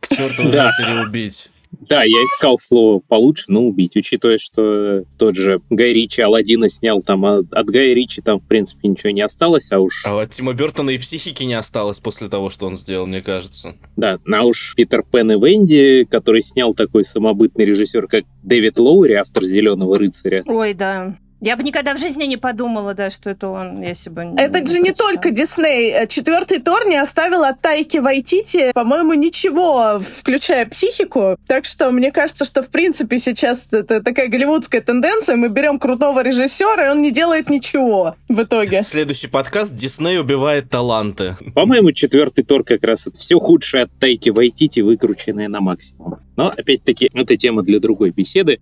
К 0.00 0.08
черту 0.14 0.50
Да. 0.50 0.70
убить. 1.06 1.48
Да, 1.88 2.02
я 2.02 2.24
искал 2.24 2.58
слово 2.58 3.00
получше, 3.00 3.44
но 3.48 3.62
убить, 3.62 3.96
учитывая, 3.96 4.38
что 4.38 5.04
тот 5.18 5.36
же 5.36 5.60
Гай 5.70 5.92
Ричи 5.92 6.20
Алладина 6.20 6.68
снял 6.68 7.00
там, 7.02 7.24
а 7.24 7.42
от 7.50 7.66
Гая 7.66 7.94
Ричи 7.94 8.22
там, 8.22 8.40
в 8.40 8.46
принципе, 8.46 8.88
ничего 8.88 9.10
не 9.10 9.22
осталось, 9.22 9.70
а 9.72 9.78
уж, 9.80 10.04
А 10.06 10.20
от 10.20 10.30
Тима 10.30 10.52
Бертона 10.52 10.90
и 10.90 10.98
психики 10.98 11.44
не 11.44 11.54
осталось 11.54 11.98
после 11.98 12.28
того, 12.28 12.50
что 12.50 12.66
он 12.66 12.76
сделал, 12.76 13.06
мне 13.06 13.22
кажется. 13.22 13.76
да, 13.96 14.18
а 14.32 14.44
уж 14.44 14.74
Питер 14.76 15.02
Пен 15.02 15.32
и 15.32 15.34
Венди, 15.34 16.04
который 16.10 16.42
снял 16.42 16.74
такой 16.74 17.04
самобытный 17.04 17.64
режиссер, 17.64 18.06
как 18.06 18.24
Дэвид 18.42 18.78
Лоури, 18.78 19.14
автор 19.14 19.44
«Зеленого 19.44 19.98
рыцаря», 19.98 20.42
Ой, 20.46 20.74
да. 20.74 21.18
Я 21.40 21.56
бы 21.56 21.62
никогда 21.62 21.94
в 21.94 21.98
жизни 21.98 22.24
не 22.24 22.38
подумала, 22.38 22.94
да, 22.94 23.10
что 23.10 23.30
это 23.30 23.48
он, 23.48 23.82
если 23.82 24.08
бы... 24.08 24.22
Это 24.38 24.66
же 24.66 24.80
не 24.80 24.92
только 24.92 25.30
Дисней. 25.30 26.06
Четвертый 26.08 26.60
Тор 26.60 26.86
не 26.86 26.96
оставил 26.96 27.44
от 27.44 27.60
Тайки 27.60 27.98
Вайтити, 27.98 28.72
по-моему, 28.72 29.12
ничего, 29.12 30.00
включая 30.18 30.64
психику. 30.64 31.36
Так 31.46 31.66
что 31.66 31.90
мне 31.90 32.10
кажется, 32.10 32.46
что 32.46 32.62
в 32.62 32.68
принципе 32.68 33.18
сейчас 33.18 33.68
это 33.70 34.02
такая 34.02 34.28
голливудская 34.28 34.80
тенденция. 34.80 35.36
Мы 35.36 35.48
берем 35.48 35.78
крутого 35.78 36.22
режиссера, 36.22 36.86
и 36.86 36.90
он 36.90 37.02
не 37.02 37.10
делает 37.10 37.50
ничего 37.50 38.16
в 38.28 38.42
итоге. 38.42 38.82
Следующий 38.82 39.28
подкаст 39.28 39.76
«Дисней 39.76 40.18
убивает 40.18 40.70
таланты». 40.70 41.36
По-моему, 41.54 41.92
четвертый 41.92 42.44
Тор 42.44 42.64
как 42.64 42.82
раз 42.82 43.06
это 43.06 43.16
все 43.16 43.38
худшее 43.38 43.84
от 43.84 43.90
Тайки 43.98 44.30
Вайтити, 44.30 44.80
выкрученное 44.80 45.48
на 45.48 45.60
максимум. 45.60 46.20
Но, 46.36 46.48
опять-таки, 46.48 47.10
это 47.12 47.36
тема 47.36 47.62
для 47.62 47.78
другой 47.78 48.10
беседы. 48.10 48.60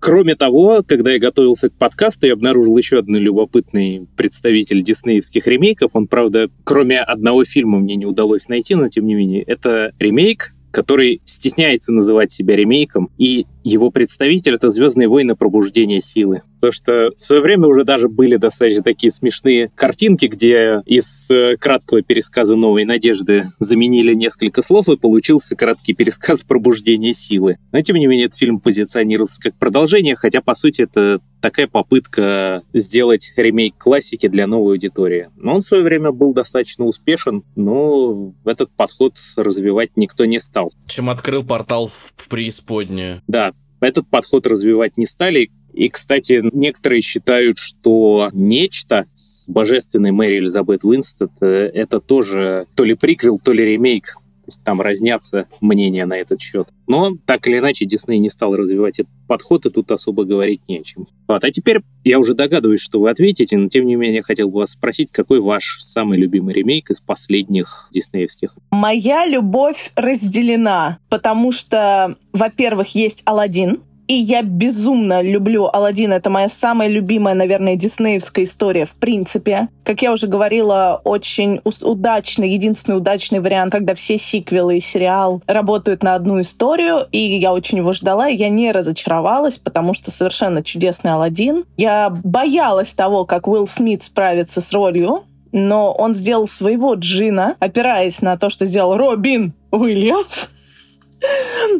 Кроме 0.00 0.34
того, 0.34 0.82
когда 0.86 1.12
я 1.12 1.18
готовился 1.18 1.68
к 1.68 1.74
подкасту, 1.74 2.26
я 2.26 2.32
обнаружил 2.32 2.76
еще 2.78 2.98
один 2.98 3.16
любопытный 3.16 4.08
представитель 4.16 4.82
диснеевских 4.82 5.46
ремейков. 5.46 5.94
Он, 5.94 6.06
правда, 6.06 6.50
кроме 6.64 7.00
одного 7.00 7.44
фильма 7.44 7.78
мне 7.78 7.96
не 7.96 8.06
удалось 8.06 8.48
найти, 8.48 8.74
но 8.74 8.88
тем 8.88 9.06
не 9.06 9.14
менее, 9.14 9.42
это 9.42 9.92
ремейк, 9.98 10.54
который 10.70 11.20
стесняется 11.26 11.92
называть 11.92 12.32
себя 12.32 12.56
ремейком, 12.56 13.10
и 13.18 13.44
его 13.64 13.90
представитель— 13.90 14.54
это 14.56 14.70
«Звездные 14.70 15.08
войны. 15.08 15.34
Пробуждение 15.34 16.00
силы». 16.00 16.42
Потому 16.56 16.72
что 16.72 17.12
в 17.16 17.20
свое 17.20 17.40
время 17.40 17.66
уже 17.66 17.84
даже 17.84 18.08
были 18.08 18.36
достаточно 18.36 18.82
такие 18.82 19.10
смешные 19.10 19.70
картинки, 19.74 20.26
где 20.26 20.82
из 20.86 21.30
э, 21.30 21.56
краткого 21.58 22.02
пересказа 22.02 22.56
«Новой 22.56 22.84
надежды» 22.84 23.44
заменили 23.58 24.14
несколько 24.14 24.62
слов, 24.62 24.88
и 24.88 24.96
получился 24.96 25.56
краткий 25.56 25.94
пересказ 25.94 26.42
«Пробуждение 26.42 27.14
силы». 27.14 27.56
Но, 27.72 27.80
тем 27.80 27.96
не 27.96 28.06
менее, 28.06 28.26
этот 28.26 28.38
фильм 28.38 28.60
позиционировался 28.60 29.40
как 29.40 29.54
продолжение, 29.56 30.16
хотя, 30.16 30.40
по 30.42 30.54
сути, 30.54 30.82
это 30.82 31.20
такая 31.40 31.66
попытка 31.66 32.62
сделать 32.74 33.32
ремейк 33.36 33.74
классики 33.78 34.28
для 34.28 34.46
новой 34.46 34.74
аудитории. 34.74 35.30
Но 35.36 35.54
он 35.54 35.62
в 35.62 35.66
свое 35.66 35.82
время 35.82 36.12
был 36.12 36.34
достаточно 36.34 36.84
успешен, 36.84 37.44
но 37.56 38.34
этот 38.44 38.70
подход 38.72 39.14
развивать 39.36 39.96
никто 39.96 40.26
не 40.26 40.38
стал. 40.38 40.70
Чем 40.86 41.08
открыл 41.08 41.42
портал 41.42 41.88
в 41.88 42.10
в 42.20 42.28
преисподнюю. 42.28 43.22
Да, 43.26 43.52
этот 43.80 44.08
подход 44.08 44.46
развивать 44.46 44.96
не 44.96 45.06
стали. 45.06 45.50
И, 45.72 45.88
кстати, 45.88 46.42
некоторые 46.52 47.00
считают, 47.00 47.58
что 47.58 48.28
«Нечто» 48.32 49.06
с 49.14 49.48
божественной 49.48 50.10
Мэри 50.10 50.38
Элизабет 50.38 50.84
Уинстед 50.84 51.30
э,— 51.40 51.70
это 51.74 52.00
тоже 52.00 52.66
то 52.74 52.84
ли 52.84 52.94
приквел, 52.94 53.38
то 53.38 53.52
ли 53.52 53.64
ремейк. 53.64 54.08
Есть 54.50 54.64
там 54.64 54.80
разнятся 54.80 55.46
мнения 55.60 56.06
на 56.06 56.14
этот 56.14 56.40
счет. 56.40 56.68
Но, 56.88 57.12
так 57.24 57.46
или 57.46 57.58
иначе, 57.58 57.86
Дисней 57.86 58.18
не 58.18 58.30
стал 58.30 58.56
развивать 58.56 58.98
этот 58.98 59.12
подход, 59.28 59.64
и 59.64 59.70
тут 59.70 59.92
особо 59.92 60.24
говорить 60.24 60.60
не 60.66 60.78
о 60.78 60.82
чем. 60.82 61.06
Вот, 61.28 61.44
а 61.44 61.50
теперь 61.52 61.82
я 62.02 62.18
уже 62.18 62.34
догадываюсь, 62.34 62.80
что 62.80 63.00
вы 63.00 63.10
ответите, 63.10 63.56
но 63.56 63.68
тем 63.68 63.86
не 63.86 63.94
менее 63.94 64.22
хотел 64.22 64.50
бы 64.50 64.58
вас 64.58 64.72
спросить, 64.72 65.12
какой 65.12 65.40
ваш 65.40 65.78
самый 65.80 66.18
любимый 66.18 66.52
ремейк 66.52 66.90
из 66.90 67.00
последних 67.00 67.88
диснеевских? 67.92 68.56
Моя 68.72 69.24
любовь 69.24 69.92
разделена, 69.94 70.98
потому 71.08 71.52
что, 71.52 72.16
во-первых, 72.32 72.88
есть 72.96 73.22
Алладин, 73.24 73.82
и 74.10 74.14
я 74.14 74.42
безумно 74.42 75.22
люблю 75.22 75.70
Алладин. 75.72 76.12
Это 76.12 76.30
моя 76.30 76.48
самая 76.48 76.88
любимая, 76.88 77.36
наверное, 77.36 77.76
диснеевская 77.76 78.44
история 78.44 78.84
в 78.84 78.96
принципе. 78.96 79.68
Как 79.84 80.02
я 80.02 80.10
уже 80.10 80.26
говорила, 80.26 81.00
очень 81.04 81.60
удачный, 81.62 82.50
единственный 82.50 82.96
удачный 82.96 83.38
вариант, 83.38 83.70
когда 83.70 83.94
все 83.94 84.18
сиквелы 84.18 84.78
и 84.78 84.80
сериал 84.80 85.44
работают 85.46 86.02
на 86.02 86.16
одну 86.16 86.40
историю, 86.40 87.06
и 87.12 87.18
я 87.18 87.52
очень 87.52 87.78
его 87.78 87.92
ждала, 87.92 88.28
и 88.28 88.34
я 88.34 88.48
не 88.48 88.72
разочаровалась, 88.72 89.58
потому 89.58 89.94
что 89.94 90.10
совершенно 90.10 90.64
чудесный 90.64 91.12
Алладин. 91.12 91.64
Я 91.76 92.10
боялась 92.10 92.92
того, 92.92 93.24
как 93.24 93.46
Уилл 93.46 93.68
Смит 93.68 94.02
справится 94.02 94.60
с 94.60 94.72
ролью, 94.72 95.22
но 95.52 95.92
он 95.92 96.16
сделал 96.16 96.48
своего 96.48 96.94
Джина, 96.94 97.54
опираясь 97.60 98.22
на 98.22 98.36
то, 98.36 98.50
что 98.50 98.66
сделал 98.66 98.96
Робин 98.96 99.52
Уильямс. 99.70 100.48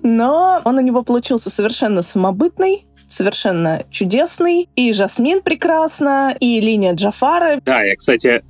Но 0.03 0.61
он 0.65 0.79
у 0.79 0.81
него 0.81 1.03
получился 1.03 1.51
совершенно 1.51 2.03
самобытный, 2.03 2.87
совершенно 3.09 3.85
чудесный. 3.91 4.69
И 4.77 4.93
Жасмин 4.93 5.43
прекрасна, 5.43 6.35
и 6.39 6.61
линия 6.61 6.95
Джафара. 6.95 7.61
Да, 7.65 7.83
я, 7.83 7.97
кстати, 7.97 8.43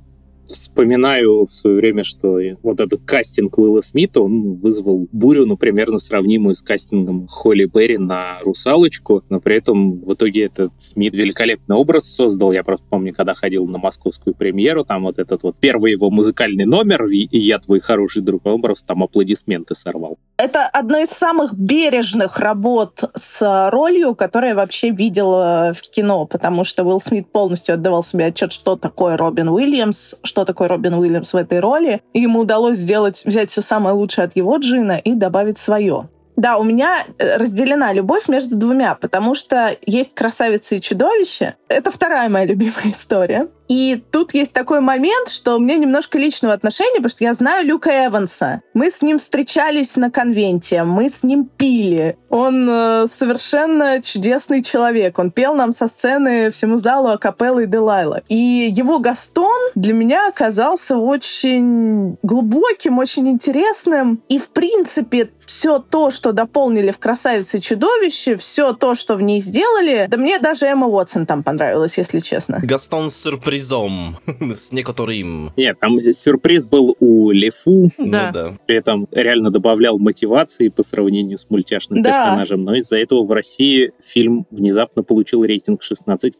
вспоминаю 0.43 1.45
в 1.45 1.53
свое 1.53 1.77
время, 1.77 2.03
что 2.03 2.37
вот 2.61 2.79
этот 2.79 3.01
кастинг 3.05 3.57
Уилла 3.57 3.81
Смита, 3.81 4.21
он 4.21 4.55
вызвал 4.55 5.07
бурю, 5.11 5.45
ну, 5.45 5.55
примерно 5.55 5.97
сравнимую 5.97 6.55
с 6.55 6.61
кастингом 6.61 7.27
Холли 7.27 7.65
Берри 7.65 7.97
на 7.97 8.39
«Русалочку», 8.43 9.23
но 9.29 9.39
при 9.39 9.57
этом 9.57 9.99
в 9.99 10.13
итоге 10.13 10.45
этот 10.45 10.71
Смит 10.77 11.13
великолепный 11.13 11.75
образ 11.75 12.05
создал. 12.05 12.51
Я 12.51 12.63
просто 12.63 12.85
помню, 12.89 13.13
когда 13.13 13.33
ходил 13.33 13.67
на 13.67 13.77
московскую 13.77 14.35
премьеру, 14.35 14.83
там 14.83 15.03
вот 15.03 15.19
этот 15.19 15.43
вот 15.43 15.57
первый 15.59 15.91
его 15.91 16.09
музыкальный 16.09 16.65
номер 16.65 17.05
«И 17.05 17.37
я 17.37 17.59
твой 17.59 17.79
хороший 17.79 18.21
друг», 18.21 18.43
просто 18.43 18.87
там 18.87 19.03
аплодисменты 19.03 19.75
сорвал. 19.75 20.17
Это 20.41 20.65
одно 20.65 20.97
из 20.97 21.11
самых 21.11 21.53
бережных 21.53 22.39
работ 22.39 23.03
с 23.13 23.69
ролью, 23.69 24.15
которую 24.15 24.49
я 24.49 24.55
вообще 24.55 24.89
видела 24.89 25.71
в 25.71 25.81
кино, 25.83 26.25
потому 26.25 26.63
что 26.63 26.83
Уилл 26.83 26.99
Смит 26.99 27.31
полностью 27.31 27.75
отдавал 27.75 28.03
себе 28.03 28.25
отчет, 28.25 28.51
что 28.51 28.75
такое 28.75 29.17
Робин 29.17 29.49
Уильямс, 29.49 30.15
что 30.23 30.43
такое 30.43 30.67
Робин 30.67 30.95
Уильямс 30.95 31.33
в 31.33 31.37
этой 31.37 31.59
роли. 31.59 32.01
И 32.13 32.21
ему 32.21 32.39
удалось 32.39 32.79
сделать, 32.79 33.21
взять 33.23 33.51
все 33.51 33.61
самое 33.61 33.95
лучшее 33.95 34.25
от 34.25 34.35
его 34.35 34.57
Джина 34.57 34.93
и 34.97 35.13
добавить 35.13 35.59
свое. 35.59 36.09
Да, 36.37 36.57
у 36.57 36.63
меня 36.63 37.05
э, 37.19 37.37
разделена 37.37 37.93
любовь 37.93 38.27
между 38.27 38.55
двумя, 38.55 38.95
потому 38.95 39.35
что 39.35 39.75
есть 39.85 40.15
«Красавица 40.15 40.73
и 40.73 40.81
чудовище». 40.81 41.55
Это 41.67 41.91
вторая 41.91 42.29
моя 42.29 42.45
любимая 42.45 42.89
история. 42.91 43.47
И 43.71 44.03
тут 44.11 44.33
есть 44.33 44.51
такой 44.51 44.81
момент, 44.81 45.29
что 45.29 45.55
у 45.55 45.59
меня 45.59 45.77
немножко 45.77 46.17
личного 46.17 46.53
отношения, 46.53 46.97
потому 46.97 47.09
что 47.09 47.23
я 47.23 47.33
знаю 47.33 47.65
Люка 47.65 48.05
Эванса. 48.05 48.61
Мы 48.73 48.91
с 48.91 49.01
ним 49.01 49.17
встречались 49.17 49.95
на 49.95 50.11
конвенте, 50.11 50.83
мы 50.83 51.09
с 51.09 51.23
ним 51.23 51.45
пили. 51.45 52.17
Он 52.27 52.69
э, 52.69 53.07
совершенно 53.07 54.01
чудесный 54.01 54.61
человек. 54.61 55.17
Он 55.19 55.31
пел 55.31 55.55
нам 55.55 55.71
со 55.71 55.87
сцены 55.87 56.51
всему 56.51 56.79
залу 56.79 57.11
Акапеллы 57.11 57.63
и 57.63 57.65
Делайла. 57.65 58.21
И 58.27 58.73
его 58.75 58.99
Гастон 58.99 59.71
для 59.75 59.93
меня 59.93 60.27
оказался 60.27 60.97
очень 60.97 62.17
глубоким, 62.23 62.97
очень 62.97 63.29
интересным. 63.29 64.21
И, 64.27 64.37
в 64.37 64.49
принципе, 64.49 65.29
все 65.51 65.79
то, 65.79 66.11
что 66.11 66.31
дополнили 66.31 66.91
в 66.91 66.97
«Красавице 66.97 67.57
и 67.57 67.61
чудовище», 67.61 68.37
все 68.37 68.73
то, 68.73 68.95
что 68.95 69.15
в 69.15 69.21
ней 69.21 69.41
сделали, 69.41 70.07
да 70.09 70.17
мне 70.17 70.39
даже 70.39 70.65
Эмма 70.65 70.87
Уотсон 70.87 71.25
там 71.25 71.43
понравилась, 71.43 71.97
если 71.97 72.19
честно. 72.19 72.59
Гастон 72.63 73.09
с 73.09 73.25
сюрпризом. 73.61 74.17
С 74.55 74.71
некоторым. 74.71 75.51
Нет, 75.55 75.79
там 75.79 75.99
сюрприз 75.99 76.65
был 76.65 76.95
у 76.99 77.31
Лефу, 77.31 77.91
Да. 77.97 78.27
Ну 78.27 78.33
да. 78.33 78.57
при 78.65 78.75
этом 78.75 79.07
реально 79.11 79.51
добавлял 79.51 79.99
мотивации 79.99 80.69
по 80.69 80.83
сравнению 80.83 81.37
с 81.37 81.49
мультяшным 81.49 82.01
Да. 82.01 82.09
персонажем, 82.09 82.61
но 82.63 82.75
из-за 82.75 82.97
этого 82.97 83.25
в 83.25 83.31
России 83.31 83.91
фильм 84.01 84.45
внезапно 84.51 85.03
получил 85.03 85.43
рейтинг 85.43 85.81
16+. 85.83 86.31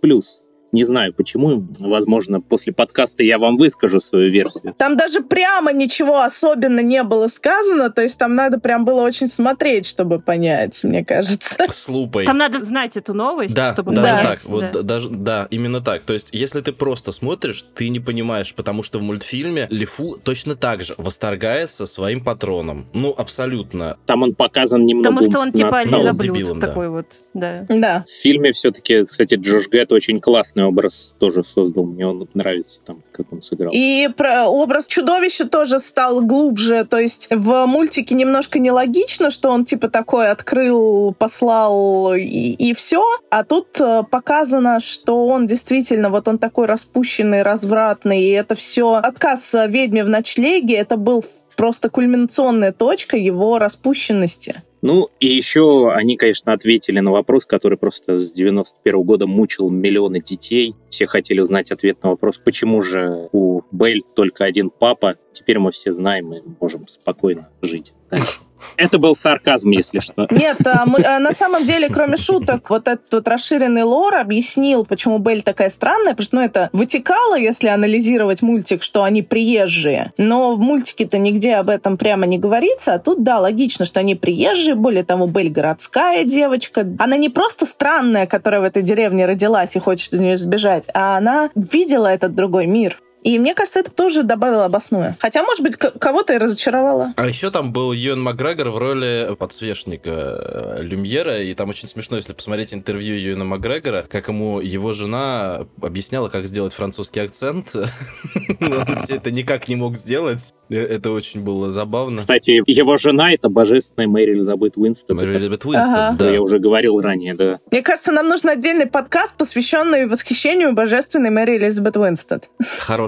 Не 0.71 0.83
знаю 0.83 1.13
почему. 1.13 1.67
Возможно, 1.79 2.41
после 2.41 2.73
подкаста 2.73 3.23
я 3.23 3.37
вам 3.37 3.57
выскажу 3.57 3.99
свою 3.99 4.31
версию. 4.31 4.73
Там 4.77 4.97
даже 4.97 5.21
прямо 5.21 5.73
ничего 5.73 6.21
особенно 6.21 6.79
не 6.79 7.03
было 7.03 7.27
сказано, 7.27 7.89
то 7.89 8.01
есть 8.01 8.17
там 8.17 8.35
надо 8.35 8.59
прям 8.59 8.85
было 8.85 9.01
очень 9.01 9.29
смотреть, 9.29 9.85
чтобы 9.85 10.19
понять, 10.19 10.83
мне 10.83 11.03
кажется. 11.03 11.55
С 11.69 11.87
лупой. 11.89 12.25
Там 12.25 12.37
надо 12.37 12.63
знать 12.63 12.97
эту 12.97 13.13
новость, 13.13 13.55
Да, 13.55 13.73
чтобы 13.73 13.93
даже 13.95 14.07
понять. 14.07 14.23
так. 14.23 14.39
да. 14.45 14.49
Вот 14.77 14.85
даже 14.85 15.09
да, 15.09 15.47
именно 15.51 15.81
так. 15.81 16.03
То 16.03 16.13
есть, 16.13 16.29
если 16.31 16.61
ты 16.61 16.71
просто 16.71 17.11
смотришь, 17.11 17.65
ты 17.75 17.89
не 17.89 17.99
понимаешь, 17.99 18.53
потому 18.55 18.83
что 18.83 18.99
в 18.99 19.01
мультфильме 19.01 19.67
Лифу 19.69 20.17
точно 20.23 20.55
так 20.55 20.83
же 20.83 20.95
восторгается 20.97 21.85
своим 21.85 22.23
патроном. 22.23 22.85
Ну, 22.93 23.13
абсолютно. 23.17 23.97
Там 24.05 24.23
он 24.23 24.35
показан 24.35 24.85
немного 24.85 25.09
Потому 25.09 25.31
что 25.31 25.41
он 25.41 25.51
типа 25.51 25.83
лизоблюд 25.85 26.35
дебилом, 26.35 26.59
да. 26.59 26.67
такой 26.67 26.89
вот, 26.89 27.05
да. 27.33 27.65
Да. 27.69 28.03
В 28.05 28.09
фильме 28.09 28.51
все-таки, 28.51 29.03
кстати, 29.03 29.35
Джош 29.35 29.67
Гэт 29.69 29.91
очень 29.91 30.19
классный 30.19 30.60
образ 30.65 31.15
тоже 31.19 31.43
создал. 31.43 31.85
Мне 31.85 32.07
он 32.07 32.27
нравится 32.33 32.83
там, 32.83 33.03
как 33.11 33.31
он 33.31 33.41
сыграл. 33.41 33.71
И 33.73 34.09
про 34.15 34.47
образ 34.47 34.87
чудовища 34.87 35.47
тоже 35.47 35.79
стал 35.79 36.21
глубже. 36.21 36.85
То 36.85 36.97
есть 36.97 37.27
в 37.29 37.65
мультике 37.65 38.15
немножко 38.15 38.59
нелогично, 38.59 39.31
что 39.31 39.49
он 39.49 39.65
типа 39.65 39.89
такой 39.89 40.29
открыл, 40.29 41.13
послал 41.17 42.13
и, 42.13 42.21
и 42.21 42.73
все. 42.73 43.03
А 43.29 43.43
тут 43.43 43.79
э, 43.79 44.03
показано, 44.09 44.79
что 44.79 45.27
он 45.27 45.47
действительно 45.47 46.09
вот 46.09 46.27
он 46.27 46.37
такой 46.37 46.65
распущенный, 46.65 47.43
развратный. 47.43 48.21
И 48.21 48.29
это 48.29 48.55
все 48.55 48.93
отказ 48.93 49.53
ведьме 49.67 50.03
в 50.03 50.09
ночлеге. 50.09 50.75
Это 50.75 50.97
был 50.97 51.23
просто 51.55 51.89
кульминационная 51.89 52.71
точка 52.71 53.17
его 53.17 53.59
распущенности. 53.59 54.63
Ну, 54.81 55.09
и 55.19 55.27
еще 55.27 55.91
они, 55.91 56.17
конечно, 56.17 56.53
ответили 56.53 56.99
на 56.99 57.11
вопрос, 57.11 57.45
который 57.45 57.77
просто 57.77 58.17
с 58.17 58.31
91 58.33 59.01
года 59.03 59.27
мучил 59.27 59.69
миллионы 59.69 60.21
детей. 60.21 60.75
Все 60.89 61.05
хотели 61.05 61.39
узнать 61.39 61.71
ответ 61.71 62.01
на 62.03 62.09
вопрос, 62.09 62.39
почему 62.39 62.81
же 62.81 63.29
у 63.31 63.61
Белль 63.71 64.01
только 64.15 64.43
один 64.43 64.69
папа. 64.69 65.15
Теперь 65.31 65.59
мы 65.59 65.71
все 65.71 65.91
знаем 65.91 66.33
и 66.33 66.41
можем 66.59 66.87
спокойно 66.87 67.49
жить 67.61 67.93
дальше. 68.09 68.39
Это 68.77 68.97
был 68.99 69.15
сарказм, 69.15 69.71
если 69.71 69.99
что. 69.99 70.27
Нет, 70.31 70.57
а 70.65 70.85
мы- 70.85 71.03
а 71.03 71.19
на 71.19 71.33
самом 71.33 71.65
деле, 71.65 71.87
кроме 71.89 72.17
шуток, 72.17 72.69
вот 72.69 72.87
этот 72.87 73.11
вот 73.11 73.27
расширенный 73.27 73.83
лор 73.83 74.15
объяснил, 74.15 74.85
почему 74.85 75.17
Белль 75.17 75.41
такая 75.41 75.69
странная, 75.69 76.11
потому 76.11 76.25
что 76.25 76.35
ну, 76.37 76.41
это 76.41 76.69
вытекало, 76.73 77.37
если 77.37 77.67
анализировать 77.67 78.41
мультик, 78.41 78.83
что 78.83 79.03
они 79.03 79.21
приезжие. 79.21 80.13
Но 80.17 80.55
в 80.55 80.59
мультике-то 80.59 81.17
нигде 81.17 81.55
об 81.55 81.69
этом 81.69 81.97
прямо 81.97 82.25
не 82.25 82.37
говорится, 82.37 82.93
а 82.93 82.99
тут, 82.99 83.23
да, 83.23 83.39
логично, 83.39 83.85
что 83.85 83.99
они 83.99 84.15
приезжие, 84.15 84.75
более 84.75 85.03
того, 85.03 85.27
Белль 85.27 85.49
городская 85.49 86.23
девочка. 86.23 86.87
Она 86.99 87.17
не 87.17 87.29
просто 87.29 87.65
странная, 87.65 88.25
которая 88.27 88.61
в 88.61 88.63
этой 88.63 88.83
деревне 88.83 89.25
родилась 89.25 89.75
и 89.75 89.79
хочет 89.79 90.13
из 90.13 90.19
нее 90.19 90.37
сбежать, 90.37 90.85
а 90.93 91.17
она 91.17 91.49
видела 91.55 92.07
этот 92.07 92.35
другой 92.35 92.65
мир. 92.67 92.97
И 93.23 93.37
мне 93.39 93.53
кажется, 93.53 93.79
это 93.79 93.91
тоже 93.91 94.23
добавило 94.23 94.65
обоснуя. 94.65 95.15
Хотя, 95.19 95.43
может 95.43 95.61
быть, 95.63 95.75
кого-то 95.75 96.33
и 96.33 96.37
разочаровало. 96.37 97.13
А 97.17 97.27
еще 97.27 97.51
там 97.51 97.71
был 97.71 97.93
Юэн 97.93 98.21
Макгрегор 98.21 98.69
в 98.69 98.77
роли 98.77 99.35
подсвечника 99.37 100.09
э, 100.11 100.77
Люмьера, 100.81 101.41
и 101.41 101.53
там 101.53 101.69
очень 101.69 101.87
смешно, 101.87 102.17
если 102.17 102.33
посмотреть 102.33 102.73
интервью 102.73 103.15
Юэна 103.15 103.45
Макгрегора, 103.45 104.05
как 104.09 104.27
ему 104.27 104.59
его 104.59 104.93
жена 104.93 105.67
объясняла, 105.81 106.29
как 106.29 106.45
сделать 106.45 106.73
французский 106.73 107.19
акцент. 107.19 107.75
Он 107.75 108.95
все 108.97 109.15
это 109.15 109.31
никак 109.31 109.67
не 109.69 109.75
мог 109.75 109.97
сделать. 109.97 110.53
Э, 110.69 110.77
Это 110.77 111.11
очень 111.11 111.41
было 111.41 111.71
забавно. 111.71 112.17
Кстати, 112.17 112.61
его 112.65 112.97
жена— 112.97 113.31
это 113.33 113.49
божественная 113.49 114.07
Мэри 114.07 114.33
Элизабет 114.33 114.77
Уинстон. 114.77 115.17
Мэри 115.17 115.31
Элизабет 115.37 115.65
Уинстон, 115.65 115.93
Ага. 115.93 116.15
да, 116.17 116.29
я 116.31 116.41
уже 116.41 116.59
говорил 116.59 116.99
ранее, 117.01 117.33
да. 117.35 117.59
Мне 117.69 117.81
кажется, 117.81 118.11
нам 118.11 118.27
нужен 118.27 118.49
отдельный 118.49 118.87
подкаст, 118.87 119.35
посвященный 119.37 120.07
восхищению 120.07 120.73
божественной 120.73 121.29
Мэри 121.29 121.57
Элизабет 121.57 121.97
Уинстон. 121.97 122.41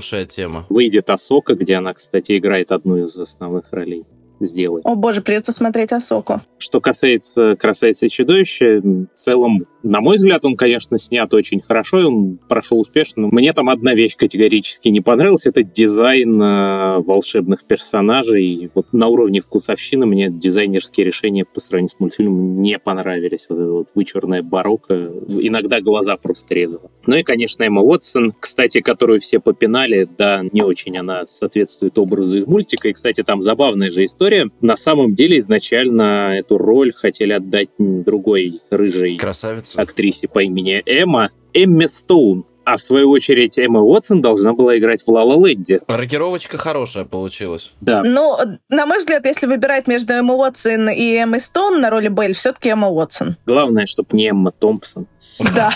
Хорошая 0.03 0.25
тема. 0.25 0.65
Выйдет 0.69 1.09
Асока, 1.09 1.55
где 1.55 1.75
она, 1.75 1.93
кстати, 1.93 2.37
играет 2.37 2.73
одну 2.73 2.97
из 2.97 3.17
основных 3.17 3.71
ролей. 3.71 4.03
Сделай. 4.41 4.81
О 4.83 4.95
боже, 4.95 5.21
придется 5.21 5.53
смотреть 5.53 5.93
Асоку. 5.93 6.41
Что 6.63 6.79
касается 6.79 7.57
«Красавицы 7.57 8.05
и 8.05 8.09
чудовища», 8.09 8.79
в 8.81 9.07
целом, 9.13 9.65
на 9.83 9.99
мой 9.99 10.15
взгляд, 10.15 10.45
он, 10.45 10.55
конечно, 10.55 10.97
снят 10.97 11.33
очень 11.33 11.59
хорошо, 11.59 11.99
и 11.99 12.03
он 12.05 12.39
прошел 12.47 12.79
успешно. 12.79 13.23
Но 13.23 13.27
мне 13.33 13.51
там 13.51 13.67
одна 13.67 13.93
вещь 13.93 14.15
категорически 14.15 14.87
не 14.87 15.01
понравилась, 15.01 15.45
это 15.45 15.61
дизайн 15.61 16.41
э, 16.41 16.99
волшебных 16.99 17.65
персонажей. 17.65 18.71
Вот 18.73 18.93
на 18.93 19.07
уровне 19.07 19.41
вкусовщины 19.41 20.05
мне 20.05 20.29
дизайнерские 20.29 21.05
решения 21.05 21.43
по 21.43 21.59
сравнению 21.59 21.89
с 21.89 21.99
мультфильмом 21.99 22.61
не 22.61 22.79
понравились. 22.79 23.47
Вот 23.49 23.59
это 23.59 23.71
вот 23.71 23.87
вычурная 23.93 24.41
барокко, 24.41 25.11
иногда 25.37 25.81
глаза 25.81 26.15
просто 26.15 26.55
резала. 26.55 26.89
Ну 27.05 27.17
и, 27.17 27.23
конечно, 27.23 27.63
Эмма 27.63 27.81
Уотсон, 27.81 28.33
кстати, 28.39 28.79
которую 28.79 29.19
все 29.19 29.41
попинали, 29.41 30.07
да, 30.17 30.43
не 30.53 30.61
очень 30.61 30.97
она 30.97 31.27
соответствует 31.27 31.97
образу 31.99 32.37
из 32.37 32.47
мультика. 32.47 32.87
И, 32.87 32.93
кстати, 32.93 33.21
там 33.21 33.41
забавная 33.41 33.91
же 33.91 34.05
история. 34.05 34.49
На 34.61 34.77
самом 34.77 35.13
деле, 35.13 35.39
изначально 35.39 36.37
эту 36.37 36.52
роль 36.57 36.93
хотели 36.93 37.33
отдать 37.33 37.69
другой 37.77 38.61
рыжей 38.69 39.17
Красавица. 39.17 39.81
актрисе 39.81 40.27
по 40.27 40.39
имени 40.43 40.81
Эмма, 40.85 41.29
Эмме 41.53 41.87
Стоун. 41.87 42.45
А 42.65 42.77
в 42.77 42.81
свою 42.81 43.09
очередь 43.09 43.59
Эмма 43.59 43.81
Уотсон 43.81 44.21
должна 44.21 44.53
была 44.53 44.77
играть 44.77 45.01
в 45.01 45.09
«Ла 45.11 45.23
Ла 45.23 45.35
Ленде». 45.35 45.81
Рокировочка 45.85 46.57
хорошая 46.57 47.03
получилась. 47.03 47.73
Да, 47.81 48.01
Ну, 48.03 48.37
на 48.69 48.85
мой 48.85 48.99
взгляд, 48.99 49.25
если 49.25 49.47
выбирать 49.47 49.85
между 49.87 50.13
Эмма 50.13 50.33
Уотсон 50.35 50.89
и 50.89 51.13
Эммой 51.17 51.41
Стоун 51.41 51.81
на 51.81 51.89
роли 51.89 52.07
Белль, 52.07 52.33
все-таки 52.33 52.69
Эмма 52.69 52.87
Уотсон. 52.87 53.35
главное, 53.45 53.85
чтобы 53.85 54.15
не 54.15 54.29
Эмма 54.29 54.51
Томпсон. 54.51 55.07
Да. 55.53 55.71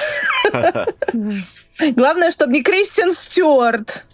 Главное, 1.95 2.31
чтобы 2.31 2.53
не 2.53 2.63
Кристиан 2.63 3.13
Стюарт. 3.13 4.05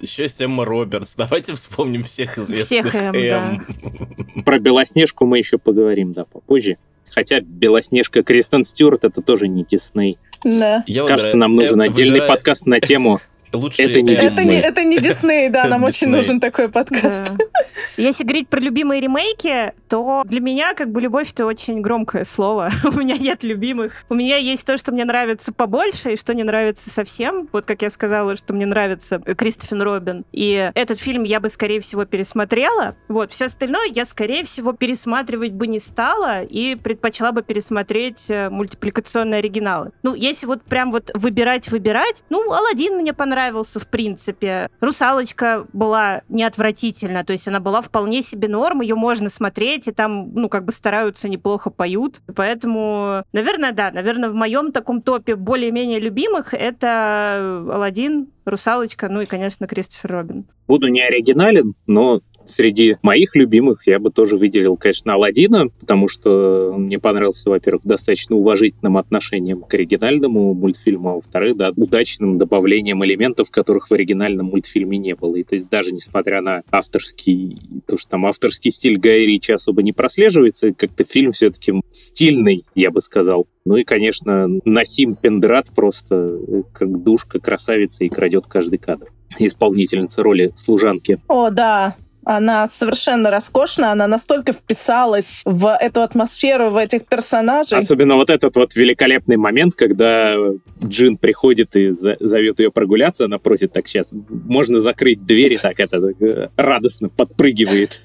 Еще 0.00 0.24
есть 0.24 0.40
Эмма 0.42 0.64
Робертс. 0.64 1.14
Давайте 1.14 1.54
вспомним 1.54 2.02
всех 2.04 2.38
известных 2.38 2.90
Всех 2.90 2.94
Эм, 2.94 3.14
Эм. 3.14 4.42
Про 4.44 4.58
Белоснежку 4.58 5.24
мы 5.26 5.38
еще 5.38 5.58
поговорим, 5.58 6.12
да, 6.12 6.24
попозже. 6.24 6.78
Хотя 7.10 7.40
Белоснежка 7.40 8.22
Кристен 8.22 8.64
Стюарт 8.64 9.04
это 9.04 9.20
тоже 9.22 9.46
не 9.48 9.64
Дисней. 9.64 10.18
Да. 10.42 10.82
Я 10.86 11.02
Кажется, 11.04 11.28
выбираю- 11.32 11.38
нам 11.38 11.54
нужен 11.56 11.80
Эм 11.82 11.90
отдельный 11.90 12.12
выбираю 12.20 12.28
подкаст 12.30 12.66
на 12.66 12.80
тему 12.80 13.20
лучшие 13.58 13.90
Это 13.90 14.00
не. 14.02 14.12
Это 14.14 14.22
Дисней. 14.22 14.46
не, 14.46 14.60
это 14.60 14.84
не 14.84 14.98
Дисней, 14.98 15.48
да, 15.48 15.66
нам 15.66 15.84
очень 15.84 16.08
нужен 16.08 16.40
такой 16.40 16.68
подкаст. 16.68 17.32
Да. 17.36 17.44
Если 17.96 18.24
говорить 18.24 18.48
про 18.48 18.60
любимые 18.60 19.00
ремейки, 19.00 19.72
то 19.88 20.22
для 20.24 20.40
меня 20.40 20.74
как 20.74 20.90
бы 20.90 21.00
любовь 21.00 21.30
это 21.32 21.46
очень 21.46 21.80
громкое 21.80 22.24
слово. 22.24 22.70
У 22.84 22.98
меня 22.98 23.16
нет 23.16 23.44
любимых. 23.44 24.04
У 24.08 24.14
меня 24.14 24.36
есть 24.36 24.66
то, 24.66 24.76
что 24.78 24.92
мне 24.92 25.04
нравится 25.04 25.52
побольше 25.52 26.12
и 26.12 26.16
что 26.16 26.34
не 26.34 26.42
нравится 26.42 26.90
совсем. 26.90 27.48
Вот 27.52 27.66
как 27.66 27.82
я 27.82 27.90
сказала, 27.90 28.36
что 28.36 28.54
мне 28.54 28.66
нравится 28.66 29.18
Кристофер 29.18 29.78
Робин. 29.82 30.24
И 30.32 30.70
этот 30.74 30.98
фильм 30.98 31.24
я 31.24 31.40
бы, 31.40 31.48
скорее 31.48 31.80
всего, 31.80 32.04
пересмотрела. 32.04 32.96
Вот, 33.08 33.32
все 33.32 33.46
остальное 33.46 33.88
я, 33.92 34.04
скорее 34.04 34.44
всего, 34.44 34.72
пересматривать 34.72 35.52
бы 35.52 35.66
не 35.66 35.80
стала 35.80 36.42
и 36.42 36.74
предпочла 36.76 37.32
бы 37.32 37.42
пересмотреть 37.42 38.30
э, 38.30 38.48
мультипликационные 38.50 39.38
оригиналы. 39.38 39.92
Ну, 40.02 40.14
если 40.14 40.46
вот 40.46 40.62
прям 40.62 40.92
вот 40.92 41.10
выбирать-выбирать, 41.14 42.22
ну, 42.30 42.52
Алладин 42.52 42.96
мне 42.96 43.12
понравился, 43.12 43.41
в 43.50 43.86
принципе. 43.86 44.70
Русалочка 44.80 45.66
была 45.72 46.22
не 46.28 46.44
отвратительна, 46.44 47.24
то 47.24 47.32
есть 47.32 47.48
она 47.48 47.60
была 47.60 47.82
вполне 47.82 48.22
себе 48.22 48.48
норм, 48.48 48.80
ее 48.80 48.94
можно 48.94 49.28
смотреть, 49.30 49.88
и 49.88 49.92
там, 49.92 50.32
ну, 50.34 50.48
как 50.48 50.64
бы 50.64 50.72
стараются, 50.72 51.28
неплохо 51.28 51.70
поют. 51.70 52.20
Поэтому, 52.34 53.24
наверное, 53.32 53.72
да, 53.72 53.90
наверное, 53.90 54.28
в 54.28 54.34
моем 54.34 54.72
таком 54.72 55.02
топе 55.02 55.36
более-менее 55.36 56.00
любимых 56.00 56.54
это 56.54 57.66
Алладин, 57.72 58.28
Русалочка, 58.44 59.08
ну 59.08 59.20
и, 59.20 59.26
конечно, 59.26 59.66
Кристофер 59.66 60.12
Робин. 60.12 60.46
Буду 60.66 60.88
не 60.88 61.00
оригинален, 61.00 61.74
но 61.86 62.20
среди 62.44 62.96
моих 63.02 63.36
любимых 63.36 63.86
я 63.86 63.98
бы 63.98 64.10
тоже 64.10 64.36
выделил, 64.36 64.76
конечно, 64.76 65.14
Алладина, 65.14 65.68
потому 65.80 66.08
что 66.08 66.74
мне 66.76 66.98
понравился, 66.98 67.50
во-первых, 67.50 67.82
достаточно 67.84 68.36
уважительным 68.36 68.96
отношением 68.96 69.62
к 69.62 69.74
оригинальному 69.74 70.54
мультфильму, 70.54 71.10
а 71.10 71.14
во-вторых, 71.14 71.56
да, 71.56 71.72
удачным 71.76 72.38
добавлением 72.38 73.04
элементов, 73.04 73.50
которых 73.50 73.88
в 73.88 73.92
оригинальном 73.92 74.46
мультфильме 74.46 74.98
не 74.98 75.14
было. 75.14 75.36
И 75.36 75.44
то 75.44 75.54
есть 75.54 75.68
даже 75.68 75.92
несмотря 75.92 76.40
на 76.40 76.62
авторский, 76.70 77.60
то, 77.86 77.96
что 77.96 78.10
там 78.12 78.26
авторский 78.26 78.70
стиль 78.70 78.98
Гая 78.98 79.24
Ричи 79.24 79.52
особо 79.52 79.82
не 79.82 79.92
прослеживается, 79.92 80.72
как-то 80.72 81.04
фильм 81.04 81.32
все-таки 81.32 81.74
стильный, 81.90 82.64
я 82.74 82.90
бы 82.90 83.00
сказал. 83.00 83.46
Ну 83.64 83.76
и, 83.76 83.84
конечно, 83.84 84.48
Насим 84.64 85.14
Пендрат 85.14 85.68
просто 85.74 86.14
э, 86.14 86.62
как 86.72 87.02
душка, 87.02 87.38
красавица 87.38 88.04
и 88.04 88.08
крадет 88.08 88.46
каждый 88.48 88.78
кадр. 88.78 89.12
Исполнительница 89.38 90.22
роли 90.22 90.52
служанки. 90.56 91.20
О, 91.28 91.50
да. 91.50 91.96
Она 92.24 92.68
совершенно 92.68 93.30
роскошна, 93.30 93.92
она 93.92 94.06
настолько 94.06 94.52
вписалась 94.52 95.42
в 95.44 95.76
эту 95.76 96.02
атмосферу, 96.02 96.70
в 96.70 96.76
этих 96.76 97.06
персонажей. 97.06 97.78
Особенно 97.78 98.16
вот 98.16 98.30
этот 98.30 98.56
вот 98.56 98.74
великолепный 98.76 99.36
момент, 99.36 99.74
когда 99.74 100.36
Джин 100.84 101.16
приходит 101.16 101.74
и 101.76 101.90
зовет 101.90 102.60
ее 102.60 102.70
прогуляться, 102.70 103.24
она 103.24 103.38
просит 103.38 103.72
так 103.72 103.88
сейчас, 103.88 104.12
можно 104.28 104.80
закрыть 104.80 105.24
двери, 105.24 105.56
так 105.56 105.80
это 105.80 106.00
так, 106.00 106.22
э, 106.22 106.50
радостно 106.56 107.08
подпрыгивает. 107.08 108.00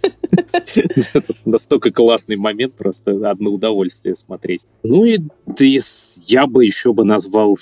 Настолько 1.45 1.91
классный 1.91 2.37
момент, 2.37 2.75
просто 2.75 3.29
одно 3.29 3.51
удовольствие 3.51 4.15
смотреть. 4.15 4.65
Ну 4.83 5.05
и 5.05 5.19
я 6.27 6.47
бы 6.47 6.65
еще 6.65 6.93
бы 6.93 7.03
назвал 7.03 7.57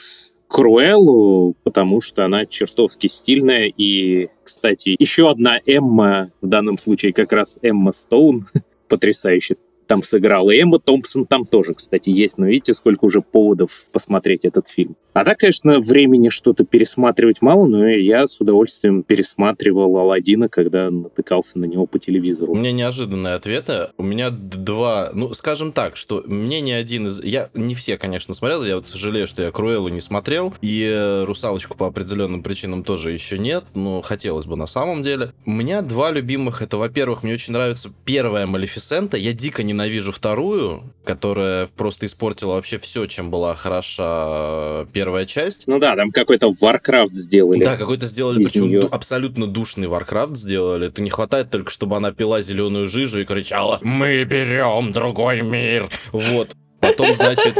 Круэллу, 0.55 1.53
потому 1.63 1.99
что 1.99 2.23
она 2.23 2.45
чертовски 2.45 3.07
стильная. 3.07 3.65
И, 3.75 4.29
кстати, 4.41 4.95
еще 4.97 5.29
одна 5.29 5.59
Эмма, 5.65 6.31
в 6.41 6.47
данном 6.47 6.77
случае 6.77 7.11
как 7.11 7.33
раз 7.33 7.59
Эмма 7.61 7.91
Стоун, 7.91 8.47
потрясающе 8.87 9.57
там 9.87 10.03
сыграла. 10.03 10.51
И 10.51 10.61
Эмма 10.61 10.79
Томпсон 10.79 11.25
там 11.25 11.45
тоже, 11.45 11.73
кстати, 11.73 12.09
есть. 12.09 12.37
Но 12.37 12.47
видите, 12.47 12.73
сколько 12.73 13.05
уже 13.05 13.21
поводов 13.21 13.85
посмотреть 13.91 14.45
этот 14.45 14.67
фильм. 14.67 14.95
А 15.15 15.23
да, 15.23 15.33
конечно, 15.33 15.79
времени 15.79 16.27
что-то 16.27 16.65
пересматривать 16.65 17.41
мало, 17.41 17.65
но 17.65 17.87
я 17.87 18.27
с 18.27 18.41
удовольствием 18.41 19.01
пересматривал 19.01 19.97
Алладина, 19.97 20.49
когда 20.49 20.91
натыкался 20.91 21.57
на 21.57 21.63
него 21.63 21.85
по 21.85 21.99
телевизору. 21.99 22.51
У 22.51 22.57
меня 22.57 22.73
неожиданные 22.73 23.35
ответы. 23.35 23.91
У 23.97 24.03
меня 24.03 24.29
два... 24.29 25.11
Ну, 25.13 25.33
скажем 25.33 25.71
так, 25.71 25.95
что 25.95 26.21
мне 26.27 26.59
ни 26.59 26.71
один 26.71 27.07
из... 27.07 27.23
Я 27.23 27.49
не 27.53 27.75
все, 27.75 27.97
конечно, 27.97 28.33
смотрел. 28.33 28.65
Я 28.65 28.75
вот 28.75 28.89
сожалею, 28.89 29.25
что 29.25 29.41
я 29.41 29.51
Круэллу 29.51 29.87
не 29.87 30.01
смотрел. 30.01 30.53
И 30.61 30.85
э, 30.85 31.23
Русалочку 31.23 31.77
по 31.77 31.87
определенным 31.87 32.43
причинам 32.43 32.83
тоже 32.83 33.11
еще 33.13 33.39
нет. 33.39 33.63
Но 33.73 34.01
хотелось 34.01 34.47
бы 34.47 34.57
на 34.57 34.67
самом 34.67 35.01
деле. 35.01 35.31
У 35.45 35.51
меня 35.51 35.81
два 35.81 36.11
любимых. 36.11 36.61
Это, 36.61 36.75
во-первых, 36.75 37.23
мне 37.23 37.35
очень 37.35 37.53
нравится 37.53 37.89
первая 38.03 38.47
Малефисента. 38.47 39.15
Я 39.15 39.31
дико 39.31 39.63
ненавижу 39.75 40.11
вторую, 40.11 40.93
которая 41.03 41.67
просто 41.67 42.05
испортила 42.05 42.53
вообще 42.53 42.79
все, 42.79 43.05
чем 43.05 43.31
была 43.31 43.55
хороша 43.55 44.85
первая 44.93 45.15
первая 45.15 45.25
часть. 45.25 45.67
Ну 45.67 45.79
да, 45.79 45.95
там 45.95 46.11
какой-то 46.11 46.51
Warcraft 46.61 47.13
сделали. 47.13 47.63
Да, 47.63 47.77
какой-то 47.77 48.05
сделали, 48.05 48.43
причем 48.43 48.67
нее. 48.67 48.87
абсолютно 48.91 49.47
душный 49.47 49.87
Warcraft 49.87 50.35
сделали. 50.35 50.87
Это 50.87 51.01
не 51.01 51.09
хватает 51.09 51.51
только, 51.51 51.71
чтобы 51.71 51.95
она 51.95 52.11
пила 52.11 52.41
зеленую 52.41 52.87
жижу 52.87 53.21
и 53.21 53.25
кричала 53.25 53.79
«Мы 53.81 54.23
берем 54.23 54.91
другой 54.91 55.41
мир!» 55.41 55.89
Вот. 56.11 56.49
Потом, 56.87 57.07
значит, 57.07 57.55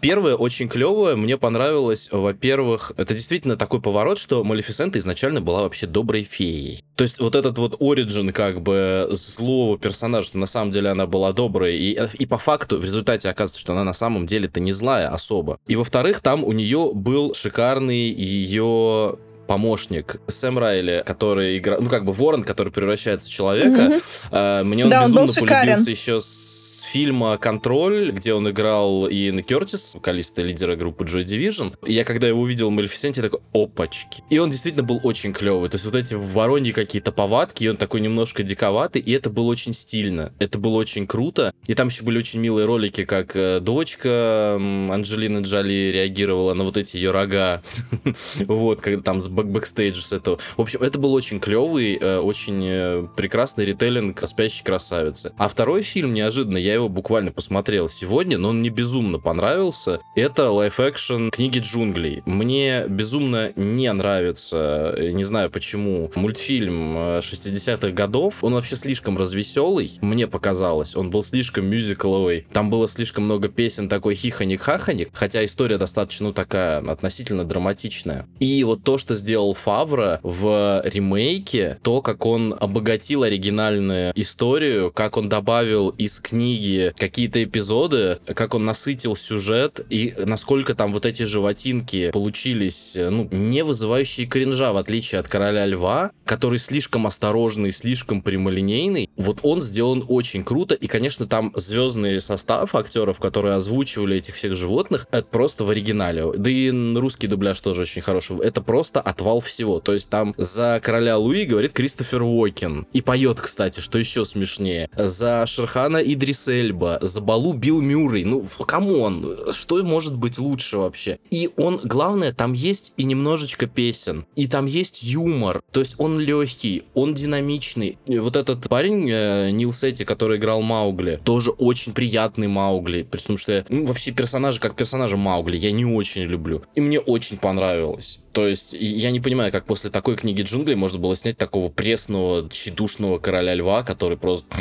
первое 0.00 0.34
очень 0.34 0.68
клевое, 0.68 1.16
мне 1.16 1.36
понравилось, 1.36 2.08
во-первых, 2.10 2.92
это 2.96 3.14
действительно 3.14 3.56
такой 3.56 3.80
поворот, 3.80 4.18
что 4.18 4.44
Малефисента 4.44 4.98
изначально 4.98 5.40
была 5.40 5.62
вообще 5.62 5.86
доброй 5.86 6.24
феей. 6.24 6.82
То 6.96 7.04
есть 7.04 7.20
вот 7.20 7.34
этот 7.34 7.58
вот 7.58 7.76
оригин 7.80 8.32
как 8.32 8.62
бы 8.62 9.08
злого 9.10 9.78
персонажа, 9.78 10.28
что 10.28 10.38
на 10.38 10.46
самом 10.46 10.70
деле 10.70 10.90
она 10.90 11.06
была 11.06 11.32
доброй, 11.32 11.76
и, 11.76 11.98
и 12.18 12.26
по 12.26 12.38
факту 12.38 12.78
в 12.78 12.84
результате 12.84 13.28
оказывается, 13.28 13.60
что 13.60 13.72
она 13.72 13.84
на 13.84 13.92
самом 13.92 14.26
деле-то 14.26 14.60
не 14.60 14.72
злая 14.72 15.08
особо. 15.08 15.58
И 15.66 15.76
во-вторых, 15.76 16.20
там 16.20 16.44
у 16.44 16.52
нее 16.52 16.90
был 16.94 17.34
шикарный 17.34 18.10
ее 18.10 19.18
помощник 19.46 20.20
Сэм 20.26 20.58
Райли, 20.58 21.04
который 21.06 21.58
играл, 21.58 21.80
ну 21.80 21.88
как 21.88 22.04
бы 22.04 22.12
Ворон, 22.12 22.42
который 22.42 22.72
превращается 22.72 23.28
в 23.28 23.30
человека. 23.30 24.00
Mm-hmm. 24.32 24.64
Мне 24.64 24.84
он 24.84 24.90
да, 24.90 25.04
безумно 25.04 25.20
он 25.22 25.34
полюбился 25.34 25.90
еще 25.90 26.20
с 26.20 26.55
фильма 26.86 27.36
«Контроль», 27.38 28.10
где 28.12 28.32
он 28.32 28.48
играл 28.48 29.08
Иэн 29.08 29.42
Кертис, 29.42 29.94
вокалиста 29.94 30.42
лидера 30.42 30.76
группы 30.76 31.04
Joy 31.04 31.24
Division. 31.24 31.74
И 31.84 31.92
я 31.92 32.04
когда 32.04 32.28
его 32.28 32.40
увидел 32.40 32.68
в 32.68 32.72
Малефисенте, 32.72 33.22
такой, 33.22 33.40
опачки. 33.52 34.22
И 34.30 34.38
он 34.38 34.50
действительно 34.50 34.84
был 34.84 35.00
очень 35.02 35.32
клевый. 35.32 35.68
То 35.68 35.74
есть 35.74 35.84
вот 35.84 35.94
эти 35.94 36.14
вороньи 36.14 36.72
какие-то 36.72 37.12
повадки, 37.12 37.64
и 37.64 37.68
он 37.68 37.76
такой 37.76 38.00
немножко 38.00 38.42
диковатый, 38.42 39.02
и 39.02 39.12
это 39.12 39.30
было 39.30 39.46
очень 39.46 39.72
стильно. 39.72 40.32
Это 40.38 40.58
было 40.58 40.76
очень 40.76 41.06
круто. 41.06 41.52
И 41.66 41.74
там 41.74 41.88
еще 41.88 42.04
были 42.04 42.18
очень 42.18 42.40
милые 42.40 42.66
ролики, 42.66 43.04
как 43.04 43.34
э, 43.34 43.60
дочка 43.60 44.54
Анджелины 44.56 45.40
Джоли 45.42 45.90
реагировала 45.92 46.54
на 46.54 46.64
вот 46.64 46.76
эти 46.76 46.96
ее 46.96 47.10
рога. 47.10 47.62
Вот, 48.46 48.80
когда 48.80 49.02
там 49.02 49.20
с 49.20 49.28
бэкстейджа 49.28 50.02
с 50.02 50.12
этого. 50.12 50.38
В 50.56 50.62
общем, 50.62 50.82
это 50.82 50.98
был 50.98 51.12
очень 51.14 51.40
клевый, 51.40 51.98
э, 52.00 52.18
очень 52.18 52.64
э, 52.64 53.06
прекрасный 53.16 53.64
retelling 53.66 54.26
«Спящей 54.26 54.64
красавицы». 54.64 55.32
А 55.36 55.48
второй 55.48 55.82
фильм, 55.82 56.14
неожиданно, 56.14 56.56
я 56.56 56.75
его 56.76 56.88
буквально 56.88 57.32
посмотрел 57.32 57.88
сегодня, 57.88 58.38
но 58.38 58.50
он 58.50 58.60
мне 58.60 58.70
безумно 58.70 59.18
понравился. 59.18 60.00
Это 60.14 60.50
live-action 60.50 61.30
книги 61.30 61.58
джунглей. 61.58 62.22
Мне 62.26 62.84
безумно 62.88 63.52
не 63.56 63.92
нравится, 63.92 64.94
не 64.98 65.24
знаю 65.24 65.50
почему, 65.50 66.10
мультфильм 66.14 66.96
60-х 66.96 67.90
годов. 67.90 68.44
Он 68.44 68.54
вообще 68.54 68.76
слишком 68.76 69.18
развеселый, 69.18 69.98
мне 70.00 70.26
показалось. 70.26 70.96
Он 70.96 71.10
был 71.10 71.22
слишком 71.22 71.66
мюзикловый. 71.66 72.46
Там 72.52 72.70
было 72.70 72.88
слишком 72.88 73.24
много 73.24 73.48
песен 73.48 73.88
такой 73.88 74.14
хихоник-хахоник, 74.14 75.10
хотя 75.12 75.44
история 75.44 75.78
достаточно, 75.78 76.28
ну, 76.28 76.32
такая 76.32 76.80
относительно 76.80 77.44
драматичная. 77.44 78.26
И 78.38 78.62
вот 78.64 78.82
то, 78.82 78.98
что 78.98 79.16
сделал 79.16 79.54
Фавро 79.54 80.20
в 80.22 80.82
ремейке, 80.84 81.78
то, 81.82 82.02
как 82.02 82.26
он 82.26 82.54
обогатил 82.58 83.22
оригинальную 83.22 84.12
историю, 84.14 84.90
как 84.92 85.16
он 85.16 85.28
добавил 85.28 85.90
из 85.90 86.20
книги 86.20 86.65
какие-то 86.96 87.42
эпизоды, 87.42 88.18
как 88.34 88.54
он 88.54 88.64
насытил 88.64 89.16
сюжет 89.16 89.84
и 89.90 90.14
насколько 90.18 90.74
там 90.74 90.92
вот 90.92 91.06
эти 91.06 91.24
животинки 91.24 92.10
получились, 92.10 92.96
ну, 92.96 93.28
не 93.30 93.64
вызывающие 93.64 94.26
кринжа, 94.26 94.72
в 94.72 94.76
отличие 94.76 95.20
от 95.20 95.28
Короля 95.28 95.66
Льва, 95.66 96.10
который 96.24 96.58
слишком 96.58 97.06
осторожный, 97.06 97.72
слишком 97.72 98.22
прямолинейный. 98.22 99.05
Вот 99.16 99.40
он 99.42 99.62
сделан 99.62 100.04
очень 100.08 100.44
круто, 100.44 100.74
и, 100.74 100.86
конечно, 100.86 101.26
там 101.26 101.52
звездный 101.56 102.20
состав 102.20 102.74
актеров, 102.74 103.18
которые 103.18 103.54
озвучивали 103.54 104.16
этих 104.16 104.34
всех 104.34 104.56
животных, 104.56 105.06
это 105.10 105.26
просто 105.26 105.64
в 105.64 105.70
оригинале. 105.70 106.32
Да 106.36 106.50
и 106.50 106.70
русский 106.96 107.26
дубляж 107.26 107.60
тоже 107.60 107.82
очень 107.82 108.02
хороший. 108.02 108.38
Это 108.38 108.62
просто 108.62 109.00
отвал 109.00 109.40
всего. 109.40 109.80
То 109.80 109.92
есть 109.92 110.10
там 110.10 110.34
за 110.36 110.80
Короля 110.82 111.18
Луи 111.18 111.44
говорит 111.44 111.72
Кристофер 111.72 112.22
Уокен. 112.22 112.86
И 112.92 113.00
поет, 113.00 113.40
кстати, 113.40 113.80
что 113.80 113.98
еще 113.98 114.24
смешнее. 114.24 114.90
За 114.96 115.44
Шерхана 115.46 115.98
Идрис 115.98 116.52
Эльба, 116.52 116.98
за 117.00 117.20
Балу 117.20 117.52
Билл 117.52 117.80
Мюррей. 117.80 118.24
Ну, 118.24 118.44
come 118.66 119.07
on, 119.07 119.38
что 119.52 119.82
может 119.84 120.16
быть 120.16 120.38
лучше 120.38 120.78
вообще? 120.78 121.18
И 121.30 121.50
он, 121.56 121.80
главное, 121.82 122.32
там 122.32 122.52
есть 122.52 122.92
и 122.96 123.04
немножечко 123.04 123.66
песен, 123.66 124.26
и 124.36 124.46
там 124.46 124.66
есть 124.66 125.02
юмор. 125.02 125.62
То 125.72 125.80
есть 125.80 125.94
он 125.98 126.18
легкий, 126.18 126.84
он 126.94 127.14
динамичный. 127.14 127.98
И 128.06 128.18
вот 128.18 128.36
этот 128.36 128.68
парень, 128.68 129.05
э, 129.08 129.50
Нил 129.50 129.72
Сетти, 129.72 130.04
который 130.04 130.38
играл 130.38 130.62
Маугли, 130.62 131.20
тоже 131.24 131.50
очень 131.50 131.92
приятный 131.92 132.48
Маугли. 132.48 133.02
При 133.02 133.20
том, 133.20 133.38
что 133.38 133.52
я, 133.52 133.64
ну, 133.68 133.86
вообще 133.86 134.12
персонажа 134.12 134.60
как 134.60 134.76
персонажа 134.76 135.16
Маугли 135.16 135.56
я 135.56 135.70
не 135.70 135.84
очень 135.84 136.22
люблю. 136.22 136.62
И 136.74 136.80
мне 136.80 136.98
очень 136.98 137.38
понравилось. 137.38 138.20
То 138.32 138.46
есть 138.46 138.76
я 138.78 139.10
не 139.10 139.20
понимаю, 139.20 139.50
как 139.50 139.64
после 139.64 139.90
такой 139.90 140.16
книги 140.16 140.42
джунглей 140.42 140.74
можно 140.74 140.98
было 140.98 141.16
снять 141.16 141.38
такого 141.38 141.70
пресного, 141.70 142.48
тщедушного 142.50 143.18
короля 143.18 143.54
льва, 143.54 143.82
который 143.82 144.18
просто 144.18 144.54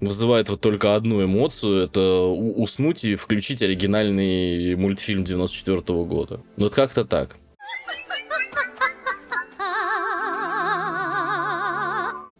вызывает 0.00 0.48
вот 0.48 0.60
только 0.60 0.94
одну 0.94 1.24
эмоцию, 1.24 1.84
это 1.84 2.20
уснуть 2.20 3.04
и 3.04 3.14
включить 3.14 3.62
оригинальный 3.62 4.74
мультфильм 4.76 5.24
94 5.24 5.78
-го 5.78 6.04
года. 6.04 6.40
Вот 6.56 6.74
как-то 6.74 7.04
так. 7.04 7.36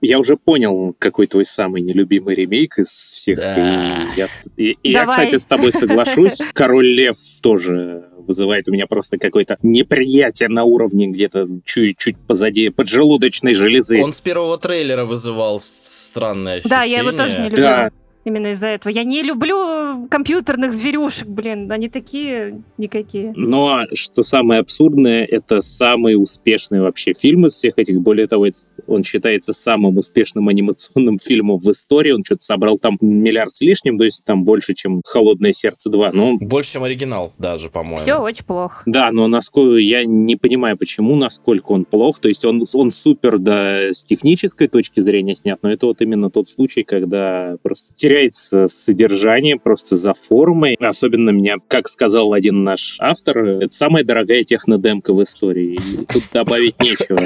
Я 0.03 0.19
уже 0.19 0.37
понял, 0.37 0.95
какой 0.99 1.27
твой 1.27 1.47
самый 1.47 1.81
нелюбимый 1.81 2.35
ремейк 2.35 2.79
из 2.79 2.89
всех. 2.89 3.39
Да. 3.39 4.03
И, 4.15 4.19
я, 4.19 4.29
и, 4.57 4.77
и 4.83 4.93
я, 4.93 5.07
кстати, 5.07 5.37
с 5.37 5.47
тобой 5.47 5.73
соглашусь. 5.73 6.39
Король 6.53 6.87
Лев 6.87 7.17
тоже 7.43 8.05
вызывает 8.19 8.69
у 8.69 8.73
меня 8.73 8.87
просто 8.87 9.19
какое-то 9.19 9.57
неприятие 9.63 10.49
на 10.49 10.65
уровне 10.65 11.07
где-то 11.07 11.49
чуть-чуть 11.65 12.17
позади 12.27 12.69
поджелудочной 12.69 13.55
железы. 13.55 14.03
Он 14.03 14.13
с 14.13 14.21
первого 14.21 14.59
трейлера 14.59 15.05
вызывал 15.05 15.61
странное 15.61 16.57
ощущение. 16.57 16.79
Да, 16.79 16.83
я 16.83 16.99
его 16.99 17.13
тоже 17.13 17.39
не 17.39 17.45
люблю. 17.49 17.63
Да. 17.63 17.91
Именно 18.27 18.49
из-за 18.49 18.67
этого. 18.67 18.93
Я 18.93 19.05
не 19.05 19.23
люблю 19.23 20.09
компьютерных 20.11 20.73
зверюшек, 20.73 21.29
блин. 21.29 21.71
Они 21.71 21.89
такие 21.89 22.61
никакие. 22.77 23.33
Но 23.37 23.83
что 23.95 24.25
самое 24.25 24.63
абсурдное, 24.63 25.25
это 25.25 25.61
самый 25.61 26.21
успешный 26.21 26.81
вообще 26.81 27.13
фильм 27.13 27.47
из 27.47 27.53
всех 27.53 27.75
этих. 27.77 28.01
Более 28.01 28.27
того, 28.27 28.49
он 28.89 29.05
считается 29.05 29.53
самым 29.53 29.99
успешным 29.99 30.49
анимационным 30.49 31.21
фильмом 31.21 31.59
в 31.61 31.71
истории. 31.71 32.11
Он 32.11 32.25
что-то 32.25 32.43
собрал 32.43 32.79
там 32.79 32.99
миллиард 33.01 33.53
с 33.53 33.61
лишним, 33.61 33.97
то 33.97 34.05
есть 34.05 34.25
там 34.25 34.43
больше, 34.43 34.75
чем 34.75 35.03
«Холодное 35.07 35.53
сердце 35.53 35.89
2». 35.89 36.11
Но... 36.13 36.37
Больше, 36.39 36.73
чем 36.73 36.83
оригинал 36.83 37.33
даже, 37.39 37.71
по-моему. 37.71 37.99
Все 37.99 38.17
очень 38.17 38.45
плохо. 38.45 38.83
Да, 38.87 39.13
но 39.13 39.29
насколько 39.29 39.77
я 39.77 40.05
не 40.05 40.35
понимаю, 40.35 40.77
почему, 40.77 41.15
насколько 41.15 41.71
он 41.71 41.85
плох. 41.85 42.19
То 42.19 42.27
есть 42.27 42.45
он, 42.45 42.65
он 42.75 42.91
супер, 42.91 43.39
да, 43.39 43.93
с 43.93 44.05
технической 44.05 44.67
точки 44.67 44.99
зрения 44.99 45.37
снят, 45.37 45.61
но 45.63 45.71
это 45.71 45.87
вот 45.87 46.01
именно 46.01 46.29
тот 46.29 46.49
случай, 46.49 46.83
когда 46.83 47.57
просто 47.63 47.95
теряется 47.95 48.16
теряется 48.17 48.69
содержание 48.69 49.59
просто 49.59 49.97
за 49.97 50.15
формой. 50.15 50.75
Особенно 50.81 51.31
меня, 51.31 51.57
как 51.69 51.89
сказал 51.89 52.33
один 52.33 52.65
наш 52.65 52.97
автор, 52.99 53.45
это 53.47 53.75
самая 53.75 54.05
дорогая 54.05 54.43
технодемка 54.43 55.13
в 55.13 55.23
истории. 55.23 55.75
И 55.75 56.05
тут 56.07 56.23
добавить 56.33 56.81
нечего. 56.81 57.21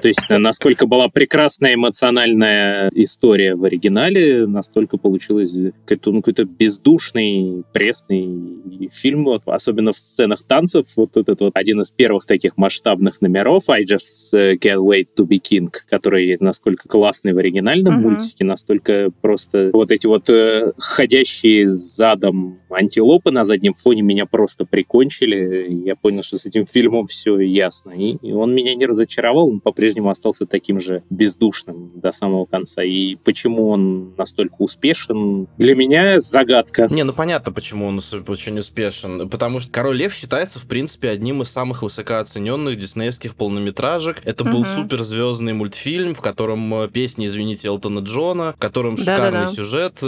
То 0.00 0.08
есть 0.08 0.26
насколько 0.28 0.86
была 0.86 1.08
прекрасная 1.08 1.74
эмоциональная 1.74 2.90
история 2.94 3.54
в 3.54 3.64
оригинале, 3.64 4.46
настолько 4.46 4.98
получилось 4.98 5.54
какой-то 5.86 6.12
ну, 6.12 6.22
какой 6.22 6.44
бездушный, 6.44 7.62
пресный 7.72 8.88
фильм, 8.92 9.24
вот, 9.24 9.42
особенно 9.46 9.92
в 9.92 9.98
сценах 9.98 10.42
танцев. 10.42 10.86
Вот 10.96 11.16
этот 11.16 11.40
вот 11.40 11.52
один 11.54 11.82
из 11.82 11.90
первых 11.90 12.26
таких 12.26 12.56
масштабных 12.56 13.20
номеров 13.20 13.68
I 13.70 13.84
just 13.84 14.32
э, 14.32 14.56
can't 14.56 14.82
wait 14.82 15.08
to 15.16 15.26
be 15.26 15.40
king, 15.40 15.70
который 15.88 16.36
насколько 16.40 16.88
классный 16.88 17.32
в 17.32 17.38
оригинальном 17.38 17.98
uh-huh. 17.98 18.10
мультике, 18.10 18.44
настолько 18.44 19.10
просто 19.20 19.70
вот 19.72 19.92
эти 19.92 20.06
вот 20.06 20.28
э, 20.32 20.72
ходящие 20.78 21.66
задом 21.66 22.60
антилопы 22.70 23.30
на 23.30 23.44
заднем 23.44 23.74
фоне 23.74 24.02
меня 24.02 24.26
просто 24.26 24.64
прикончили. 24.64 25.82
Я 25.84 25.96
понял, 25.96 26.22
что 26.22 26.38
с 26.38 26.46
этим 26.46 26.66
фильмом 26.66 27.06
все 27.06 27.38
ясно. 27.38 27.92
И, 27.92 28.16
и 28.22 28.32
он 28.32 28.54
меня 28.54 28.74
не 28.74 28.86
разочаровал, 28.86 29.48
он 29.48 29.60
по-прежнему 29.60 30.10
остался 30.10 30.46
таким 30.46 30.80
же 30.80 31.02
бездушным 31.10 31.92
до 31.94 32.12
самого 32.12 32.46
конца. 32.46 32.82
И 32.82 33.16
почему 33.16 33.68
он 33.68 34.14
настолько 34.16 34.56
успешен, 34.58 35.48
для 35.58 35.74
меня 35.74 36.20
загадка. 36.20 36.88
Не, 36.90 37.04
ну 37.04 37.12
понятно, 37.12 37.52
почему 37.52 37.86
он 37.86 38.00
очень 38.28 38.58
успешен. 38.58 39.28
Потому 39.28 39.60
что 39.60 39.70
«Король 39.70 39.96
лев» 39.96 40.14
считается, 40.14 40.58
в 40.58 40.66
принципе, 40.66 41.10
одним 41.10 41.42
из 41.42 41.50
самых 41.50 41.82
высокооцененных 41.82 42.78
диснеевских 42.78 43.34
полнометражек. 43.34 44.20
Это 44.24 44.44
был 44.44 44.60
угу. 44.60 44.66
суперзвездный 44.66 45.52
мультфильм, 45.52 46.14
в 46.14 46.20
котором 46.20 46.74
э, 46.74 46.88
песни, 46.88 47.26
извините, 47.26 47.68
Элтона 47.68 48.00
Джона, 48.00 48.54
в 48.56 48.60
котором 48.60 48.96
шикарный 48.96 49.32
Да-да-да. 49.32 49.46
сюжет 49.46 49.98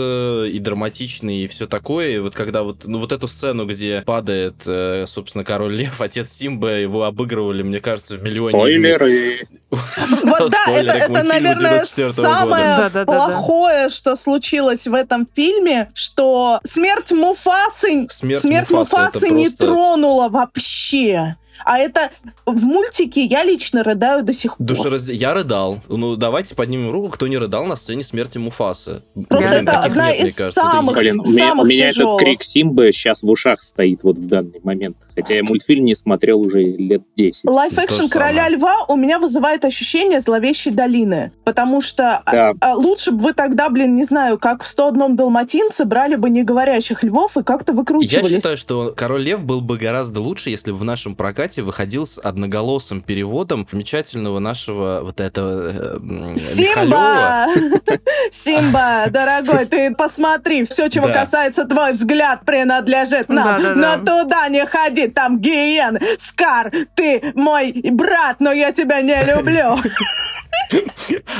и 0.48 0.58
драматичный, 0.58 1.44
и 1.44 1.48
все 1.48 1.66
такое. 1.66 2.10
И 2.10 2.18
вот 2.18 2.34
когда 2.34 2.62
вот, 2.62 2.84
ну, 2.84 2.98
вот 2.98 3.12
эту 3.12 3.28
сцену, 3.28 3.66
где 3.66 4.02
падает, 4.02 4.56
э, 4.66 5.04
собственно, 5.06 5.44
Король 5.44 5.74
Лев, 5.74 6.00
отец 6.00 6.32
Симба, 6.32 6.78
его 6.78 7.04
обыгрывали, 7.04 7.62
мне 7.62 7.80
кажется, 7.80 8.16
в 8.16 8.24
миллионе... 8.24 8.58
Спойлеры! 8.58 9.48
Вот 10.22 10.50
да, 10.50 10.70
это, 10.70 11.24
наверное, 11.24 11.84
самое 11.84 13.04
плохое, 13.04 13.88
что 13.88 14.14
случилось 14.14 14.86
в 14.86 14.94
этом 14.94 15.26
фильме, 15.34 15.90
что 15.94 16.60
смерть 16.64 17.10
Муфасы, 17.10 18.06
смерть 18.08 18.70
Муфасы 18.70 19.30
не 19.30 19.50
тронула 19.50 20.28
вообще. 20.28 21.36
А 21.64 21.78
это 21.78 22.10
в 22.46 22.62
мультике 22.64 23.24
я 23.24 23.44
лично 23.44 23.82
рыдаю 23.82 24.22
до 24.22 24.34
сих 24.34 24.56
пор. 24.56 24.66
Душераз... 24.66 25.08
Я 25.08 25.34
рыдал. 25.34 25.80
Ну, 25.88 26.16
давайте 26.16 26.54
поднимем 26.54 26.90
руку, 26.90 27.10
кто 27.10 27.26
не 27.26 27.38
рыдал 27.38 27.64
на 27.64 27.76
сцене 27.76 28.02
смерти 28.02 28.38
Муфасы. 28.38 29.02
Просто 29.28 29.48
Блин, 29.48 29.62
это 29.62 29.80
одна 29.80 30.12
нет, 30.12 30.28
из 30.28 30.36
кажется, 30.36 30.60
самых, 30.60 30.96
Блин, 30.96 31.20
у 31.20 31.28
меня, 31.28 31.54
у 31.54 31.64
меня 31.64 31.88
этот 31.88 32.18
крик 32.18 32.42
Симбы 32.42 32.92
сейчас 32.92 33.22
в 33.22 33.30
ушах 33.30 33.62
стоит 33.62 34.02
вот 34.02 34.18
в 34.18 34.26
данный 34.26 34.60
момент. 34.62 34.96
Хотя 35.14 35.34
я 35.34 35.44
мультфильм 35.44 35.84
не 35.84 35.94
смотрел 35.94 36.40
уже 36.40 36.60
лет 36.60 37.02
10. 37.16 37.44
Live-action 37.44 38.08
«Короля 38.08 38.48
льва» 38.48 38.84
у 38.88 38.96
меня 38.96 39.18
вызывает 39.18 39.64
ощущение 39.64 40.20
зловещей 40.20 40.72
долины. 40.72 41.32
Потому 41.44 41.80
что 41.80 42.22
да. 42.26 42.50
а, 42.60 42.72
а, 42.72 42.74
лучше 42.74 43.12
бы 43.12 43.24
вы 43.24 43.32
тогда, 43.32 43.68
блин, 43.68 43.96
не 43.96 44.04
знаю, 44.04 44.38
как 44.38 44.64
в 44.64 44.68
101 44.68 45.16
далматинце 45.16 45.84
брали 45.84 46.16
бы 46.16 46.30
неговорящих 46.30 47.04
львов 47.04 47.36
и 47.36 47.42
как-то 47.42 47.72
выкручивались. 47.72 48.30
Я 48.30 48.36
считаю, 48.36 48.56
что 48.56 48.92
«Король 48.94 49.22
лев» 49.22 49.44
был 49.44 49.60
бы 49.60 49.78
гораздо 49.78 50.20
лучше, 50.20 50.50
если 50.50 50.72
бы 50.72 50.78
в 50.78 50.84
нашем 50.84 51.14
прокате 51.14 51.43
выходил 51.62 52.06
с 52.06 52.18
одноголосым 52.18 53.00
переводом 53.00 53.66
замечательного 53.70 54.38
нашего 54.38 55.00
вот 55.02 55.20
этого 55.20 55.98
э, 56.02 56.36
Симба! 56.36 57.46
Симба, 58.30 59.06
дорогой, 59.10 59.66
ты 59.66 59.94
посмотри, 59.94 60.64
все, 60.64 60.88
чего 60.88 61.08
касается 61.08 61.66
твой 61.66 61.92
взгляд, 61.92 62.44
принадлежит 62.44 63.28
нам. 63.28 63.78
Но 63.78 63.98
туда 63.98 64.48
не 64.48 64.64
ходи, 64.66 65.08
там 65.08 65.38
гиен, 65.38 65.98
Скар, 66.18 66.70
ты 66.94 67.32
мой 67.34 67.72
брат, 67.90 68.36
но 68.38 68.52
я 68.52 68.72
тебя 68.72 69.02
не 69.02 69.22
люблю. 69.24 69.78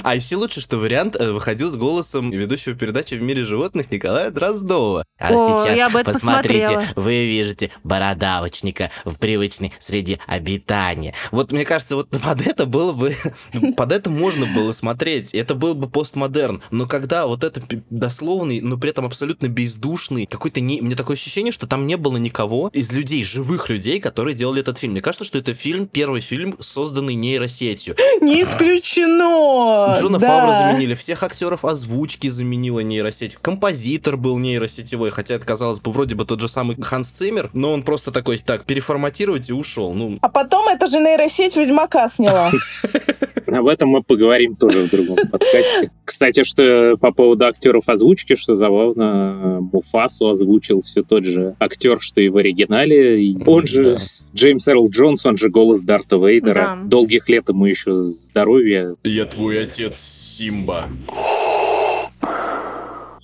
А 0.02 0.14
еще 0.14 0.36
лучше, 0.36 0.60
что 0.60 0.76
вариант 0.76 1.16
э, 1.18 1.32
выходил 1.32 1.70
с 1.70 1.76
голосом 1.76 2.30
ведущего 2.30 2.74
передачи 2.74 3.14
«В 3.14 3.22
мире 3.22 3.44
животных» 3.44 3.90
Николая 3.90 4.30
Дроздова. 4.30 5.04
А 5.18 5.32
О, 5.32 5.64
сейчас 5.64 5.92
посмотрите, 5.92 6.64
посмотрела. 6.64 6.84
вы 6.96 7.26
видите 7.26 7.70
бородавочника 7.84 8.90
в 9.04 9.16
привычной 9.18 9.72
среде 9.80 10.18
обитания. 10.26 11.14
Вот 11.30 11.52
мне 11.52 11.64
кажется, 11.64 11.96
вот 11.96 12.10
под 12.10 12.46
это 12.46 12.66
было 12.66 12.92
бы, 12.92 13.16
под 13.76 13.92
это 13.92 14.10
можно 14.10 14.46
было 14.46 14.72
смотреть. 14.72 15.34
Это 15.34 15.54
был 15.54 15.74
бы 15.74 15.88
постмодерн. 15.88 16.62
Но 16.70 16.86
когда 16.86 17.26
вот 17.26 17.44
это 17.44 17.62
дословный, 17.90 18.60
но 18.60 18.76
при 18.76 18.90
этом 18.90 19.06
абсолютно 19.06 19.48
бездушный, 19.48 20.26
какой-то 20.26 20.60
не... 20.60 20.80
Мне 20.80 20.96
такое 20.96 21.16
ощущение, 21.16 21.52
что 21.52 21.66
там 21.66 21.86
не 21.86 21.96
было 21.96 22.16
никого 22.16 22.68
из 22.72 22.92
людей, 22.92 23.24
живых 23.24 23.70
людей, 23.70 24.00
которые 24.00 24.34
делали 24.34 24.60
этот 24.60 24.78
фильм. 24.78 24.92
Мне 24.92 25.00
кажется, 25.00 25.24
что 25.24 25.38
это 25.38 25.54
фильм, 25.54 25.86
первый 25.86 26.20
фильм, 26.20 26.56
созданный 26.60 27.14
нейросетью. 27.14 27.96
Не 28.20 28.42
исключено 28.42 29.03
кино! 29.04 29.94
Джона 29.98 30.18
да. 30.18 30.28
Фавра 30.28 30.58
заменили, 30.58 30.94
всех 30.94 31.22
актеров 31.22 31.64
озвучки 31.64 32.28
заменила 32.28 32.80
нейросеть. 32.80 33.36
Композитор 33.36 34.16
был 34.16 34.38
нейросетевой, 34.38 35.10
хотя 35.10 35.34
это, 35.34 35.46
казалось 35.46 35.80
бы, 35.80 35.92
вроде 35.92 36.14
бы 36.14 36.24
тот 36.24 36.40
же 36.40 36.48
самый 36.48 36.80
Ханс 36.80 37.08
Циммер, 37.10 37.50
но 37.52 37.72
он 37.72 37.82
просто 37.82 38.10
такой, 38.10 38.38
так, 38.38 38.64
переформатировать 38.64 39.48
и 39.50 39.52
ушел. 39.52 39.94
Ну... 39.94 40.18
А 40.20 40.28
потом 40.28 40.68
эта 40.68 40.88
же 40.88 40.98
нейросеть 41.00 41.56
Ведьмака 41.56 42.08
сняла. 42.08 42.50
Об 43.54 43.68
этом 43.68 43.90
мы 43.90 44.02
поговорим 44.02 44.56
тоже 44.56 44.82
в 44.82 44.90
другом 44.90 45.16
подкасте. 45.30 45.90
Кстати, 46.04 46.42
что 46.42 46.96
по 47.00 47.12
поводу 47.12 47.44
актеров 47.44 47.88
озвучки, 47.88 48.34
что 48.34 48.54
забавно, 48.54 49.60
Муфасу 49.72 50.28
озвучил 50.28 50.80
все 50.80 51.02
тот 51.02 51.24
же 51.24 51.54
актер, 51.60 52.00
что 52.00 52.20
и 52.20 52.28
в 52.28 52.36
оригинале. 52.36 53.36
Он 53.46 53.66
же 53.66 53.96
Джеймс 54.34 54.66
Эрл 54.66 54.88
Джонс, 54.90 55.24
он 55.24 55.36
же 55.36 55.50
голос 55.50 55.82
Дарта 55.82 56.16
Вейдера. 56.16 56.78
Долгих 56.84 57.28
лет 57.28 57.48
ему 57.48 57.66
еще 57.66 58.06
здоровья. 58.06 58.96
Я 59.04 59.24
твой 59.26 59.62
отец 59.62 59.98
Симба. 60.00 60.88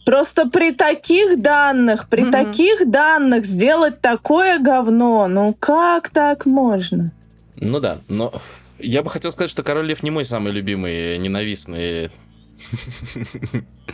Просто 0.07 0.47
при 0.47 0.73
таких 0.73 1.41
данных, 1.41 2.09
при 2.09 2.25
mm-hmm. 2.25 2.31
таких 2.31 2.91
данных 2.91 3.45
сделать 3.45 4.01
такое 4.01 4.59
говно, 4.59 5.29
ну 5.29 5.55
как 5.59 6.09
так 6.09 6.47
можно? 6.47 7.13
Ну 7.61 7.79
да, 7.79 7.99
но 8.09 8.33
я 8.83 9.03
бы 9.03 9.11
хотел 9.11 9.33
сказать, 9.33 9.51
что 9.51 9.63
Король 9.63 9.87
Лев 9.87 10.03
не 10.03 10.11
мой 10.11 10.25
самый 10.25 10.53
любимый, 10.53 11.19
ненавистный 11.19 12.11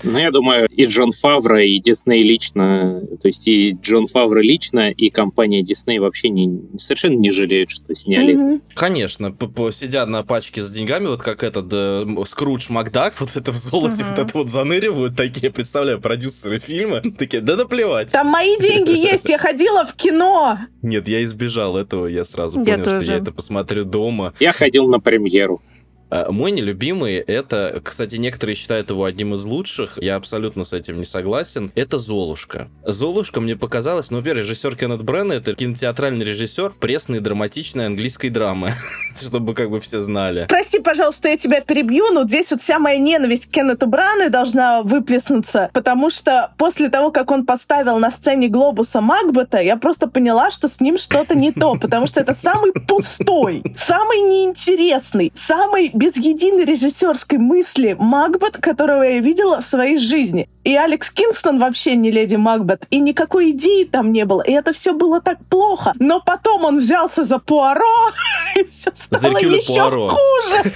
ну, 0.02 0.18
я 0.18 0.30
думаю, 0.30 0.68
и 0.70 0.84
Джон 0.84 1.12
Фавро, 1.12 1.62
и 1.64 1.78
Дисней 1.78 2.22
лично, 2.22 3.02
то 3.20 3.28
есть 3.28 3.46
и 3.48 3.76
Джон 3.80 4.06
Фавро 4.06 4.40
лично, 4.40 4.90
и 4.90 5.10
компания 5.10 5.62
Дисней 5.62 5.98
вообще 5.98 6.28
не, 6.28 6.60
совершенно 6.78 7.16
не 7.16 7.32
жалеют, 7.32 7.70
что 7.70 7.94
сняли. 7.94 8.34
Mm-hmm. 8.34 8.60
Конечно, 8.74 9.34
сидят 9.72 10.08
на 10.08 10.22
пачке 10.22 10.62
с 10.62 10.70
деньгами, 10.70 11.06
вот 11.06 11.22
как 11.22 11.42
этот 11.42 11.68
э, 11.72 12.06
Скрудж 12.26 12.70
Макдак, 12.70 13.20
вот 13.20 13.36
это 13.36 13.52
в 13.52 13.56
золоте, 13.56 14.02
mm-hmm. 14.02 14.10
вот 14.10 14.18
это 14.18 14.38
вот 14.38 14.50
заныривают 14.50 15.16
такие, 15.16 15.50
представляю, 15.50 16.00
продюсеры 16.00 16.58
фильма, 16.58 17.00
такие, 17.18 17.42
да 17.42 17.56
наплевать. 17.56 18.12
Там 18.12 18.28
мои 18.28 18.58
деньги 18.60 18.96
есть, 18.96 19.28
я 19.28 19.38
ходила 19.38 19.86
в 19.86 19.94
кино. 19.94 20.58
Нет, 20.82 21.08
я 21.08 21.22
избежал 21.24 21.76
этого, 21.76 22.06
я 22.06 22.24
сразу 22.24 22.62
понял, 22.64 22.84
что 22.84 23.00
я 23.00 23.16
это 23.16 23.32
посмотрю 23.32 23.84
дома. 23.84 24.34
Я 24.40 24.52
ходил 24.52 24.88
на 24.88 25.00
премьеру. 25.00 25.62
А, 26.10 26.30
мой 26.30 26.52
нелюбимый 26.52 27.16
это, 27.16 27.80
кстати, 27.82 28.16
некоторые 28.16 28.54
считают 28.54 28.90
его 28.90 29.04
одним 29.04 29.34
из 29.34 29.44
лучших, 29.44 29.98
я 30.00 30.16
абсолютно 30.16 30.64
с 30.64 30.72
этим 30.72 30.98
не 30.98 31.04
согласен, 31.04 31.72
это 31.74 31.98
Золушка. 31.98 32.68
Золушка 32.84 33.40
мне 33.40 33.56
показалось, 33.56 34.10
ну, 34.10 34.18
во-первых, 34.18 34.44
режиссер 34.44 34.76
Кеннет 34.76 35.02
Брена 35.02 35.34
это 35.34 35.54
кинотеатральный 35.54 36.24
режиссер 36.24 36.74
пресной 36.78 37.20
драматичной 37.20 37.86
английской 37.86 38.28
драмы, 38.28 38.74
чтобы 39.20 39.54
как 39.54 39.70
бы 39.70 39.80
все 39.80 40.00
знали. 40.00 40.46
Прости, 40.48 40.78
пожалуйста, 40.78 41.28
я 41.28 41.36
тебя 41.36 41.60
перебью, 41.60 42.12
но 42.12 42.24
здесь 42.24 42.50
вот 42.50 42.62
вся 42.62 42.78
моя 42.78 42.98
ненависть 42.98 43.46
к 43.46 43.50
Кеннету 43.50 43.86
Брану 43.86 44.30
должна 44.30 44.82
выплеснуться, 44.82 45.70
потому 45.72 46.10
что 46.10 46.52
после 46.56 46.88
того, 46.88 47.10
как 47.10 47.30
он 47.30 47.44
поставил 47.46 47.98
на 47.98 48.10
сцене 48.10 48.48
глобуса 48.48 49.00
Макбета, 49.00 49.58
я 49.58 49.76
просто 49.76 50.06
поняла, 50.06 50.50
что 50.50 50.68
с 50.68 50.80
ним 50.80 50.98
что-то 50.98 51.34
не 51.34 51.52
то, 51.52 51.74
потому 51.74 52.06
что 52.06 52.20
это 52.20 52.34
самый 52.34 52.72
пустой, 52.72 53.62
самый 53.76 54.20
неинтересный, 54.20 55.32
самый 55.34 55.90
без 55.96 56.16
единой 56.16 56.64
режиссерской 56.64 57.38
мысли 57.38 57.96
Макбет, 57.98 58.58
которого 58.58 59.02
я 59.02 59.20
видела 59.20 59.60
в 59.60 59.66
своей 59.66 59.96
жизни. 59.98 60.48
И 60.64 60.76
Алекс 60.76 61.10
Кингстон 61.10 61.58
вообще 61.58 61.94
не 61.94 62.10
леди 62.10 62.36
Макбет, 62.36 62.86
и 62.90 62.98
никакой 63.00 63.50
идеи 63.50 63.84
там 63.84 64.12
не 64.12 64.24
было, 64.24 64.42
и 64.42 64.52
это 64.52 64.72
все 64.72 64.92
было 64.92 65.20
так 65.20 65.38
плохо. 65.48 65.92
Но 65.98 66.20
потом 66.20 66.64
он 66.64 66.78
взялся 66.78 67.24
за 67.24 67.38
Пуаро, 67.38 68.12
и 68.56 68.64
все 68.64 68.90
стало 68.94 69.38
еще 69.38 69.66
Пуаро. 69.66 70.10
хуже. 70.10 70.72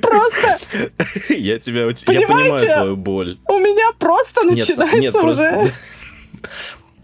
Просто... 0.00 0.58
Я 1.28 1.58
тебя. 1.58 1.84
Я 1.84 2.26
понимаю 2.26 2.66
твою 2.66 2.96
боль. 2.96 3.38
У 3.48 3.58
меня 3.58 3.92
просто 3.98 4.44
начинается 4.44 5.20
уже... 5.20 5.70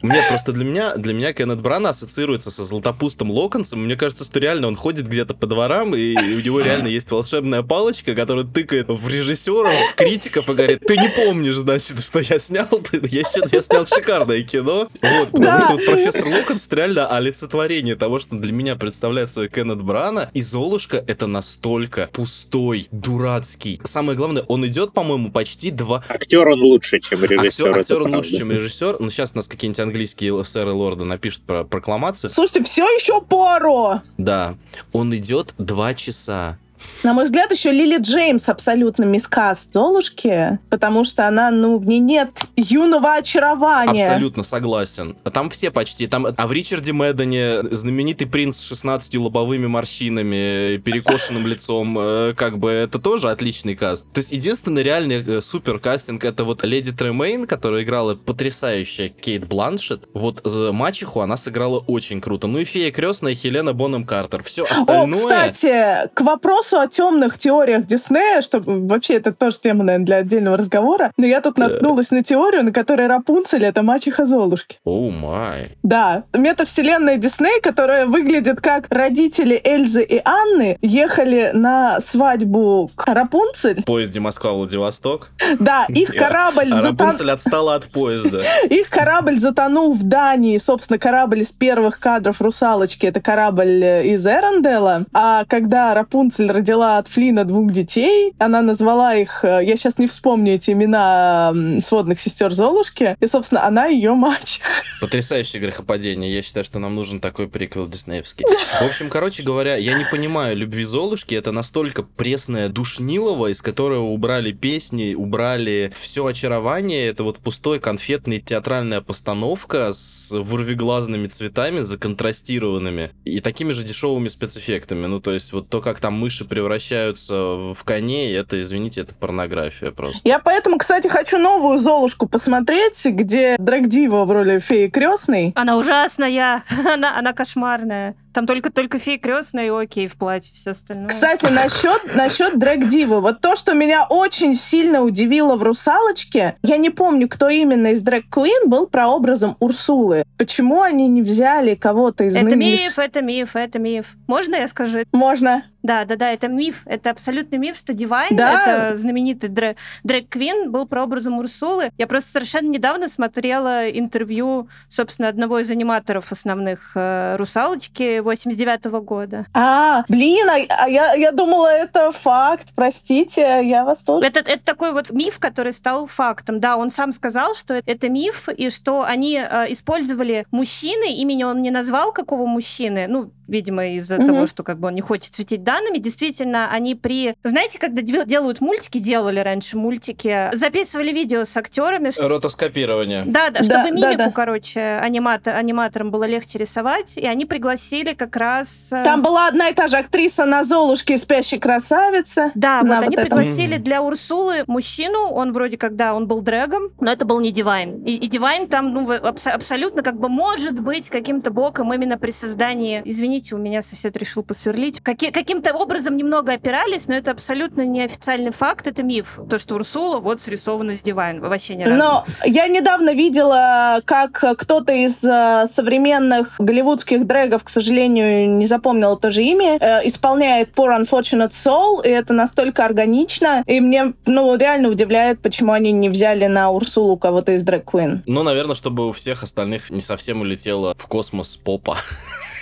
Нет, 0.02 0.28
просто 0.28 0.52
для 0.52 0.64
меня, 0.64 0.96
для 0.96 1.14
меня 1.14 1.32
Кеннет 1.32 1.60
Брана 1.60 1.90
ассоциируется 1.90 2.50
со 2.50 2.64
златопустым 2.64 3.30
Локонсом. 3.30 3.84
Мне 3.84 3.96
кажется, 3.96 4.24
что 4.24 4.38
реально 4.40 4.68
он 4.68 4.76
ходит 4.76 5.06
где-то 5.08 5.34
по 5.34 5.46
дворам, 5.46 5.94
и 5.94 6.14
у 6.14 6.40
него 6.40 6.60
реально 6.60 6.88
есть 6.88 7.10
волшебная 7.10 7.62
палочка, 7.62 8.14
которая 8.14 8.44
тыкает 8.44 8.88
в 8.88 9.08
режиссеров, 9.08 9.72
в 9.90 9.94
критиков 9.94 10.48
и 10.48 10.54
говорит, 10.54 10.80
ты 10.86 10.96
не 10.96 11.08
помнишь, 11.08 11.56
значит, 11.56 12.02
что 12.02 12.20
я 12.20 12.38
снял? 12.38 12.68
Я, 12.92 13.22
я 13.52 13.62
снял 13.62 13.86
шикарное 13.86 14.42
кино. 14.42 14.88
Вот, 15.02 15.30
потому 15.30 15.42
да. 15.42 15.60
что 15.60 15.72
вот 15.74 15.86
профессор 15.86 16.26
Локонс 16.26 16.68
реально 16.70 17.06
олицетворение 17.06 17.96
того, 17.96 18.18
что 18.18 18.36
для 18.36 18.52
меня 18.52 18.76
представляет 18.76 19.30
свой 19.30 19.48
Кеннет 19.48 19.82
Брана. 19.82 20.30
И 20.34 20.42
Золушка 20.42 21.02
это 21.06 21.26
настолько 21.26 22.08
пустой, 22.12 22.88
дурацкий. 22.90 23.80
Самое 23.84 24.16
главное, 24.16 24.42
он 24.48 24.66
идет, 24.66 24.92
по-моему, 24.92 25.30
почти 25.30 25.70
два... 25.70 26.04
Актер 26.08 26.48
он 26.48 26.60
лучше, 26.60 26.98
чем 26.98 27.24
режиссер. 27.24 27.68
Актер, 27.68 27.78
актер 27.78 28.02
он 28.02 28.14
лучше, 28.14 28.36
чем 28.36 28.50
режиссер. 28.50 28.96
Но 29.00 29.10
сейчас 29.10 29.32
у 29.34 29.36
нас 29.36 29.48
какие-нибудь 29.48 29.80
английские 29.92 30.42
сэры 30.44 30.72
лорда 30.72 31.04
напишут 31.04 31.42
про 31.42 31.64
прокламацию. 31.64 32.30
Слушайте, 32.30 32.64
все 32.64 32.84
еще 32.84 33.20
Поро! 33.20 34.02
Да. 34.16 34.54
Он 34.92 35.14
идет 35.14 35.54
два 35.58 35.92
часа. 35.94 36.58
На 37.02 37.14
мой 37.14 37.24
взгляд, 37.24 37.50
еще 37.50 37.72
Лили 37.72 37.98
Джеймс 37.98 38.48
абсолютно 38.48 39.04
мискас 39.04 39.68
Золушки, 39.72 40.60
потому 40.70 41.04
что 41.04 41.26
она, 41.26 41.50
ну, 41.50 41.78
в 41.78 41.86
ней 41.86 41.98
нет 41.98 42.30
юного 42.56 43.14
очарования. 43.14 44.06
Абсолютно 44.06 44.44
согласен. 44.44 45.16
Там 45.32 45.50
все 45.50 45.72
почти. 45.72 46.06
Там, 46.06 46.26
а 46.36 46.46
в 46.46 46.52
Ричарде 46.52 46.92
Мэддоне 46.92 47.62
знаменитый 47.72 48.28
принц 48.28 48.56
с 48.58 48.62
16 48.62 49.16
лобовыми 49.16 49.66
морщинами, 49.66 50.76
перекошенным 50.76 51.46
лицом, 51.46 51.98
э, 51.98 52.34
как 52.36 52.58
бы 52.58 52.70
это 52.70 53.00
тоже 53.00 53.30
отличный 53.30 53.74
каст. 53.74 54.06
То 54.12 54.18
есть 54.20 54.30
единственный 54.30 54.84
реальный 54.84 55.24
э, 55.24 55.40
супер 55.40 55.80
кастинг 55.80 56.24
это 56.24 56.44
вот 56.44 56.62
Леди 56.62 56.92
Тремейн, 56.92 57.46
которая 57.46 57.82
играла 57.82 58.14
потрясающая 58.14 59.08
Кейт 59.08 59.48
Бланшет. 59.48 60.08
Вот 60.14 60.42
мачеху 60.44 61.20
она 61.20 61.36
сыграла 61.36 61.78
очень 61.80 62.20
круто. 62.20 62.46
Ну 62.46 62.58
и 62.58 62.64
фея 62.64 62.92
крестная 62.92 63.34
Хелена 63.34 63.72
Бонем 63.72 64.04
Картер. 64.04 64.44
Все 64.44 64.64
остальное... 64.64 65.18
О, 65.18 65.50
кстати, 65.50 66.08
к 66.14 66.20
вопросу 66.20 66.71
о 66.80 66.86
темных 66.88 67.38
теориях 67.38 67.86
Диснея, 67.86 68.40
что 68.40 68.60
вообще 68.64 69.14
это 69.14 69.32
тоже 69.32 69.58
тема, 69.60 69.84
наверное, 69.84 70.06
для 70.06 70.16
отдельного 70.16 70.56
разговора, 70.56 71.12
но 71.16 71.26
я 71.26 71.40
тут 71.40 71.58
наткнулась 71.58 72.10
на 72.10 72.22
теорию, 72.22 72.64
на 72.64 72.72
которой 72.72 73.06
Рапунцель— 73.06 73.64
это 73.66 73.82
мачеха 73.82 74.24
Золушки. 74.26 74.78
О 74.84 75.10
май. 75.10 75.76
Да. 75.82 76.24
Метавселенная 76.32 77.16
Дисней, 77.16 77.60
которая 77.60 78.06
выглядит 78.06 78.60
как 78.60 78.86
родители 78.90 79.60
Эльзы 79.62 80.02
и 80.02 80.20
Анны 80.24 80.78
ехали 80.80 81.50
на 81.52 82.00
свадьбу 82.00 82.90
к 82.94 83.06
Рапунцель. 83.06 83.82
В 83.82 83.84
поезде 83.84 84.20
Москва-Владивосток. 84.20 85.30
Да, 85.58 85.86
их 85.88 86.14
корабль... 86.14 86.72
А 86.72 86.82
Рапунцель 86.82 87.30
отстала 87.30 87.74
от 87.74 87.86
поезда. 87.86 88.42
Их 88.70 88.88
корабль 88.88 89.38
затонул 89.38 89.94
в 89.94 90.02
Дании. 90.02 90.58
Собственно, 90.58 90.98
корабль 90.98 91.40
из 91.40 91.52
первых 91.52 91.98
кадров 91.98 92.40
«Русалочки»— 92.40 93.06
это 93.12 93.20
корабль 93.20 93.84
из 93.84 94.26
Эрендела. 94.26 95.04
А 95.12 95.44
когда 95.46 95.94
Рапунцель 95.94 96.50
родила 96.62 96.98
от 96.98 97.08
Флина 97.08 97.44
двух 97.44 97.72
детей. 97.72 98.34
Она 98.38 98.62
назвала 98.62 99.16
их, 99.16 99.44
э, 99.44 99.62
я 99.64 99.76
сейчас 99.76 99.98
не 99.98 100.06
вспомню 100.06 100.54
эти 100.54 100.70
имена 100.70 101.52
сводных 101.84 102.20
сестер 102.20 102.52
Золушки. 102.52 103.16
И, 103.18 103.26
собственно, 103.26 103.66
она 103.66 103.86
ее 103.86 104.14
мать. 104.14 104.60
Потрясающее 105.00 105.60
грехопадение. 105.60 106.32
Я 106.32 106.42
считаю, 106.42 106.64
что 106.64 106.78
нам 106.78 106.94
нужен 106.94 107.18
такой 107.18 107.48
приквел 107.48 107.88
диснеевский. 107.88 108.44
В 108.46 108.86
общем, 108.86 109.10
короче 109.10 109.42
говоря, 109.42 109.74
я 109.74 109.98
не 109.98 110.04
понимаю 110.04 110.56
любви 110.56 110.84
Золушки. 110.84 111.34
Это 111.34 111.50
настолько 111.50 112.04
пресная 112.04 112.68
душнилова, 112.68 113.48
из 113.48 113.60
которого 113.60 114.04
убрали 114.04 114.52
песни, 114.52 115.14
убрали 115.14 115.92
все 115.98 116.24
очарование. 116.24 117.08
Это 117.08 117.24
вот 117.24 117.40
пустой 117.40 117.80
конфетный 117.80 118.38
театральная 118.38 119.00
постановка 119.00 119.92
с 119.92 120.30
вырвиглазными 120.30 121.26
цветами, 121.26 121.80
законтрастированными 121.80 123.10
и 123.24 123.40
такими 123.40 123.72
же 123.72 123.82
дешевыми 123.82 124.28
спецэффектами. 124.28 125.06
Ну, 125.06 125.20
то 125.20 125.32
есть 125.32 125.52
вот 125.52 125.68
то, 125.68 125.80
как 125.80 125.98
там 125.98 126.12
мыши 126.14 126.44
превращаются 126.52 127.34
в 127.72 127.82
коней, 127.82 128.36
это, 128.36 128.60
извините, 128.60 129.00
это 129.00 129.14
порнография 129.14 129.90
просто. 129.90 130.28
Я 130.28 130.38
поэтому, 130.38 130.76
кстати, 130.76 131.08
хочу 131.08 131.38
новую 131.38 131.78
Золушку 131.78 132.28
посмотреть, 132.28 133.02
где 133.06 133.56
Драгдива 133.58 134.26
в 134.26 134.30
роли 134.30 134.58
феи 134.58 134.88
крестной. 134.88 135.52
Она 135.54 135.78
ужасная, 135.78 136.62
она, 136.92 137.16
она 137.16 137.32
кошмарная. 137.32 138.16
Там 138.32 138.46
только, 138.46 138.70
только 138.70 138.98
фея 138.98 139.18
крестная 139.18 139.66
и 139.66 139.68
окей 139.68 140.06
в 140.06 140.16
платье, 140.16 140.52
все 140.54 140.70
остальное. 140.70 141.08
Кстати, 141.08 141.46
насчет, 141.52 142.14
насчет 142.14 142.58
Драгдивы. 142.58 143.20
Вот 143.20 143.40
то, 143.40 143.56
что 143.56 143.74
меня 143.74 144.06
очень 144.08 144.54
сильно 144.54 145.02
удивило 145.02 145.56
в 145.56 145.62
«Русалочке», 145.62 146.56
я 146.62 146.76
не 146.76 146.90
помню, 146.90 147.28
кто 147.28 147.48
именно 147.48 147.88
из 147.88 148.02
Драг 148.02 148.24
Куин 148.30 148.68
был 148.68 148.86
прообразом 148.86 149.56
Урсулы. 149.60 150.24
Почему 150.38 150.82
они 150.82 151.08
не 151.08 151.22
взяли 151.22 151.74
кого-то 151.74 152.24
из 152.24 152.34
Это 152.34 152.44
нынеш... 152.44 152.80
миф, 152.80 152.98
это 152.98 153.22
миф, 153.22 153.56
это 153.56 153.78
миф. 153.78 154.16
Можно 154.26 154.56
я 154.56 154.68
скажу? 154.68 155.04
Можно. 155.12 155.64
Да, 155.82 156.04
да, 156.04 156.14
да, 156.14 156.30
это 156.30 156.46
миф, 156.46 156.82
это 156.86 157.10
абсолютный 157.10 157.58
миф, 157.58 157.76
что 157.76 157.92
Дивайн, 157.92 158.36
да. 158.36 158.62
это 158.62 158.96
знаменитый 158.96 159.50
др... 159.50 159.74
Дрэг 160.04 160.28
Квин, 160.28 160.70
был 160.70 160.86
прообразом 160.86 161.38
Урсулы. 161.38 161.90
Я 161.98 162.06
просто 162.06 162.30
совершенно 162.30 162.68
недавно 162.68 163.08
смотрела 163.08 163.88
интервью, 163.88 164.68
собственно, 164.88 165.28
одного 165.28 165.58
из 165.58 165.70
аниматоров 165.70 166.30
основных 166.30 166.92
э, 166.94 167.36
«Русалочки», 167.36 168.20
89 168.22 168.86
-го 168.86 169.00
года. 169.00 169.46
А, 169.52 170.04
блин, 170.08 170.48
а, 170.48 170.84
а 170.84 170.88
я, 170.88 171.14
я 171.14 171.32
думала, 171.32 171.68
это 171.68 172.12
факт, 172.12 172.68
простите, 172.74 173.60
я 173.64 173.84
вас 173.84 173.98
тоже... 174.02 174.26
Это, 174.26 174.40
это 174.40 174.64
такой 174.64 174.92
вот 174.92 175.10
миф, 175.10 175.38
который 175.38 175.72
стал 175.72 176.06
фактом. 176.06 176.60
Да, 176.60 176.76
он 176.76 176.90
сам 176.90 177.12
сказал, 177.12 177.54
что 177.54 177.74
это 177.74 178.08
миф, 178.08 178.48
и 178.48 178.70
что 178.70 179.02
они 179.02 179.38
э, 179.38 179.72
использовали 179.72 180.46
мужчины, 180.50 181.12
имени 181.14 181.44
он 181.44 181.62
не 181.62 181.70
назвал, 181.70 182.12
какого 182.12 182.46
мужчины, 182.46 183.06
ну, 183.08 183.30
видимо, 183.52 183.86
из-за 183.94 184.16
mm-hmm. 184.16 184.26
того, 184.26 184.46
что 184.46 184.62
как 184.62 184.80
бы 184.80 184.88
он 184.88 184.94
не 184.94 185.00
хочет 185.00 185.34
светить 185.34 185.62
данными. 185.62 185.98
Действительно, 185.98 186.70
они 186.70 186.94
при... 186.94 187.36
Знаете, 187.44 187.78
когда 187.78 188.02
делают 188.02 188.60
мультики, 188.60 188.98
делали 188.98 189.38
раньше 189.38 189.76
мультики, 189.76 190.50
записывали 190.54 191.12
видео 191.12 191.44
с 191.44 191.56
актерами. 191.56 192.10
Что... 192.10 192.28
Ротоскопирование. 192.28 193.24
Да, 193.26 193.50
да, 193.50 193.62
чтобы 193.62 193.84
да, 193.84 193.90
мимику, 193.90 194.16
да, 194.18 194.24
да. 194.26 194.30
короче, 194.30 194.80
аниматор, 194.80 195.54
аниматорам 195.54 196.10
было 196.10 196.24
легче 196.24 196.58
рисовать, 196.58 197.18
и 197.18 197.26
они 197.26 197.44
пригласили 197.44 198.14
как 198.14 198.34
раз... 198.36 198.90
Э, 198.92 199.04
Там 199.04 199.22
была 199.22 199.48
одна 199.48 199.68
и 199.68 199.74
та 199.74 199.88
же 199.88 199.98
актриса 199.98 200.46
на 200.46 200.64
Золушке 200.64 201.18
«Спящая 201.18 201.60
красавица». 201.60 202.50
Да, 202.54 202.80
вот, 202.80 202.88
вот 202.88 203.02
они 203.02 203.16
этом. 203.16 203.26
пригласили 203.26 203.76
для 203.76 204.02
Урсулы 204.02 204.64
мужчину, 204.66 205.28
он 205.28 205.52
вроде 205.52 205.76
когда 205.76 206.14
он 206.14 206.26
был 206.26 206.40
drag 206.40 206.69
ом, 206.69 206.90
но 207.00 207.12
это 207.12 207.24
был 207.24 207.40
не 207.40 207.50
Дивайн. 207.50 208.02
И, 208.04 208.14
и 208.14 208.26
Дивайн 208.28 208.66
там, 208.68 208.94
ну, 208.94 209.12
абс- 209.12 209.46
абсолютно 209.46 210.02
как 210.02 210.18
бы 210.18 210.28
может 210.28 210.80
быть 210.80 211.10
каким-то 211.10 211.50
боком 211.50 211.92
именно 211.92 212.16
при 212.16 212.30
создании, 212.30 213.02
извините, 213.04 213.41
извините, 213.42 213.54
у 213.56 213.58
меня 213.58 213.82
сосед 213.82 214.16
решил 214.16 214.42
посверлить. 214.42 215.00
Каки- 215.00 215.30
каким-то 215.30 215.74
образом 215.74 216.16
немного 216.16 216.52
опирались, 216.52 217.08
но 217.08 217.14
это 217.14 217.32
абсолютно 217.32 217.84
неофициальный 217.84 218.52
факт, 218.52 218.86
это 218.86 219.02
миф. 219.02 219.38
То, 219.50 219.58
что 219.58 219.74
Урсула 219.74 220.18
вот 220.18 220.40
срисована 220.40 220.94
с 220.94 221.00
Дивайн, 221.00 221.40
вообще 221.40 221.74
не 221.74 221.86
Но 221.86 222.24
я 222.44 222.68
недавно 222.68 223.14
видела, 223.14 224.00
как 224.04 224.44
кто-то 224.58 224.92
из 224.92 225.22
э, 225.24 225.66
современных 225.70 226.54
голливудских 226.58 227.26
дрэгов, 227.26 227.64
к 227.64 227.68
сожалению, 227.68 228.50
не 228.50 228.66
запомнила 228.66 229.16
тоже 229.16 229.42
имя, 229.42 229.76
э, 229.80 230.08
исполняет 230.08 230.70
Poor 230.74 230.96
Unfortunate 231.00 231.50
Soul, 231.50 232.04
и 232.04 232.08
это 232.08 232.32
настолько 232.32 232.84
органично, 232.84 233.64
и 233.66 233.80
мне, 233.80 234.12
ну, 234.26 234.56
реально 234.56 234.88
удивляет, 234.88 235.40
почему 235.40 235.72
они 235.72 235.92
не 235.92 236.08
взяли 236.08 236.46
на 236.46 236.70
Урсулу 236.70 237.16
кого-то 237.16 237.52
из 237.52 237.62
дрэг 237.62 237.84
Queen. 237.92 238.20
Ну, 238.26 238.42
наверное, 238.42 238.76
чтобы 238.76 239.08
у 239.08 239.12
всех 239.12 239.42
остальных 239.42 239.90
не 239.90 240.00
совсем 240.00 240.40
улетело 240.40 240.94
в 240.96 241.06
космос 241.06 241.56
попа. 241.56 241.96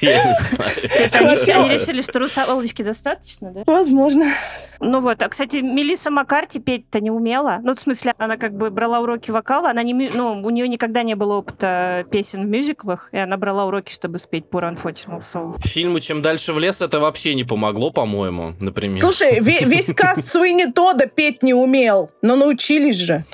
Я 0.07 0.25
не 0.25 0.35
знаю. 0.35 1.61
Они 1.61 1.75
решили, 1.75 2.03
что 2.03 2.19
русалочки 2.19 2.83
достаточно, 2.83 3.51
да? 3.53 3.63
Возможно. 3.67 4.33
Ну 4.81 5.01
вот, 5.01 5.23
а, 5.23 5.29
кстати, 5.29 5.59
Мелисса 5.59 6.11
Маккарти 6.11 6.59
петь-то 6.59 7.01
не 7.01 7.11
умела. 7.11 7.59
Ну, 7.63 7.75
в 7.75 7.81
смысле, 7.81 8.15
она 8.17 8.37
как 8.37 8.57
бы 8.57 8.71
брала 8.71 9.01
уроки 9.01 9.31
вокала, 9.31 9.71
она 9.71 9.83
не, 9.83 9.93
ну, 9.93 10.41
у 10.43 10.51
нее 10.51 10.69
никогда 10.69 11.03
не 11.03 11.15
было 11.15 11.35
опыта 11.35 12.07
песен 12.11 12.47
в 12.47 12.49
мюзиклах, 12.49 13.09
и 13.13 13.19
она 13.19 13.37
брала 13.37 13.67
уроки, 13.67 13.93
чтобы 13.93 14.19
спеть 14.19 14.45
Poor 14.51 14.73
Unfortunate 14.73 15.21
Soul. 15.21 15.57
Фильму 15.63 16.01
«Чем 16.01 16.23
дальше 16.23 16.53
в 16.53 16.59
лес» 16.59 16.81
это 16.81 16.99
вообще 16.99 17.35
не 17.35 17.45
помогло, 17.45 17.91
по-моему, 17.91 18.55
например. 18.59 18.99
Слушай, 18.99 19.41
весь 19.41 19.95
каст 19.95 20.25
Суини 20.33 20.73
Тода 20.73 21.07
петь 21.07 21.43
не 21.43 21.53
умел, 21.53 22.11
но 22.23 22.37
научились 22.37 22.97
же. 22.97 23.25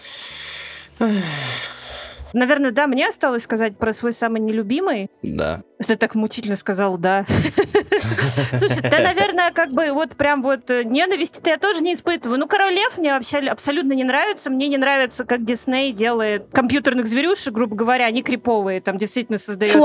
Наверное, 2.36 2.70
да, 2.70 2.86
мне 2.86 3.08
осталось 3.08 3.44
сказать 3.44 3.78
про 3.78 3.94
свой 3.94 4.12
самый 4.12 4.42
нелюбимый. 4.42 5.10
Да. 5.22 5.62
Ты 5.86 5.96
так 5.96 6.14
мучительно 6.14 6.56
сказал, 6.56 6.98
да. 6.98 7.24
Слушай, 8.52 8.82
да, 8.82 8.98
наверное, 8.98 9.52
как 9.52 9.72
бы 9.72 9.90
вот 9.92 10.16
прям 10.16 10.42
вот 10.42 10.70
э, 10.70 10.84
ненависти-то 10.84 11.48
я 11.48 11.56
тоже 11.56 11.82
не 11.82 11.94
испытываю. 11.94 12.38
Ну, 12.38 12.46
Король 12.46 12.74
Лев 12.74 12.98
мне 12.98 13.10
вообще 13.12 13.38
абсолютно 13.38 13.94
не 13.94 14.04
нравится. 14.04 14.50
Мне 14.50 14.68
не 14.68 14.76
нравится, 14.76 15.24
как 15.24 15.46
Дисней 15.46 15.92
делает 15.92 16.48
компьютерных 16.52 17.06
зверюшек, 17.06 17.54
грубо 17.54 17.74
говоря, 17.74 18.04
они 18.04 18.22
криповые. 18.22 18.82
Там 18.82 18.98
действительно 18.98 19.38
создается 19.38 19.78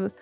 эффект... 0.00 0.12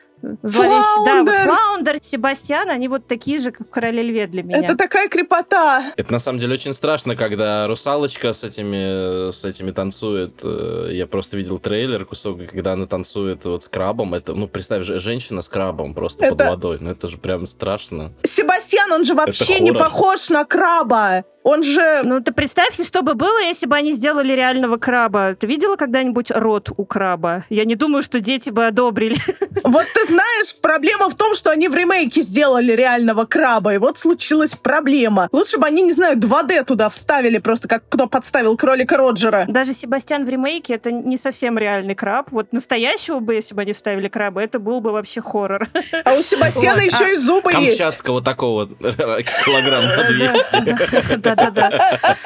Зловещий. 0.42 1.04
Да, 1.04 1.22
вот 1.22 1.38
Флаундер! 1.38 1.98
Себастьян, 2.02 2.68
они 2.70 2.88
вот 2.88 3.06
такие 3.06 3.38
же, 3.38 3.50
как 3.50 3.66
в 3.66 3.70
Короле 3.70 4.02
Льве 4.02 4.26
для 4.26 4.42
меня. 4.42 4.58
Это 4.58 4.76
такая 4.76 5.08
крепота. 5.08 5.92
Это 5.96 6.12
на 6.12 6.18
самом 6.18 6.38
деле 6.38 6.54
очень 6.54 6.72
страшно, 6.72 7.16
когда 7.16 7.66
русалочка 7.66 8.32
с 8.32 8.44
этими, 8.44 9.30
с 9.30 9.44
этими 9.44 9.70
танцует. 9.70 10.40
Э, 10.44 10.88
Я 10.92 11.06
просто 11.06 11.36
видел 11.36 11.58
трейлер, 11.58 12.04
кусок, 12.04 12.38
когда 12.46 12.72
она 12.72 12.86
танцует 12.86 13.44
вот 13.44 13.62
с 13.62 13.68
крабом. 13.68 14.14
Это, 14.14 14.34
ну, 14.34 14.46
представь, 14.48 14.84
же- 14.84 15.00
женщина 15.00 15.42
с 15.42 15.48
крабом 15.48 15.94
просто 15.94 16.26
под 16.26 16.40
Это- 16.40 16.50
водой. 16.50 16.78
Ну, 16.80 16.90
это 16.90 17.08
же 17.08 17.18
прям 17.18 17.46
страшно. 17.46 18.12
Себастьян, 18.24 18.90
он 18.92 19.04
же 19.04 19.14
вообще 19.14 19.60
не 19.60 19.72
похож 19.72 20.30
на 20.30 20.44
краба. 20.44 21.24
Он 21.44 21.62
же... 21.62 22.00
Ну, 22.04 22.20
ты 22.20 22.32
представь, 22.32 22.74
что 22.82 23.02
бы 23.02 23.14
было, 23.14 23.38
если 23.42 23.66
бы 23.66 23.76
они 23.76 23.92
сделали 23.92 24.32
реального 24.32 24.78
краба. 24.78 25.36
Ты 25.38 25.46
видела 25.46 25.76
когда-нибудь 25.76 26.30
рот 26.30 26.70
у 26.74 26.86
краба? 26.86 27.44
Я 27.50 27.66
не 27.66 27.74
думаю, 27.74 28.02
что 28.02 28.18
дети 28.18 28.50
бы 28.50 28.66
одобрили. 28.66 29.16
Вот 29.62 29.86
ты 29.94 30.06
знаешь, 30.08 30.54
проблема 30.60 31.08
в 31.08 31.14
том, 31.14 31.34
что 31.34 31.50
они 31.50 31.68
в 31.68 31.74
ремейке 31.74 32.20
сделали 32.20 32.72
реального 32.72 33.24
краба, 33.24 33.72
и 33.72 33.78
вот 33.78 33.98
случилась 33.98 34.54
проблема. 34.54 35.28
Лучше 35.32 35.56
бы 35.56 35.66
они, 35.66 35.80
не 35.80 35.92
знаю, 35.92 36.18
2D 36.18 36.64
туда 36.64 36.90
вставили, 36.90 37.38
просто 37.38 37.66
как 37.66 37.88
кто 37.88 38.06
подставил 38.06 38.58
кролика 38.58 38.98
Роджера. 38.98 39.46
Даже 39.48 39.72
Себастьян 39.72 40.26
в 40.26 40.28
ремейке 40.28 40.74
это 40.74 40.92
не 40.92 41.16
совсем 41.16 41.56
реальный 41.56 41.94
краб. 41.94 42.26
Вот 42.30 42.52
настоящего 42.52 43.20
бы, 43.20 43.36
если 43.36 43.54
бы 43.54 43.62
они 43.62 43.72
вставили 43.72 44.08
краба, 44.08 44.42
это 44.42 44.58
был 44.58 44.82
бы 44.82 44.92
вообще 44.92 45.22
хоррор. 45.22 45.66
А 46.04 46.12
у 46.12 46.20
Себастьяна 46.22 46.80
еще 46.80 47.14
и 47.14 47.16
зубы 47.16 47.50
есть. 47.52 47.78
Камчатского 47.78 48.20
такого 48.20 48.66
килограмм 48.66 49.84
на 49.84 50.04
200. 50.10 51.33
Да-да-да. 51.34 52.16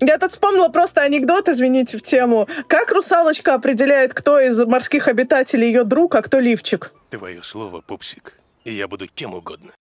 Я 0.00 0.18
тут 0.18 0.32
вспомнила 0.32 0.68
просто 0.68 1.02
анекдот, 1.02 1.48
извините, 1.48 1.98
в 1.98 2.02
тему. 2.02 2.48
Как 2.66 2.92
русалочка 2.92 3.54
определяет, 3.54 4.12
кто 4.14 4.38
из 4.40 4.58
морских 4.64 5.08
обитателей 5.08 5.68
ее 5.68 5.84
друг, 5.84 6.14
а 6.14 6.22
кто 6.22 6.40
лифчик? 6.40 6.92
Твое 7.10 7.42
слово, 7.42 7.80
пупсик, 7.80 8.34
и 8.64 8.72
я 8.72 8.88
буду 8.88 9.06
кем 9.08 9.34
угодно. 9.34 9.72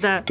Да. 0.00 0.24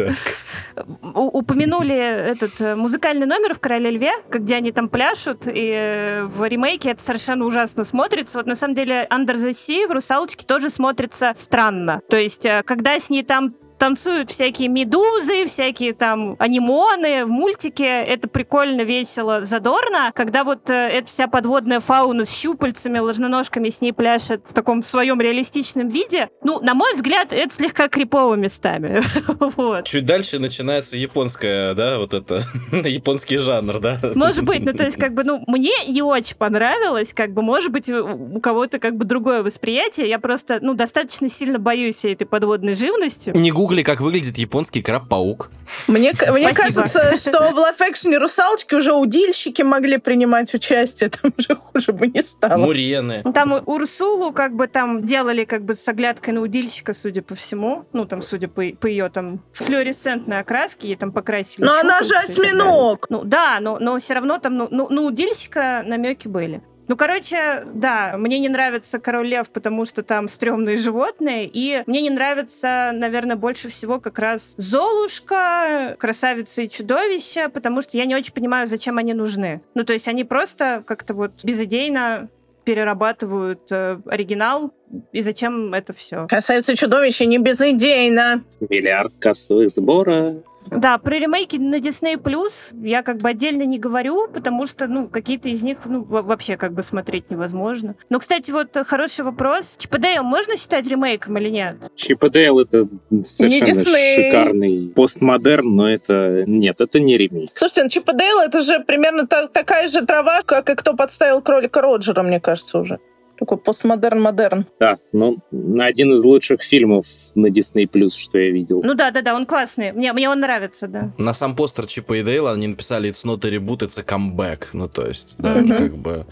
Упомянули 1.14 1.96
этот 1.96 2.60
э, 2.62 2.76
музыкальный 2.76 3.26
номер 3.26 3.54
в 3.54 3.60
«Короле 3.60 3.92
льве», 3.92 4.12
где 4.30 4.56
они 4.56 4.72
там 4.72 4.90
пляшут, 4.90 5.46
и 5.48 5.72
э, 5.74 6.24
в 6.24 6.46
ремейке 6.48 6.92
это 6.92 7.02
совершенно 7.02 7.46
ужасно 7.46 7.84
смотрится. 7.84 8.38
Вот 8.38 8.48
на 8.48 8.56
самом 8.56 8.76
деле 8.76 9.08
«Under 9.12 9.36
the 9.36 9.50
Sea» 9.50 9.88
в 9.88 9.92
«Русалочке» 9.92 10.46
тоже 10.46 10.70
смотрится 10.70 11.34
странно. 11.36 12.02
То 12.10 12.18
есть, 12.18 12.46
э, 12.46 12.64
когда 12.64 12.98
с 12.98 13.10
ней 13.10 13.24
там 13.24 13.56
танцуют 13.78 14.30
всякие 14.30 14.70
медузы, 14.70 15.46
всякие 15.46 15.94
там 15.94 16.36
анимоны 16.40 17.26
в 17.26 17.30
мультике. 17.30 17.86
Это 17.86 18.28
прикольно, 18.28 18.82
весело, 18.82 19.44
задорно. 19.44 20.12
Когда 20.14 20.44
вот 20.44 20.70
э, 20.70 20.74
эта 20.74 21.08
вся 21.08 21.28
подводная 21.28 21.80
фауна 21.80 22.26
с 22.26 22.36
щупальцами, 22.36 23.00
ложноножками 23.00 23.70
с 23.70 23.82
ней 23.82 23.94
пляшет 23.94 24.44
в 24.48 24.54
таком 24.54 24.84
своем 24.84 25.20
реалистичном 25.22 25.88
виде, 25.88 26.30
ну, 26.44 26.60
на 26.62 26.74
мой 26.74 26.94
взгляд, 26.94 27.34
это 27.34 27.54
слегка 27.54 27.88
крипово 27.88 28.36
местами. 28.36 29.02
Вот. 29.56 29.86
Чуть 29.86 30.06
дальше 30.06 30.40
начинается 30.40 30.98
японская, 30.98 31.74
да, 31.74 32.00
вот 32.00 32.14
это, 32.14 32.42
японский 32.72 33.38
жанр, 33.38 33.80
да? 33.80 34.00
Может 34.16 34.44
быть, 34.44 34.64
ну 34.64 34.74
то 34.74 34.84
есть 34.84 34.98
как 35.00 35.14
бы, 35.14 35.24
ну 35.24 35.44
мне 35.48 35.74
не 35.88 36.02
очень 36.02 36.36
понравилось, 36.36 37.14
как 37.14 37.34
бы, 37.34 37.42
может 37.42 37.72
быть, 37.72 37.90
у 37.90 38.40
кого-то 38.40 38.80
как 38.80 38.98
бы 38.98 39.06
другое 39.06 39.44
восприятие. 39.44 40.10
Я 40.10 40.20
просто, 40.20 40.60
ну, 40.62 40.74
достаточно 40.74 41.30
сильно 41.30 41.60
боюсь 41.60 41.96
всей 41.96 42.14
этой 42.14 42.26
подводной 42.26 42.74
живности. 42.74 43.32
Не 43.36 43.52
гугли, 43.64 43.82
как 43.82 44.02
выглядит 44.02 44.38
японский 44.38 44.82
краб-паук. 44.82 45.50
Мне, 45.88 46.14
мне 46.32 46.54
кажется, 46.54 47.16
что 47.16 47.52
в 47.52 47.58
лайф-экшене 47.58 48.18
русалочки 48.18 48.76
уже 48.76 48.92
удильщики 48.92 49.62
могли 49.62 49.98
принимать 49.98 50.54
участие, 50.54 51.10
там 51.22 51.34
уже 51.38 51.56
хуже 51.56 51.94
бы 51.94 52.08
не 52.08 52.22
стало. 52.24 52.58
Мурены. 52.58 53.22
Ну, 53.24 53.32
Там 53.32 53.64
Урсулу 53.66 54.34
как 54.34 54.54
бы 54.54 54.68
там 54.68 55.06
делали 55.06 55.46
как 55.46 55.64
бы 55.64 55.76
с 55.76 55.88
оглядкой 55.88 56.34
на 56.34 56.42
удильщика, 56.42 56.94
судя 56.94 57.22
по 57.22 57.36
всему. 57.36 57.86
Ну, 57.94 58.06
там, 58.06 58.22
судя 58.22 58.50
по, 58.50 58.64
по 58.80 58.88
ее 58.88 59.10
там 59.10 59.42
флуоресцентной 59.54 60.40
окраске, 60.40 60.90
ей 60.90 60.96
там 60.98 61.14
покрасили 61.14 61.64
Но 61.64 61.80
она 61.80 62.04
же 62.04 62.16
осьминог. 62.16 63.10
Ну 63.10 63.24
да, 63.24 63.60
но, 63.62 63.80
но 63.80 63.98
все 63.98 64.16
равно 64.16 64.40
там, 64.40 64.58
ну, 64.58 64.68
ну, 64.70 64.88
ну, 64.90 65.06
удильщика 65.06 65.84
намеки 65.86 66.28
были. 66.28 66.62
Ну, 66.88 66.98
короче, 66.98 67.66
да, 67.74 68.16
мне 68.18 68.40
не 68.40 68.50
нравится 68.50 69.00
Король 69.00 69.28
Лев, 69.28 69.50
потому 69.50 69.86
что 69.86 70.04
там 70.04 70.28
стрёмные 70.28 70.76
животные, 70.76 71.50
и 71.52 71.84
мне 71.86 72.02
не 72.02 72.10
нравится, 72.10 72.92
наверное, 72.94 73.36
больше 73.36 73.70
всего 73.70 74.00
как 74.00 74.20
раз 74.20 74.56
Золушка, 74.58 75.96
Красавица 76.00 76.62
и 76.62 76.70
Чудовище, 76.70 77.50
потому 77.50 77.82
что 77.82 77.98
я 77.98 78.06
не 78.06 78.16
очень 78.16 78.34
понимаю, 78.34 78.68
зачем 78.68 78.98
они 78.98 79.14
нужны. 79.14 79.62
Ну, 79.76 79.84
то 79.84 79.94
есть 79.94 80.08
они 80.08 80.24
просто 80.24 80.84
как-то 80.86 81.14
вот 81.14 81.44
безыдейно 81.44 82.30
перерабатывают 82.66 83.72
э, 83.72 84.00
оригинал, 84.06 84.74
и 85.12 85.22
зачем 85.22 85.74
это 85.74 85.94
все? 85.94 86.28
Красавица 86.28 86.74
и 86.74 86.76
чудовище 86.76 87.26
не 87.26 87.38
безыдейно. 87.38 88.44
Миллиард 88.62 89.14
кассовых 89.20 89.70
сбора. 89.70 90.36
Да, 90.70 90.98
про 90.98 91.16
ремейки 91.18 91.58
на 91.58 91.76
Disney 91.76 92.16
Plus 92.18 92.74
я 92.84 93.04
как 93.04 93.18
бы 93.18 93.30
отдельно 93.30 93.64
не 93.64 93.80
говорю, 93.80 94.28
потому 94.28 94.66
что, 94.68 94.88
ну, 94.88 95.08
какие-то 95.08 95.50
из 95.50 95.62
них, 95.62 95.80
ну, 95.86 96.04
во- 96.04 96.22
вообще 96.22 96.58
как 96.58 96.74
бы 96.74 96.82
смотреть 96.82 97.30
невозможно. 97.30 97.96
Но, 98.10 98.20
кстати, 98.20 98.52
вот 98.52 98.76
хороший 98.88 99.24
вопрос. 99.26 99.76
Чип 99.78 99.92
Дейл 99.98 100.24
можно 100.24 100.58
считать 100.58 100.88
ремейком 100.88 101.38
или 101.38 101.50
нет? 101.50 101.76
Чип 101.96 102.20
Дейл 102.30 102.60
это 102.60 102.88
совершенно 103.24 103.84
шикарный 104.16 104.90
постмодерн, 104.96 105.76
но 105.76 105.90
это... 105.90 106.44
Нет, 106.48 106.82
это 106.82 107.00
не 107.00 107.18
ремейк. 107.18 107.52
Слушайте, 107.54 107.84
ну 107.84 107.90
Чип 107.90 108.10
и 108.10 108.14
Дейл 108.14 108.40
это 108.40 108.62
же 108.62 108.80
примерно 108.80 109.28
та- 109.28 109.48
такая 109.48 109.88
же 109.88 110.06
трава, 110.06 110.42
как 110.44 110.70
и 110.70 110.76
кто 110.76 110.94
подставил 110.94 111.42
кролика 111.42 111.82
Роджера, 111.82 112.24
мне 112.24 112.40
кажется, 112.40 112.80
уже. 112.80 113.00
Такой 113.44 113.58
постмодерн-модерн. 113.58 114.68
Да, 114.80 114.96
ну, 115.12 115.38
один 115.78 116.14
из 116.14 116.24
лучших 116.24 116.64
фильмов 116.64 117.06
на 117.36 117.48
Disney 117.48 117.90
Plus, 117.90 118.12
что 118.12 118.38
я 118.40 118.52
видел. 118.52 118.82
Ну 118.82 118.94
да, 118.94 119.12
да, 119.12 119.22
да, 119.22 119.36
он 119.36 119.46
классный. 119.46 119.92
Мне, 119.92 120.14
мне 120.14 120.30
он 120.30 120.40
нравится, 120.40 120.88
да. 120.88 121.12
На 121.18 121.34
сам 121.34 121.58
постер 121.58 121.86
Чипа 121.86 122.14
и 122.14 122.24
Дейла 122.24 122.54
они 122.54 122.68
написали 122.68 123.10
«It's 123.12 123.26
not 123.26 123.46
a 123.46 123.52
reboot, 123.52 123.80
it's 123.80 124.00
a 124.00 124.04
comeback». 124.04 124.68
Ну, 124.72 124.88
то 124.88 125.06
есть, 125.06 125.36
да, 125.40 125.56
Мгм. 125.56 125.76
как 125.76 125.98
бы... 125.98 126.26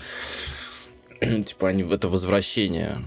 Типа, 1.45 1.67
они 1.67 1.83
это 1.83 2.07
возвращение. 2.07 2.99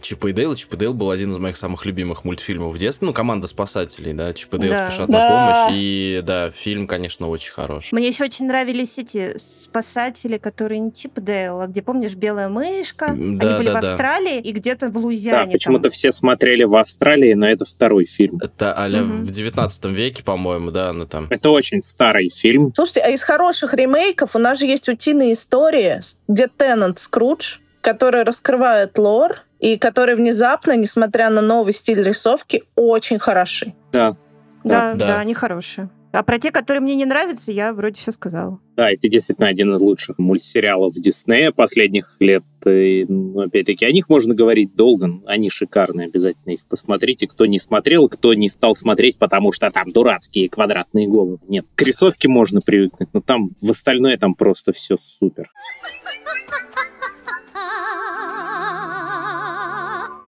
Чип 0.00 0.24
и 0.26 0.32
Дейл. 0.32 0.54
Чип 0.54 0.74
и 0.74 0.76
Дейл 0.76 0.94
был 0.94 1.10
один 1.10 1.32
из 1.32 1.38
моих 1.38 1.56
самых 1.56 1.84
любимых 1.86 2.24
мультфильмов 2.24 2.74
в 2.74 2.78
детстве. 2.78 3.06
Ну, 3.06 3.12
команда 3.12 3.46
спасателей, 3.46 4.12
да. 4.12 4.32
Чип 4.32 4.54
и 4.54 4.58
Дейл 4.58 4.72
Да. 4.72 4.88
спешат 4.90 5.08
Да. 5.08 5.18
на 5.18 5.28
помощь. 5.64 5.76
И, 5.78 6.20
да, 6.24 6.50
фильм, 6.50 6.86
конечно, 6.86 7.28
очень 7.28 7.52
хороший. 7.52 7.94
Мне 7.94 8.08
еще 8.08 8.24
очень 8.24 8.46
нравились 8.46 8.98
эти 8.98 9.36
спасатели, 9.38 10.38
которые 10.38 10.78
не 10.80 10.92
Чип 10.92 11.18
и 11.18 11.20
Дейл, 11.20 11.60
а 11.60 11.66
где, 11.66 11.82
помнишь, 11.82 12.14
Белая 12.14 12.48
мышка? 12.48 13.06
Да, 13.08 13.12
Они 13.12 13.36
были 13.36 13.66
да, 13.66 13.78
в 13.78 13.82
да. 13.82 13.90
Австралии 13.90 14.40
и 14.40 14.52
где-то 14.52 14.88
в 14.88 14.92
Да, 14.92 14.98
Луизиане. 15.00 15.52
почему-то 15.52 15.84
там. 15.84 15.92
все 15.92 16.12
смотрели 16.12 16.64
в 16.64 16.76
Австралии, 16.76 17.34
но 17.34 17.46
это 17.48 17.64
второй 17.64 18.06
фильм. 18.06 18.38
Это 18.42 18.72
а-ля 18.74 19.02
Мгм. 19.02 19.24
в 19.26 19.30
19 19.30 19.92
веке, 19.92 20.22
по-моему, 20.22 20.70
да, 20.70 20.92
ну 20.92 21.06
там... 21.06 21.26
Это 21.30 21.50
очень 21.50 21.82
старый 21.82 22.30
фильм. 22.30 22.72
Слушайте, 22.74 23.00
а 23.00 23.10
из 23.10 23.22
хороших 23.22 23.74
ремейков 23.74 24.36
у 24.36 24.38
нас 24.38 24.58
же 24.58 24.66
есть 24.66 24.88
утиные 24.88 25.32
истории, 25.34 26.00
где 26.28 26.48
Теннант 26.48 26.98
Скрудж, 26.98 27.56
который 27.86 28.24
раскрывает 28.24 28.98
лор, 28.98 29.42
и 29.60 29.78
который 29.78 30.16
внезапно, 30.16 30.76
несмотря 30.76 31.30
на 31.30 31.40
новый 31.40 31.72
стиль 31.72 32.02
рисовки, 32.02 32.64
очень 32.74 33.20
хороши. 33.20 33.74
Да, 33.92 34.16
Да, 34.64 34.94
Да. 34.94 35.06
да, 35.06 35.20
они 35.20 35.32
хорошие. 35.34 35.88
А 36.10 36.24
про 36.24 36.40
те, 36.40 36.50
которые 36.50 36.80
мне 36.80 36.96
не 36.96 37.04
нравятся, 37.04 37.52
я 37.52 37.72
вроде 37.72 38.00
все 38.00 38.10
сказала. 38.10 38.58
Да, 38.74 38.90
это 38.90 39.08
действительно 39.08 39.46
один 39.46 39.72
из 39.76 39.80
лучших 39.80 40.18
мультсериалов 40.18 40.94
Диснея 40.94 41.52
последних 41.52 42.16
лет. 42.18 42.42
И, 42.66 43.04
ну, 43.08 43.42
опять-таки, 43.42 43.84
о 43.84 43.92
них 43.92 44.08
можно 44.08 44.34
говорить 44.34 44.74
долго. 44.74 45.08
Они 45.26 45.48
шикарные, 45.48 46.08
обязательно 46.08 46.54
их 46.54 46.64
посмотрите. 46.66 47.28
Кто 47.28 47.46
не 47.46 47.60
смотрел, 47.60 48.08
кто 48.08 48.34
не 48.34 48.48
стал 48.48 48.74
смотреть, 48.74 49.18
потому 49.18 49.52
что 49.52 49.70
там 49.70 49.92
дурацкие 49.92 50.48
квадратные 50.48 51.06
головы. 51.06 51.38
Нет, 51.46 51.66
к 51.76 51.82
рисовке 51.82 52.28
можно 52.28 52.60
привыкнуть, 52.60 53.10
но 53.12 53.20
там 53.20 53.50
в 53.62 53.70
остальное 53.70 54.16
там 54.16 54.34
просто 54.34 54.72
все 54.72 54.96
супер. 54.96 55.52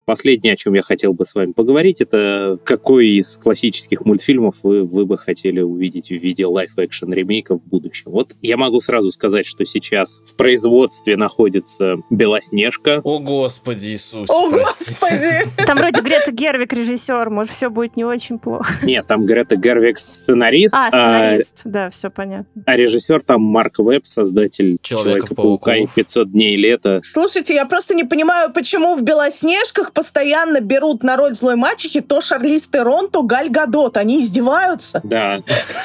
Последнее, 0.05 0.53
о 0.53 0.55
чем 0.55 0.75
я 0.75 0.83
хотел 0.83 1.13
бы 1.13 1.25
с 1.25 1.33
вами 1.33 1.51
поговорить, 1.51 1.99
это 1.99 2.59
какой 2.63 3.07
из 3.07 3.37
классических 3.37 4.05
мультфильмов 4.05 4.57
вы, 4.61 4.83
вы 4.83 5.05
бы 5.07 5.17
хотели 5.17 5.61
увидеть 5.61 6.09
в 6.09 6.11
виде 6.15 6.45
лайф-экшен 6.45 7.11
ремейка 7.11 7.57
в 7.57 7.63
будущем. 7.63 8.11
Вот 8.11 8.33
я 8.41 8.55
могу 8.55 8.81
сразу 8.81 9.11
сказать, 9.11 9.47
что 9.47 9.65
сейчас 9.65 10.21
в 10.25 10.35
производстве 10.35 11.17
находится 11.17 11.95
Белоснежка. 12.11 13.01
О, 13.03 13.17
Господи 13.19 13.87
Иисус! 13.87 14.29
О, 14.29 14.51
простите. 14.51 14.91
Господи! 14.91 15.31
Там 15.65 15.77
вроде 15.79 16.01
Грета 16.01 16.31
Гервик 16.31 16.73
режиссер, 16.73 17.29
может, 17.31 17.51
все 17.53 17.69
будет 17.69 17.97
не 17.97 18.03
очень 18.05 18.37
плохо. 18.37 18.71
Нет, 18.83 19.07
там 19.07 19.25
Грета 19.25 19.55
Гервик 19.55 19.97
сценарист, 19.97 20.75
А, 20.75 20.87
а, 20.87 20.89
сценарист. 20.91 21.61
Да, 21.63 21.89
все 21.89 22.09
понятно. 22.11 22.63
а 22.65 22.75
режиссер 22.75 23.23
там 23.23 23.41
Марк 23.41 23.79
Веб, 23.79 24.05
создатель. 24.05 24.77
Человека-паука 24.81 25.75
и 25.77 25.87
500 25.87 26.31
дней 26.31 26.55
лета. 26.55 27.01
Слушайте, 27.03 27.55
я 27.55 27.65
просто 27.65 27.95
не 27.95 28.03
понимаю, 28.03 28.53
почему 28.53 28.95
в 28.95 29.01
«Белоснежках» 29.01 29.91
постоянно 29.95 30.59
берут 30.59 31.03
на 31.03 31.17
роль 31.17 31.33
злой 31.33 31.55
мачехи 31.55 32.01
то 32.01 32.21
Шарлиз 32.21 32.67
Терон, 32.67 33.09
то 33.09 33.23
Галь 33.23 33.49
Гадот. 33.49 33.97
Они 33.97 34.21
издеваются. 34.21 35.01
Да. 35.03 35.39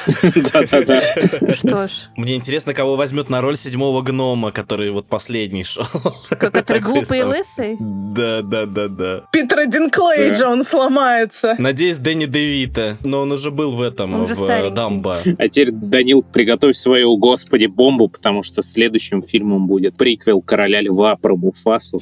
Да-да-да. 0.53 1.53
Что 1.53 1.87
ж, 1.87 1.91
Мне 2.17 2.35
интересно, 2.35 2.73
кого 2.73 2.95
возьмет 2.95 3.29
на 3.29 3.41
роль 3.41 3.57
седьмого 3.57 4.01
гнома, 4.01 4.51
который 4.51 4.91
вот 4.91 5.07
последний 5.07 5.63
шел. 5.63 5.85
как 6.29 6.53
который 6.53 6.81
глупый 6.81 7.19
и 7.19 7.23
лысый. 7.23 7.77
Да, 7.79 8.41
да, 8.41 8.65
да, 8.65 8.87
да. 8.87 9.23
Питера 9.31 9.65
Динклейджа, 9.65 10.49
он 10.49 10.63
сломается. 10.63 11.55
Надеюсь, 11.57 11.97
Дэнни 11.97 12.25
Девита. 12.25 12.97
Но 13.03 13.21
он 13.21 13.31
уже 13.31 13.49
был 13.51 13.75
в 13.75 13.81
этом, 13.81 14.25
в 14.25 14.49
э. 14.49 14.69
Дамбо. 14.69 15.17
А 15.37 15.47
теперь, 15.47 15.71
Данил, 15.71 16.21
приготовь 16.23 16.75
свою, 16.75 17.15
господи, 17.17 17.65
бомбу, 17.67 18.09
потому 18.09 18.43
что 18.43 18.61
следующим 18.61 19.23
фильмом 19.23 19.67
будет 19.67 19.95
приквел 19.95 20.41
«Короля 20.41 20.81
льва» 20.81 21.15
про 21.15 21.35
Муфасу. 21.35 22.01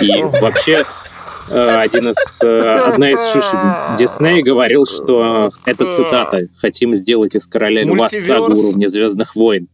И 0.00 0.22
вообще, 0.40 0.84
один 1.50 2.10
из, 2.10 2.42
э, 2.42 2.74
одна 2.74 3.10
из 3.10 3.20
шишек 3.32 3.58
Дисней 3.98 4.42
говорил, 4.42 4.86
что 4.86 5.50
это 5.64 5.90
цитата. 5.92 6.42
Хотим 6.58 6.94
сделать 6.94 7.34
из 7.34 7.46
«Короля 7.46 7.82
льва» 7.84 8.08
сагу 8.08 8.52
уровня 8.58 8.88
«Звездных 8.88 9.34
войн». 9.36 9.68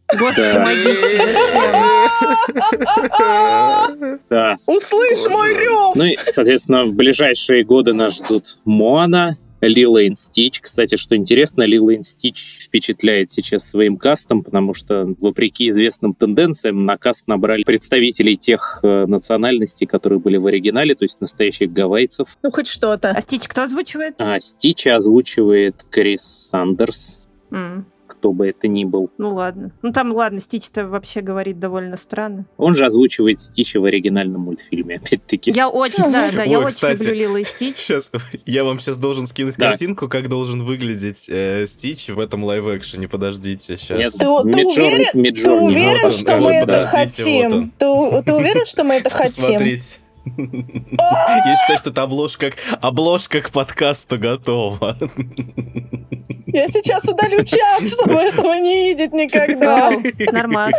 Да. 4.29 4.55
Услышь 4.65 5.29
мой 5.29 5.53
рев! 5.53 5.95
Ну 5.95 6.03
и, 6.03 6.17
соответственно, 6.25 6.85
в 6.85 6.93
ближайшие 6.93 7.63
годы 7.63 7.93
нас 7.93 8.17
ждут 8.17 8.43
Моана, 8.65 9.37
Лила 9.61 10.01
и 10.01 10.13
Стич. 10.15 10.61
Кстати, 10.61 10.95
что 10.95 11.15
интересно, 11.15 11.63
Лила 11.63 11.93
и 11.93 12.03
Стич 12.03 12.59
впечатляет 12.61 13.31
сейчас 13.31 13.67
своим 13.69 13.97
кастом, 13.97 14.43
потому 14.43 14.73
что, 14.73 15.13
вопреки 15.19 15.69
известным 15.69 16.13
тенденциям, 16.13 16.85
на 16.85 16.97
каст 16.97 17.27
набрали 17.27 17.63
представителей 17.63 18.37
тех 18.37 18.79
э, 18.83 19.05
национальностей, 19.05 19.87
которые 19.87 20.19
были 20.19 20.37
в 20.37 20.45
оригинале, 20.47 20.95
то 20.95 21.05
есть 21.05 21.21
настоящих 21.21 21.71
гавайцев. 21.71 22.37
Ну, 22.43 22.51
хоть 22.51 22.67
что-то. 22.67 23.11
А 23.11 23.21
Стич 23.21 23.47
кто 23.47 23.63
озвучивает? 23.63 24.15
А 24.17 24.39
Стича 24.39 24.95
озвучивает 24.95 25.85
Крис 25.89 26.21
Сандерс, 26.21 27.25
М, 27.51 27.85
кто 28.25 28.33
бы 28.33 28.47
это 28.47 28.67
ни 28.67 28.85
был. 28.85 29.11
Ну 29.19 29.35
ладно. 29.35 29.71
Ну 29.83 29.91
там, 29.91 30.11
ладно, 30.11 30.39
Стич-то 30.39 30.87
вообще 30.87 31.21
говорит 31.21 31.59
довольно 31.59 31.95
странно. 31.95 32.47
Он 32.57 32.75
же 32.75 32.85
озвучивает 32.87 33.39
Стича 33.39 33.79
в 33.79 33.85
оригинальном 33.85 34.41
мультфильме, 34.41 34.95
опять-таки. 34.95 35.51
Я 35.55 35.69
очень, 35.69 36.11
да, 36.11 36.31
да, 36.35 36.41
я 36.43 36.59
очень 36.59 36.87
люблю 36.89 37.13
Лила 37.13 37.39
и 37.41 37.43
Стич. 37.43 37.75
Сейчас 37.75 38.11
я 38.47 38.63
вам 38.63 38.79
сейчас 38.79 38.97
должен 38.97 39.27
скинуть 39.27 39.57
картинку, 39.57 40.09
как 40.09 40.27
должен 40.27 40.63
выглядеть 40.63 41.27
э, 41.29 41.67
Стич 41.67 42.09
в 42.09 42.19
этом 42.19 42.43
лайв-экшене. 42.43 43.07
Подождите, 43.07 43.77
сейчас. 43.77 43.99
Нет, 43.99 44.13
Ты- 44.17 44.27
уверен- 44.27 46.11
что 46.11 46.39
мы 46.39 46.51
это 46.55 46.83
хотим? 46.87 47.71
ты 47.77 47.85
уверен, 47.87 48.65
что 48.65 48.83
мы 48.83 48.95
это 48.95 49.11
хотим? 49.11 49.45
Смотрите. 49.45 49.99
Я 50.25 51.57
считаю, 51.57 51.77
что 51.79 51.89
это 51.91 52.03
обложка, 52.03 52.51
к- 52.51 52.55
обложка 52.81 53.41
к 53.41 53.51
подкасту 53.51 54.17
готова. 54.17 54.97
Я 56.47 56.67
сейчас 56.67 57.03
удалю 57.05 57.43
чат, 57.43 57.87
чтобы 57.87 58.13
этого 58.15 58.53
не 58.59 58.87
видеть 58.89 59.13
никогда. 59.13 59.91
Нормас. 60.31 60.73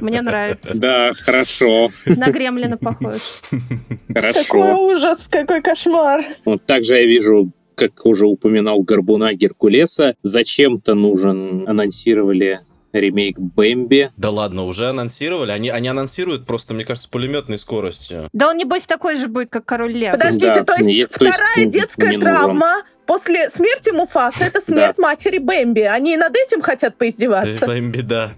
Мне 0.00 0.20
нравится. 0.20 0.78
Да, 0.78 1.12
хорошо, 1.18 1.88
На 2.06 2.30
Гремлина 2.30 2.76
похож. 2.76 3.20
Какой 4.08 4.22
хорошо. 4.32 4.86
ужас, 4.86 5.26
какой 5.28 5.62
кошмар. 5.62 6.22
Вот 6.44 6.66
также 6.66 6.96
я 6.96 7.06
вижу, 7.06 7.50
как 7.74 8.04
уже 8.04 8.26
упоминал 8.26 8.82
Горбуна 8.82 9.32
Геркулеса, 9.32 10.14
зачем-то 10.22 10.94
нужен, 10.94 11.66
анонсировали 11.68 12.60
ремейк 12.92 13.38
Бэмби. 13.38 14.10
Да 14.16 14.30
ладно, 14.30 14.64
уже 14.64 14.88
анонсировали. 14.88 15.50
Они, 15.52 15.68
они 15.70 15.88
анонсируют 15.88 16.46
просто, 16.46 16.74
мне 16.74 16.84
кажется, 16.84 17.08
пулеметной 17.08 17.58
скоростью. 17.58 18.28
Да 18.32 18.48
он, 18.50 18.56
небось, 18.56 18.86
такой 18.86 19.16
же 19.16 19.28
будет, 19.28 19.50
как 19.50 19.64
Король 19.64 19.92
Лев. 19.92 20.12
Подождите, 20.12 20.46
Да, 20.54 20.64
то 20.64 20.74
есть 20.76 20.88
есть- 20.90 21.18
то 21.18 21.24
есть, 21.24 21.36
вторая 21.38 21.66
детская 21.66 22.18
травма 22.18 22.82
после 23.06 23.50
смерти 23.50 23.90
Муфаса 23.90 24.44
это 24.44 24.60
смерть 24.64 24.98
матери 24.98 25.38
Бэмби. 25.38 25.80
Они 25.80 26.16
над 26.16 26.34
этим 26.36 26.60
хотят 26.62 26.96
поиздеваться. 26.98 27.66
Прям 27.66 27.90
беда. 27.92 28.32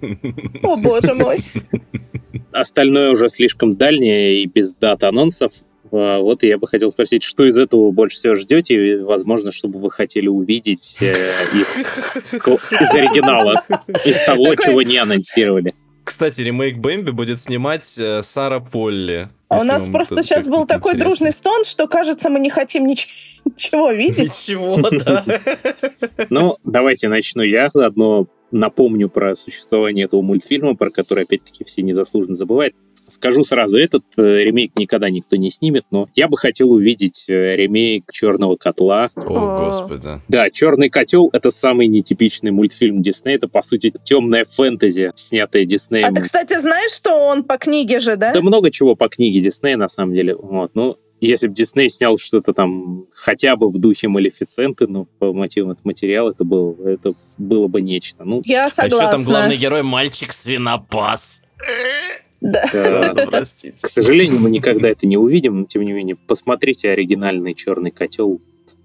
О, 0.62 0.76
боже 0.76 1.14
мой. 1.14 1.38
Остальное 2.52 3.10
уже 3.12 3.28
слишком 3.28 3.76
дальнее 3.76 4.42
и 4.42 4.46
без 4.46 4.74
дат 4.74 5.04
анонсов. 5.04 5.52
А, 5.92 6.20
Вот 6.20 6.42
я 6.42 6.58
бы 6.58 6.66
хотел 6.66 6.90
спросить, 6.90 7.22
что 7.22 7.44
из 7.44 7.58
этого 7.58 7.90
больше 7.90 8.16
всего 8.16 8.34
ждете? 8.34 8.74
И, 8.74 8.96
Возможно, 8.96 9.52
чтобы 9.52 9.78
вы 9.78 9.90
хотели 9.90 10.28
увидеть 10.28 10.96
э, 11.00 11.12
из, 11.54 11.86
из 12.32 12.94
оригинала, 12.94 13.62
из 14.04 14.18
того, 14.24 14.44
Такой- 14.50 14.64
чего 14.66 14.82
не 14.82 14.96
анонсировали. 14.98 15.74
Кстати, 16.04 16.40
ремейк 16.40 16.78
Бэмби 16.78 17.10
будет 17.10 17.38
снимать 17.40 17.94
э, 17.98 18.22
Сара 18.24 18.58
Полли. 18.58 19.28
А 19.48 19.58
у 19.58 19.64
нас 19.64 19.86
просто 19.86 20.22
сейчас 20.24 20.46
был 20.48 20.66
такой 20.66 20.92
интересно. 20.94 21.10
дружный 21.10 21.32
стон, 21.32 21.64
что 21.64 21.86
кажется, 21.86 22.28
мы 22.30 22.40
не 22.40 22.50
хотим 22.50 22.86
нич- 22.86 23.06
ничего 23.44 23.92
видеть. 23.92 24.18
Ничего, 24.48 24.76
да. 25.04 25.24
Ну, 26.30 26.56
давайте 26.64 27.08
начну 27.08 27.42
я. 27.42 27.70
Заодно 27.72 28.26
напомню 28.50 29.08
про 29.10 29.36
существование 29.36 30.06
этого 30.06 30.22
мультфильма, 30.22 30.74
про 30.74 30.90
который, 30.90 31.24
опять-таки, 31.24 31.64
все 31.64 31.82
незаслуженно 31.82 32.34
забывают. 32.34 32.74
Скажу 33.12 33.44
сразу, 33.44 33.76
этот 33.76 34.04
э, 34.16 34.42
ремейк 34.44 34.78
никогда 34.78 35.10
никто 35.10 35.36
не 35.36 35.50
снимет, 35.50 35.84
но 35.90 36.08
я 36.14 36.28
бы 36.28 36.36
хотел 36.36 36.72
увидеть 36.72 37.26
э, 37.28 37.56
ремейк 37.56 38.10
Черного 38.10 38.56
котла. 38.56 39.10
О, 39.16 39.66
господи. 39.66 40.20
Да, 40.28 40.50
Черный 40.50 40.88
котел 40.88 41.28
это 41.32 41.50
самый 41.50 41.86
нетипичный 41.88 42.50
мультфильм 42.50 43.02
Диснея. 43.02 43.36
Это, 43.36 43.48
по 43.48 43.62
сути, 43.62 43.92
темная 44.04 44.44
фэнтези, 44.44 45.12
снятая 45.14 45.62
А 45.62 45.64
Диснеем. 45.66 46.14
ты, 46.14 46.22
кстати, 46.22 46.58
знаешь, 46.60 46.92
что 46.92 47.14
он 47.14 47.44
по 47.44 47.58
книге 47.58 48.00
же, 48.00 48.16
да? 48.16 48.32
Да 48.32 48.40
много 48.40 48.70
чего 48.70 48.96
по 48.96 49.08
книге 49.08 49.40
Диснея, 49.40 49.76
на 49.76 49.88
самом 49.88 50.14
деле. 50.14 50.34
Вот, 50.34 50.72
ну, 50.74 50.96
если 51.20 51.46
бы 51.46 51.54
Дисней 51.54 51.88
снял 51.88 52.18
что-то 52.18 52.52
там 52.52 53.06
хотя 53.14 53.54
бы 53.56 53.68
в 53.68 53.78
духе 53.78 54.08
Малефиценты, 54.08 54.86
ну, 54.88 55.04
по 55.18 55.32
мотивам 55.32 55.70
этого 55.72 55.86
материала, 55.86 56.30
это 56.30 56.42
было, 56.44 56.74
это 56.88 57.14
было 57.38 57.68
бы 57.68 57.80
нечто. 57.80 58.24
Ну, 58.24 58.42
Я 58.44 58.66
А 58.66 58.70
согласна. 58.70 58.96
еще 59.04 59.12
там 59.12 59.24
главный 59.24 59.56
герой 59.56 59.82
мальчик-свинопас. 59.82 61.42
Да. 62.42 62.68
да. 62.72 63.14
Да, 63.14 63.26
Простите. 63.26 63.78
К 63.80 63.88
сожалению, 63.88 64.40
мы 64.40 64.50
никогда 64.50 64.88
это 64.88 65.06
не 65.06 65.16
увидим, 65.16 65.60
но 65.60 65.64
тем 65.64 65.82
не 65.82 65.92
менее, 65.92 66.16
посмотрите 66.16 66.90
оригинальный 66.90 67.54
черный 67.54 67.92
котел. 67.92 68.40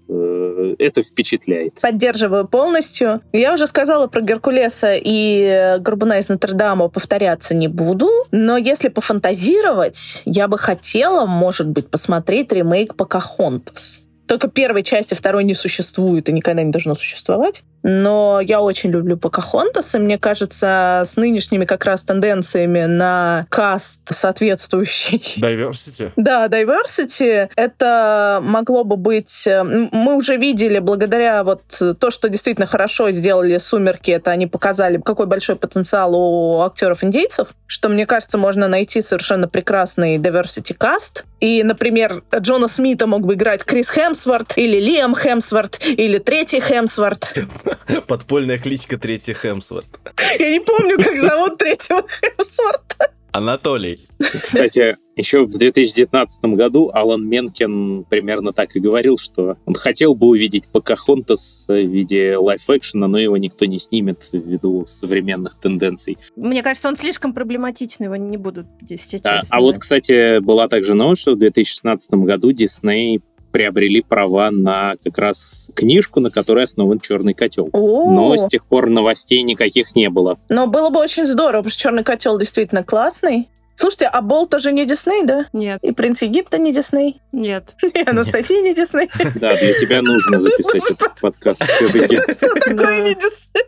Э, 0.08 0.74
Это 0.78 1.02
впечатляет. 1.02 1.74
Поддерживаю 1.82 2.46
полностью. 2.46 3.20
Я 3.32 3.52
уже 3.52 3.66
сказала 3.66 4.06
про 4.06 4.20
Геркулеса 4.20 4.94
и 4.94 5.42
э, 5.42 5.78
Горбуна 5.78 6.20
из 6.20 6.28
Нотр-Дама, 6.28 6.88
повторяться 6.88 7.54
не 7.54 7.68
буду. 7.68 8.08
Но 8.30 8.56
если 8.56 8.88
пофантазировать, 8.88 10.22
я 10.24 10.46
бы 10.48 10.56
хотела, 10.56 11.26
может 11.26 11.68
быть, 11.68 11.88
посмотреть 11.88 12.52
ремейк 12.52 12.94
Покахонтас. 12.94 14.02
Только 14.28 14.48
первой 14.48 14.82
части, 14.82 15.14
второй 15.14 15.42
не 15.44 15.54
существует 15.54 16.28
и 16.28 16.32
никогда 16.32 16.62
не 16.62 16.70
должно 16.70 16.94
существовать. 16.94 17.62
Но 17.82 18.40
я 18.40 18.60
очень 18.60 18.90
люблю 18.90 19.16
Покахонтас, 19.16 19.94
и 19.94 19.98
мне 19.98 20.18
кажется, 20.18 21.02
с 21.06 21.16
нынешними 21.16 21.64
как 21.64 21.84
раз 21.84 22.02
тенденциями 22.02 22.84
на 22.84 23.46
каст 23.50 24.02
соответствующий 24.10 25.18
Diversity. 25.40 26.12
да, 26.16 26.46
diversity. 26.48 27.48
Это 27.56 28.40
могло 28.42 28.84
бы 28.84 28.96
быть... 28.96 29.46
э, 29.46 29.62
Мы 29.62 30.16
уже 30.16 30.36
видели, 30.36 30.78
благодаря 30.78 31.44
вот 31.44 31.62
то, 31.98 32.10
что 32.10 32.28
действительно 32.28 32.66
хорошо 32.66 33.10
сделали 33.10 33.58
«Сумерки», 33.58 34.10
это 34.10 34.30
они 34.30 34.46
показали, 34.46 35.00
какой 35.04 35.26
большой 35.26 35.56
потенциал 35.56 36.14
у 36.14 36.60
актеров-индейцев, 36.62 37.48
что, 37.66 37.88
мне 37.88 38.06
кажется, 38.06 38.38
можно 38.38 38.68
найти 38.68 39.02
совершенно 39.02 39.48
прекрасный 39.48 40.16
diversity 40.18 40.74
каст. 40.74 41.24
И, 41.40 41.62
например, 41.62 42.22
Джона 42.34 42.66
Смита 42.68 43.06
мог 43.06 43.24
бы 43.24 43.34
играть 43.34 43.62
Крис 43.64 43.90
Хемсворт, 43.90 44.54
или 44.56 44.80
Лиам 44.80 45.14
Хемсворт, 45.14 45.78
или 45.84 46.18
третий 46.18 46.60
Хемсворт. 46.60 47.32
Подпольная 48.06 48.58
кличка 48.58 48.98
Третий 48.98 49.34
Хемсворт. 49.34 50.00
Я 50.38 50.50
не 50.50 50.60
помню, 50.60 50.96
как 51.02 51.18
зовут 51.18 51.58
третьего 51.58 52.04
Хемсворта. 52.20 53.12
Анатолий. 53.32 53.98
Кстати, 54.18 54.96
еще 55.16 55.44
в 55.44 55.58
2019 55.58 56.44
году 56.56 56.90
Алан 56.92 57.28
Менкен 57.28 58.04
примерно 58.04 58.52
так 58.52 58.74
и 58.74 58.80
говорил, 58.80 59.18
что 59.18 59.56
он 59.66 59.74
хотел 59.74 60.14
бы 60.14 60.28
увидеть 60.28 60.68
Покахонтас 60.68 61.66
в 61.68 61.74
виде 61.74 62.36
лайф-экшена, 62.36 63.06
но 63.06 63.18
его 63.18 63.36
никто 63.36 63.64
не 63.66 63.78
снимет 63.78 64.28
ввиду 64.32 64.86
современных 64.86 65.54
тенденций. 65.54 66.18
Мне 66.36 66.62
кажется, 66.62 66.88
он 66.88 66.96
слишком 66.96 67.34
проблематичный, 67.34 68.06
его 68.06 68.16
не 68.16 68.36
будут 68.36 68.66
здесь 68.80 69.02
сейчас. 69.02 69.24
А, 69.50 69.56
а 69.56 69.60
вот, 69.60 69.78
кстати, 69.78 70.38
была 70.40 70.68
также 70.68 70.94
новость, 70.94 71.22
что 71.22 71.32
в 71.32 71.38
2016 71.38 72.10
году 72.10 72.52
Дисней 72.52 73.20
приобрели 73.50 74.02
права 74.02 74.50
на 74.50 74.94
как 75.04 75.18
раз 75.18 75.70
книжку, 75.74 76.20
на 76.20 76.30
которой 76.30 76.64
основан 76.64 77.00
«Черный 77.00 77.34
котел». 77.34 77.68
О, 77.72 78.10
Но 78.10 78.36
с 78.36 78.48
тех 78.48 78.66
пор 78.66 78.88
новостей 78.90 79.42
никаких 79.42 79.94
не 79.96 80.08
было. 80.10 80.38
Но 80.48 80.66
было 80.66 80.90
бы 80.90 81.00
очень 81.00 81.26
здорово, 81.26 81.62
потому 81.62 81.70
что 81.70 81.80
черный 81.82 82.04
котел 82.04 82.38
действительно 82.38 82.84
классный. 82.84 83.48
Слушайте, 83.76 84.06
а 84.06 84.22
Болт 84.22 84.50
тоже 84.50 84.72
не 84.72 84.84
Дисней, 84.86 85.22
да? 85.24 85.46
Нет, 85.52 85.78
И 85.82 85.92
принц 85.92 86.20
Египта 86.22 86.58
не 86.58 86.72
Дисней, 86.72 87.20
нет. 87.30 87.76
и 87.94 88.00
Анастасия 88.04 88.60
не 88.60 88.74
Дисней. 88.74 89.08
Да, 89.36 89.56
для 89.56 89.72
тебя 89.74 90.02
нужно 90.02 90.40
записать 90.40 90.90
этот 90.90 91.20
подкаст 91.20 91.62
все-таки. 91.64 92.16
Что 92.16 92.54
такое 92.54 93.02
не 93.02 93.14
Дисней? 93.14 93.64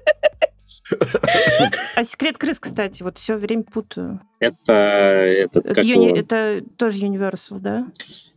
А 1.94 2.04
секрет 2.04 2.38
крыс, 2.38 2.58
кстати, 2.58 3.02
вот 3.02 3.18
все 3.18 3.36
время 3.36 3.62
путаю. 3.62 4.20
Это, 4.40 4.72
этот, 4.72 5.64
Это, 5.66 5.74
как 5.74 5.84
юни- 5.84 6.06
его, 6.08 6.16
это 6.16 6.62
тоже 6.76 7.04
Universal, 7.06 7.58
да? 7.60 7.86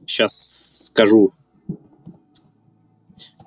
Сейчас 0.07 0.85
скажу. 0.87 1.33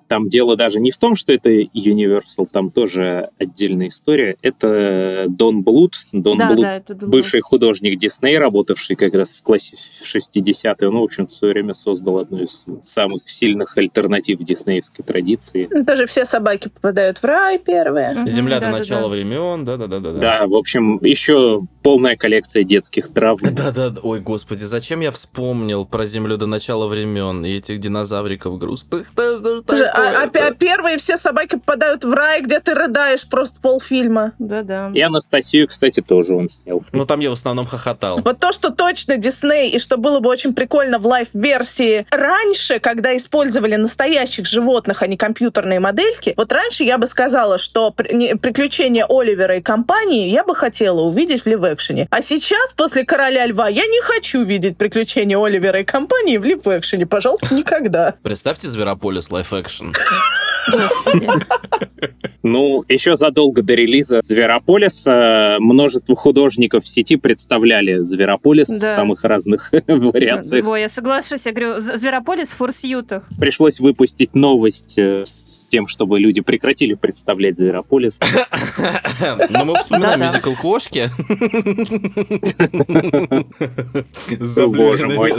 Там 0.09 0.29
дело 0.29 0.57
даже 0.57 0.81
не 0.81 0.91
в 0.91 0.99
том, 0.99 1.17
что 1.17 1.33
это 1.33 1.51
Universal, 1.51 2.47
там 2.51 2.71
тоже 2.71 3.31
отдельная 3.39 3.89
история. 3.89 4.37
Это 4.43 5.27
Дон 5.29 5.63
Блуд. 5.63 5.95
Дон 6.13 6.39
да, 6.39 6.49
Блуд, 6.49 6.61
да, 6.61 6.77
это 6.77 6.95
бывший 6.95 7.41
художник 7.41 7.99
Дисней, 7.99 8.39
работавший 8.39 8.97
как 8.97 9.15
раз 9.15 9.35
в 9.35 9.43
классе 9.43 9.77
в 9.77 10.17
60-е. 10.17 10.89
Он, 10.89 10.99
в 10.99 11.03
общем-то, 11.03 11.33
в 11.33 11.37
свое 11.37 11.55
время 11.55 11.75
создал 11.75 12.19
одну 12.19 12.43
из 12.43 12.67
самых 12.81 13.23
сильных 13.27 13.77
альтернатив 13.77 14.39
диснеевской 14.39 15.05
традиции. 15.05 15.69
Даже 15.71 16.07
все 16.07 16.25
собаки 16.25 16.69
попадают 16.69 17.19
в 17.19 17.25
рай 17.25 17.59
первые. 17.59 18.25
Земля 18.29 18.61
до 18.61 18.71
начала 18.71 19.09
времен, 19.09 19.65
да-да-да. 19.65 20.13
Да, 20.13 20.47
в 20.47 20.55
общем, 20.55 20.99
еще 21.03 21.63
полная 21.83 22.17
коллекция 22.17 22.65
детских 22.65 23.13
трав. 23.13 23.41
Да-да, 23.57 23.95
ой, 24.03 24.21
господи, 24.21 24.65
зачем 24.65 25.01
я 25.01 25.13
вспомнил 25.13 25.87
про 25.87 26.07
Землю 26.07 26.37
до 26.37 26.47
начала 26.47 26.87
времен 26.87 27.45
и 27.45 27.57
этих 27.57 27.79
динозавриков 27.79 28.59
грустных? 28.59 29.07
Слушай, 29.15 29.89
а, 29.97 30.23
а 30.25 30.27
пе- 30.29 30.55
первые 30.55 30.99
все 30.99 31.17
собаки 31.17 31.57
попадают 31.57 32.05
в 32.05 32.13
рай, 32.13 32.43
где 32.43 32.61
ты 32.61 32.75
рыдаешь 32.75 33.29
просто 33.29 33.57
полфильма. 33.61 34.33
Да-да. 34.39 34.91
И 34.95 35.01
Анастасию, 35.01 35.69
кстати, 35.69 36.01
тоже 36.01 36.35
он 36.35 36.49
снял. 36.49 36.85
Ну, 36.93 37.07
там 37.07 37.21
я 37.21 37.31
в 37.31 37.35
основном 37.35 37.67
хохотал. 37.67 38.21
Вот 38.21 38.39
то, 38.39 38.53
что 38.53 38.71
точно 38.71 39.17
Дисней, 39.17 39.71
и 39.71 39.79
что 39.79 39.97
было 39.97 40.21
бы 40.21 40.29
очень 40.29 40.55
прикольно 40.55 40.99
в 40.99 41.07
live 41.07 41.43
-версии 41.43 42.07
раньше, 42.11 42.79
когда 42.79 43.17
использовали 43.17 43.77
настоящих 43.77 44.47
животных, 44.47 45.03
а 45.03 45.07
не 45.07 45.17
компьютерные 45.17 45.81
модельки, 45.81 46.35
вот 46.37 46.53
раньше 46.53 46.85
я 46.85 46.99
бы 46.99 47.07
сказала, 47.07 47.59
что 47.59 47.91
приключения 47.91 49.07
Оливера 49.09 49.57
и 49.57 49.63
компании 49.63 50.29
я 50.29 50.45
бы 50.45 50.55
хотела 50.55 51.01
увидеть 51.01 51.43
в 51.43 51.47
live 51.47 51.67
action 51.67 51.99
е. 51.99 52.09
А 52.11 52.23
сейчас, 52.23 52.73
после 52.73 53.05
«Короля 53.05 53.47
льва», 53.47 53.69
я 53.69 53.87
не 53.87 54.01
хочу 54.03 54.43
видеть 54.43 54.77
приключения 54.77 55.39
Оливера 55.39 55.81
и 55.81 55.85
компании 55.85 56.37
в 56.39 56.45
live 56.45 56.66
action 56.66 56.96
е. 56.96 57.07
Пожалуйста, 57.07 57.55
никогда. 57.55 58.15
Представьте 58.23 58.69
Зверополис 58.69 59.31
live-action. 59.31 59.86
Ну, 62.43 62.85
еще 62.89 63.17
задолго 63.17 63.63
до 63.63 63.75
релиза 63.75 64.21
Зверополиса 64.23 65.57
множество 65.59 66.15
художников 66.15 66.85
в 66.85 66.89
сети 66.89 67.17
представляли 67.17 68.05
Зверополис 68.05 68.69
в 68.69 68.85
самых 68.85 69.25
разных 69.25 69.73
вариациях. 69.89 70.67
Ой, 70.69 70.83
я 70.83 70.89
соглашусь, 70.89 71.47
я 71.47 71.53
говорю, 71.53 71.81
Зверополис 71.81 72.51
в 72.51 72.55
fursuit 72.55 72.99
ах. 72.99 73.25
Пришлось 73.39 73.81
выпустить 73.81 74.35
новость 74.35 74.95
э, 74.97 75.25
с 75.67 75.69
тем, 75.69 75.89
чтобы 75.89 76.21
люди 76.21 76.41
прекратили 76.41 76.95
представлять 76.95 77.59
Зверополис. 77.59 78.21
Но 79.51 79.65
мы 79.65 79.75
вспоминаем 79.81 80.21
мюзикл 80.21 80.55
«Кошки». 80.55 81.11
Боже 84.67 85.09
мой. 85.09 85.35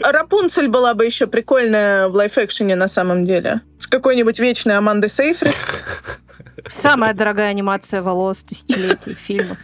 Рапунцель 0.00 0.68
была 0.68 0.94
бы 0.94 1.06
еще 1.06 1.28
прикольная 1.28 2.08
в 2.08 2.16
лайф-экшене 2.16 2.74
на 2.74 2.88
самом 2.88 3.24
деле. 3.24 3.60
С 3.78 3.86
какой-нибудь 3.86 4.40
вечной 4.40 4.76
Амандой 4.76 5.08
Сейфрид. 5.08 5.54
Самая 6.66 7.14
дорогая 7.14 7.50
анимация 7.50 8.02
волос 8.02 8.42
тысячелетий 8.42 9.14
фильмов. 9.14 9.58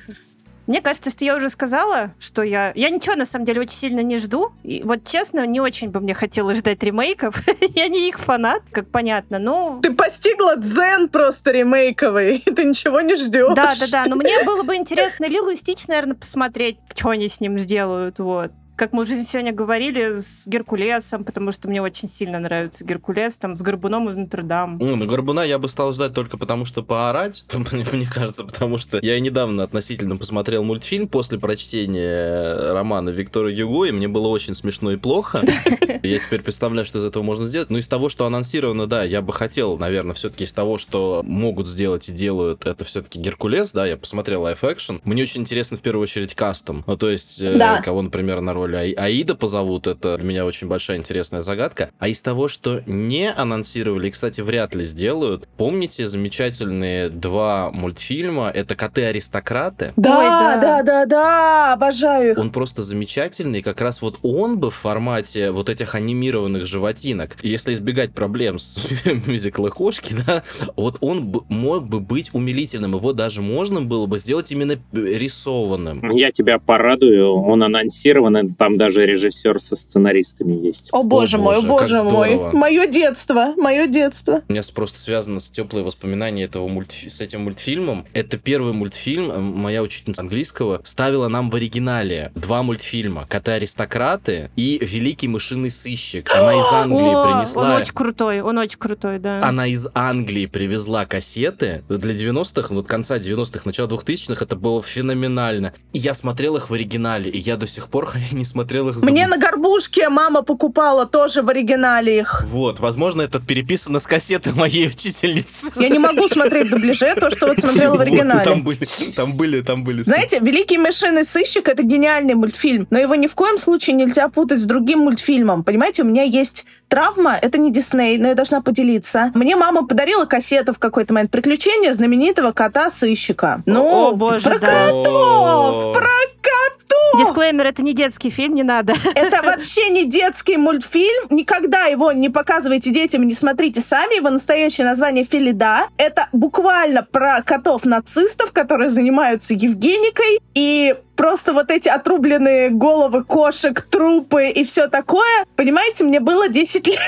Мне 0.66 0.82
кажется, 0.82 1.10
что 1.10 1.24
я 1.24 1.36
уже 1.36 1.48
сказала, 1.50 2.12
что 2.18 2.42
я... 2.42 2.72
Я 2.74 2.90
ничего, 2.90 3.14
на 3.14 3.24
самом 3.24 3.44
деле, 3.44 3.60
очень 3.60 3.76
сильно 3.76 4.00
не 4.00 4.16
жду. 4.16 4.52
И 4.64 4.82
вот, 4.82 5.04
честно, 5.04 5.46
не 5.46 5.60
очень 5.60 5.90
бы 5.90 6.00
мне 6.00 6.14
хотелось 6.14 6.58
ждать 6.58 6.82
ремейков. 6.82 7.40
я 7.74 7.88
не 7.88 8.08
их 8.08 8.18
фанат, 8.18 8.62
как 8.72 8.88
понятно. 8.88 9.38
Ну, 9.38 9.80
Ты 9.82 9.92
постигла 9.92 10.56
дзен 10.56 11.08
просто 11.08 11.52
ремейковый, 11.52 12.38
и 12.46 12.50
ты 12.50 12.64
ничего 12.64 13.00
не 13.00 13.16
ждешь. 13.16 13.54
да, 13.54 13.74
да, 13.78 13.86
да. 13.90 14.04
Но 14.08 14.16
мне 14.16 14.42
было 14.44 14.62
бы 14.62 14.74
интересно 14.74 15.26
Лилу 15.26 15.50
и 15.50 15.56
Стич, 15.56 15.86
наверное, 15.86 16.16
посмотреть, 16.16 16.78
что 16.94 17.10
они 17.10 17.28
с 17.28 17.40
ним 17.40 17.56
сделают. 17.58 18.18
Вот. 18.18 18.50
Как 18.76 18.92
мы 18.92 19.02
уже 19.02 19.24
сегодня 19.24 19.52
говорили, 19.52 20.20
с 20.20 20.46
Геркулесом, 20.46 21.24
потому 21.24 21.50
что 21.50 21.66
мне 21.66 21.80
очень 21.80 22.08
сильно 22.08 22.38
нравится 22.38 22.84
Геркулес, 22.84 23.38
там, 23.38 23.56
с 23.56 23.62
Горбуном 23.62 24.10
из 24.10 24.16
Нотр-Дам. 24.16 24.76
Ну, 24.78 24.96
на 24.96 25.06
Горбуна 25.06 25.40
я 25.44 25.58
бы 25.58 25.66
стал 25.70 25.94
ждать 25.94 26.12
только 26.12 26.36
потому, 26.36 26.66
что 26.66 26.82
поорать, 26.82 27.46
мне 27.54 28.06
кажется, 28.06 28.44
потому 28.44 28.76
что 28.76 28.98
я 29.00 29.18
недавно 29.18 29.62
относительно 29.62 30.18
посмотрел 30.18 30.62
мультфильм 30.62 31.08
после 31.08 31.38
прочтения 31.38 32.72
романа 32.72 33.08
Виктора 33.08 33.48
Юго, 33.48 33.86
и 33.86 33.92
мне 33.92 34.08
было 34.08 34.28
очень 34.28 34.54
смешно 34.54 34.92
и 34.92 34.96
плохо. 34.96 35.40
Я 36.02 36.18
теперь 36.18 36.42
представляю, 36.42 36.84
что 36.84 36.98
из 36.98 37.04
этого 37.06 37.22
можно 37.22 37.46
сделать. 37.46 37.70
Но 37.70 37.78
из 37.78 37.88
того, 37.88 38.10
что 38.10 38.26
анонсировано, 38.26 38.86
да, 38.86 39.02
я 39.02 39.22
бы 39.22 39.32
хотел, 39.32 39.78
наверное, 39.78 40.14
все-таки 40.14 40.44
из 40.44 40.52
того, 40.52 40.78
что 40.78 41.22
могут 41.24 41.66
сделать 41.66 42.08
и 42.08 42.12
делают, 42.12 42.66
это 42.66 42.84
все-таки 42.84 43.18
Геркулес, 43.18 43.72
да, 43.72 43.86
я 43.86 43.96
посмотрел 43.96 44.42
live-action. 44.42 44.96
Мне 45.04 45.22
очень 45.22 45.40
интересно 45.40 45.76
в 45.76 45.80
первую 45.80 46.02
очередь 46.02 46.34
кастом. 46.34 46.84
Ну, 46.86 46.96
то 46.96 47.10
есть, 47.10 47.40
э, 47.40 47.80
кого, 47.82 48.02
например, 48.02 48.40
на 48.40 48.52
роль 48.52 48.65
Аи- 48.74 48.94
Аида 48.94 49.34
позовут, 49.34 49.86
это 49.86 50.16
для 50.18 50.26
меня 50.26 50.44
очень 50.46 50.66
большая 50.68 50.96
интересная 50.98 51.42
загадка. 51.42 51.90
А 51.98 52.08
из 52.08 52.22
того, 52.22 52.48
что 52.48 52.82
не 52.86 53.30
анонсировали, 53.30 54.08
и, 54.08 54.10
кстати, 54.10 54.40
вряд 54.40 54.74
ли 54.74 54.86
сделают, 54.86 55.48
помните 55.56 56.08
замечательные 56.08 57.08
два 57.08 57.70
мультфильма? 57.70 58.50
Это 58.50 58.74
«Коты-аристократы». 58.74 59.92
Да, 59.96 60.18
Ой, 60.18 60.24
да. 60.26 60.56
да, 60.60 60.82
да, 60.82 61.06
да, 61.06 61.72
обожаю 61.74 62.32
их. 62.32 62.38
Он 62.38 62.50
просто 62.50 62.82
замечательный, 62.82 63.62
как 63.62 63.80
раз 63.80 64.02
вот 64.02 64.18
он 64.22 64.58
бы 64.58 64.70
в 64.70 64.74
формате 64.74 65.50
вот 65.50 65.68
этих 65.68 65.94
анимированных 65.94 66.66
животинок, 66.66 67.36
если 67.42 67.74
избегать 67.74 68.12
проблем 68.12 68.58
с 68.58 68.78
мюзикла 69.26 69.68
«Кошки», 69.68 70.14
да, 70.26 70.42
вот 70.76 70.98
он 71.00 71.26
бы- 71.26 71.42
мог 71.48 71.86
бы 71.88 72.00
быть 72.00 72.30
умилительным, 72.32 72.94
его 72.94 73.12
даже 73.12 73.42
можно 73.42 73.80
было 73.82 74.06
бы 74.06 74.18
сделать 74.18 74.50
именно 74.52 74.76
рисованным. 74.92 76.10
Я 76.16 76.30
тебя 76.30 76.58
порадую, 76.58 77.32
он 77.32 77.62
анонсирован, 77.62 78.36
там 78.56 78.76
даже 78.78 79.06
режиссер 79.06 79.60
со 79.60 79.76
сценаристами 79.76 80.66
есть. 80.66 80.88
О 80.92 81.02
боже 81.02 81.36
О, 81.36 81.40
мой, 81.40 81.56
о 81.58 81.62
боже, 81.62 82.02
боже 82.02 82.02
мой. 82.02 82.52
Мое 82.52 82.86
детство, 82.86 83.54
мое 83.56 83.86
детство. 83.86 84.42
У 84.48 84.52
меня 84.52 84.62
просто 84.74 84.98
связано 84.98 85.40
с 85.40 85.50
теплые 85.50 85.84
воспоминания 85.84 86.44
этого 86.44 86.68
мультфи- 86.68 87.08
с 87.08 87.20
этим 87.20 87.42
мультфильмом. 87.44 88.06
Это 88.12 88.38
первый 88.38 88.72
мультфильм, 88.72 89.42
моя 89.42 89.82
учительница 89.82 90.22
английского 90.22 90.80
ставила 90.84 91.28
нам 91.28 91.50
в 91.50 91.54
оригинале 91.54 92.32
два 92.34 92.62
мультфильма. 92.62 93.26
«Коты-аристократы» 93.28 94.50
и 94.56 94.78
«Великий 94.82 95.28
мышиный 95.28 95.70
сыщик». 95.70 96.30
Она 96.34 96.54
из 96.54 96.66
Англии 96.72 97.14
О, 97.14 97.18
он 97.18 97.32
принесла... 97.32 97.76
очень 97.76 97.94
крутой, 97.94 98.40
он 98.40 98.58
очень 98.58 98.78
крутой, 98.78 99.18
да. 99.18 99.40
Она 99.42 99.66
из 99.66 99.88
Англии 99.94 100.46
привезла 100.46 101.06
кассеты 101.06 101.82
для 101.88 102.14
90-х, 102.14 102.74
вот 102.74 102.86
конца 102.86 103.18
90-х, 103.18 103.62
начала 103.64 103.88
2000-х, 103.88 104.44
это 104.44 104.56
было 104.56 104.82
феноменально. 104.82 105.72
И 105.92 105.98
я 105.98 106.14
смотрел 106.14 106.56
их 106.56 106.70
в 106.70 106.74
оригинале, 106.74 107.30
и 107.30 107.38
я 107.38 107.56
до 107.56 107.66
сих 107.66 107.88
пор 107.88 108.12
не 108.32 108.44
смотрел 108.46 108.88
их 108.88 109.02
Мне 109.02 109.26
на 109.26 109.36
горбушке 109.38 110.08
мама 110.08 110.42
покупала 110.42 111.06
тоже 111.06 111.42
в 111.42 111.48
оригинале 111.50 112.20
их. 112.20 112.44
Вот, 112.50 112.80
возможно, 112.80 113.22
это 113.22 113.40
переписано 113.40 113.98
с 113.98 114.06
кассеты 114.06 114.52
моей 114.52 114.88
учительницы. 114.88 115.72
Я 115.76 115.88
не 115.90 115.98
могу 115.98 116.28
смотреть 116.28 116.68
в 116.68 116.70
дубляже 116.70 117.14
то, 117.16 117.30
что 117.30 117.46
вот 117.48 117.58
смотрела 117.58 117.94
в 117.94 117.98
Вот, 117.98 118.06
оригинале. 118.06 118.44
там 118.44 118.62
были, 118.62 118.88
там 119.14 119.36
были, 119.36 119.60
там 119.60 119.84
были. 119.84 120.02
Знаете, 120.02 120.38
«Великий 120.40 120.78
мышиный 120.78 121.24
сыщик»— 121.24 121.68
это 121.68 121.82
гениальный 121.82 122.34
мультфильм, 122.34 122.86
но 122.90 122.98
его 122.98 123.14
ни 123.14 123.26
в 123.26 123.34
коем 123.34 123.58
случае 123.58 123.96
нельзя 123.96 124.28
путать 124.28 124.60
с 124.60 124.64
другим 124.64 125.00
мультфильмом. 125.00 125.64
Понимаете, 125.64 126.02
у 126.02 126.06
меня 126.06 126.22
есть 126.22 126.64
травма, 126.88 127.36
это 127.40 127.58
не 127.58 127.72
Дисней, 127.72 128.18
но 128.18 128.28
я 128.28 128.34
должна 128.34 128.60
поделиться. 128.60 129.30
Мне 129.34 129.56
мама 129.56 129.86
подарила 129.86 130.24
кассету 130.24 130.72
в 130.72 130.78
какой-то 130.78 131.12
момент 131.14 131.30
«Приключения 131.30 131.92
знаменитого 131.92 132.52
кота-сыщика». 132.52 133.62
Ну, 133.66 134.08
О, 134.08 134.12
боже, 134.12 134.44
про 134.44 134.58
да. 134.58 134.86
котов! 134.86 135.94
Про 135.94 136.08
котов! 136.42 137.26
Дисклеймер, 137.26 137.66
это 137.66 137.82
не 137.82 137.92
детский 137.92 138.30
фильм, 138.30 138.54
не 138.54 138.62
надо. 138.62 138.94
Это 139.14 139.42
вообще 139.42 139.88
не 139.90 140.04
детский 140.04 140.56
мультфильм. 140.56 141.26
Никогда 141.30 141.84
его 141.84 142.12
не 142.12 142.28
показывайте 142.28 142.90
детям, 142.90 143.26
не 143.26 143.34
смотрите 143.34 143.80
сами. 143.80 144.16
Его 144.16 144.30
настоящее 144.30 144.86
название 144.86 145.24
Филида. 145.24 145.88
Это 145.96 146.28
буквально 146.32 147.02
про 147.02 147.42
котов-нацистов, 147.42 148.52
которые 148.52 148.90
занимаются 148.90 149.54
Евгеникой. 149.54 150.40
И 150.54 150.94
просто 151.16 151.52
вот 151.52 151.70
эти 151.70 151.88
отрубленные 151.88 152.70
головы 152.70 153.24
кошек, 153.24 153.80
трупы 153.80 154.50
и 154.50 154.64
все 154.64 154.88
такое. 154.88 155.44
Понимаете, 155.56 156.04
мне 156.04 156.20
было 156.20 156.48
10 156.48 156.86
лет. 156.86 156.98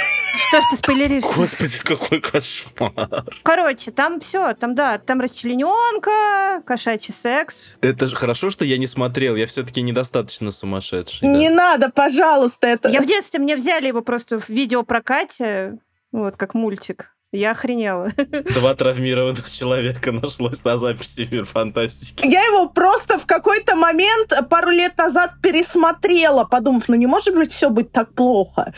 Что 0.49 0.61
ж 0.61 0.65
ты 0.71 0.77
спойлеришь? 0.77 1.23
Господи, 1.37 1.79
какой 1.83 2.21
кошмар. 2.21 3.25
Короче, 3.43 3.91
там 3.91 4.21
все, 4.21 4.55
там 4.55 4.75
да, 4.75 4.99
там 4.99 5.21
расчлененка, 5.21 6.63
кошачий 6.65 7.13
секс. 7.13 7.77
Это 7.81 8.07
же 8.07 8.17
хорошо, 8.17 8.51
что 8.51 8.65
я 8.65 8.79
не 8.79 8.87
смотрел, 8.87 9.37
я 9.37 9.47
все-таки 9.47 9.83
недостаточно 9.83 10.53
сумасшедший. 10.53 11.29
да. 11.29 11.37
Не 11.37 11.51
надо, 11.51 11.91
пожалуйста, 11.91 12.67
это... 12.67 12.89
Я 12.89 13.01
в 13.01 13.07
детстве, 13.07 13.41
мне 13.41 13.57
взяли 13.57 13.89
его 13.89 14.01
просто 14.01 14.39
в 14.39 14.49
видеопрокате, 14.49 15.79
вот, 16.13 16.37
как 16.37 16.55
мультик. 16.55 17.13
Я 17.33 17.51
охренела. 17.51 18.11
Два 18.55 18.75
травмированных 18.75 19.51
человека 19.51 20.13
нашлось 20.13 20.65
на 20.65 20.79
записи 20.79 21.29
«Мир 21.31 21.45
фантастики». 21.45 22.27
Я 22.27 22.43
его 22.47 22.71
просто 22.71 23.19
в 23.19 23.27
какой-то 23.27 23.77
момент 23.77 24.33
пару 24.49 24.71
лет 24.71 24.97
назад 24.97 25.35
пересмотрела, 25.43 26.45
подумав, 26.45 26.89
ну 26.89 26.95
не 26.95 27.07
может 27.07 27.35
быть 27.35 27.53
все 27.53 27.69
быть 27.69 27.93
так 27.93 28.15
плохо. 28.15 28.73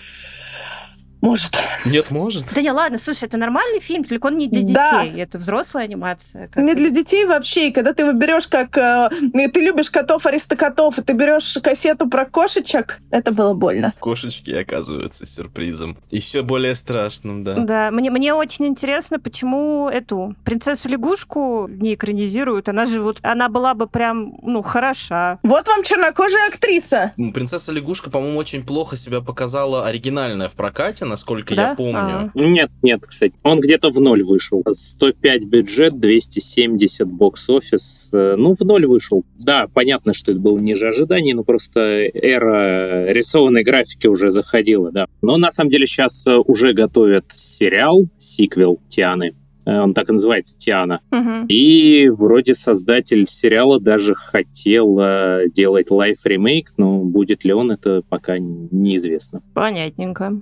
Может. 1.20 1.58
Нет, 1.84 2.10
может. 2.10 2.46
Да 2.54 2.62
не, 2.62 2.70
ладно, 2.70 2.98
слушай, 2.98 3.24
это 3.24 3.36
нормальный 3.36 3.80
фильм, 3.80 4.04
только 4.04 4.26
он 4.26 4.38
не 4.38 4.48
для 4.48 4.62
детей. 4.62 4.74
Да. 4.74 5.04
Это 5.04 5.38
взрослая 5.38 5.84
анимация. 5.84 6.48
как 6.48 6.62
Не 6.62 6.74
для 6.74 6.90
детей 6.90 7.24
вообще. 7.24 7.68
И 7.68 7.72
когда 7.72 7.92
ты 7.92 8.04
выберешь, 8.04 8.46
как 8.46 8.76
э, 8.78 9.10
ты 9.52 9.60
любишь 9.60 9.90
котов 9.90 10.26
аристокотов, 10.26 10.98
и 10.98 11.02
ты 11.02 11.12
берешь 11.12 11.58
кассету 11.62 12.08
про 12.08 12.24
кошечек, 12.24 12.98
это 13.10 13.32
было 13.32 13.54
больно. 13.54 13.92
Кошечки 14.00 14.50
оказываются 14.50 15.26
сюрпризом. 15.26 15.98
Еще 16.10 16.42
более 16.42 16.74
страшным, 16.74 17.44
да. 17.44 17.54
Да, 17.56 17.90
мне, 17.90 18.10
мне 18.10 18.34
очень 18.34 18.66
интересно, 18.66 19.18
почему 19.18 19.88
эту 19.88 20.34
принцессу-лягушку 20.44 21.68
не 21.68 21.94
экранизируют. 21.94 22.68
Она 22.68 22.86
же 22.86 23.00
вот, 23.02 23.18
она 23.22 23.48
была 23.48 23.74
бы 23.74 23.86
прям, 23.86 24.34
ну, 24.42 24.62
хороша. 24.62 25.38
Вот 25.42 25.66
вам 25.68 25.82
чернокожая 25.82 26.48
актриса. 26.48 27.12
М, 27.18 27.32
Принцесса 27.32 27.72
лягушка, 27.72 28.10
по-моему, 28.10 28.38
очень 28.38 28.64
плохо 28.64 28.96
себя 28.96 29.20
показала 29.20 29.86
оригинальная 29.86 30.48
в 30.48 30.52
прокате, 30.52 31.04
насколько 31.10 31.54
Да? 31.54 31.70
я 31.70 31.74
помню. 31.74 32.30
Нет, 32.34 32.70
нет, 32.82 33.04
кстати. 33.06 33.34
Он 33.42 33.60
где-то 33.60 33.90
в 33.90 34.00
ноль 34.00 34.22
вышел. 34.22 34.62
105 34.70 35.44
бюджет, 35.44 35.98
270 36.00 37.06
бокс-офис. 37.08 38.10
Э, 38.12 38.34
Ну, 38.36 38.54
в 38.54 38.60
ноль 38.60 38.86
вышел. 38.86 39.24
Да, 39.38 39.68
понятно, 39.72 40.14
что 40.14 40.32
это 40.32 40.40
было 40.40 40.58
ниже 40.58 40.88
ожиданий, 40.88 41.34
но 41.34 41.44
просто 41.44 41.80
эра 41.80 43.12
рисованной 43.12 43.62
графики 43.62 44.06
уже 44.06 44.30
заходила, 44.30 44.90
да. 44.92 45.06
Но 45.22 45.36
на 45.36 45.50
самом 45.50 45.70
деле 45.70 45.86
сейчас 45.86 46.26
уже 46.46 46.72
готовят 46.72 47.26
сериал, 47.34 48.04
сиквел 48.18 48.80
Тианы. 48.88 49.34
Э, 49.66 49.80
Он 49.80 49.92
так 49.94 50.08
и 50.08 50.12
называется 50.12 50.56
Тиана. 50.56 51.00
Мгм. 51.10 51.46
И 51.48 52.08
вроде 52.08 52.54
создатель 52.54 53.26
сериала 53.26 53.78
даже 53.80 54.14
хотел 54.14 54.98
э, 55.00 55.44
делать 55.52 55.90
лайф-ремейк, 55.90 56.68
но 56.76 57.00
будет 57.04 57.44
ли 57.44 57.52
он, 57.52 57.70
это 57.70 58.02
пока 58.08 58.38
неизвестно. 58.38 59.42
Понятненько. 59.54 60.40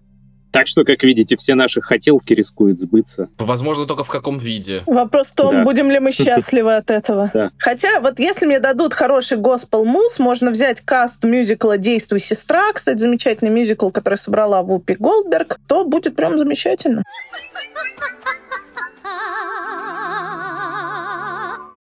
Так 0.51 0.67
что, 0.67 0.85
как 0.85 1.03
видите, 1.03 1.37
все 1.37 1.55
наши 1.55 1.81
хотелки 1.81 2.33
рискуют 2.33 2.81
сбыться. 2.81 3.29
Возможно, 3.39 3.87
только 3.87 4.05
в 4.05 4.09
каком 4.09 4.39
виде. 4.39 4.83
Вопрос 4.87 5.29
в 5.29 5.35
том, 5.35 5.55
Да. 5.57 5.65
будем 5.65 5.91
ли 5.91 5.99
мы 6.01 6.11
счастливы 6.13 6.77
от 6.77 6.91
этого. 6.91 7.31
Да. 7.35 7.51
Хотя, 7.59 8.01
вот 8.01 8.19
если 8.19 8.47
мне 8.47 8.59
дадут 8.59 8.95
хороший 8.95 9.37
госпел 9.37 9.85
мус, 9.85 10.19
можно 10.19 10.51
взять 10.51 10.81
каст 10.81 11.23
мюзикла 11.25 11.77
«Действуй, 11.79 12.21
сестра», 12.21 12.73
кстати, 12.73 12.99
замечательный 12.99 13.51
мюзикл, 13.51 13.91
который 13.91 14.19
собрала 14.19 14.63
Вупи 14.63 14.95
Голдберг, 14.99 15.61
то 15.67 15.85
будет 15.85 16.17
прям 16.17 16.39
замечательно. 16.39 17.03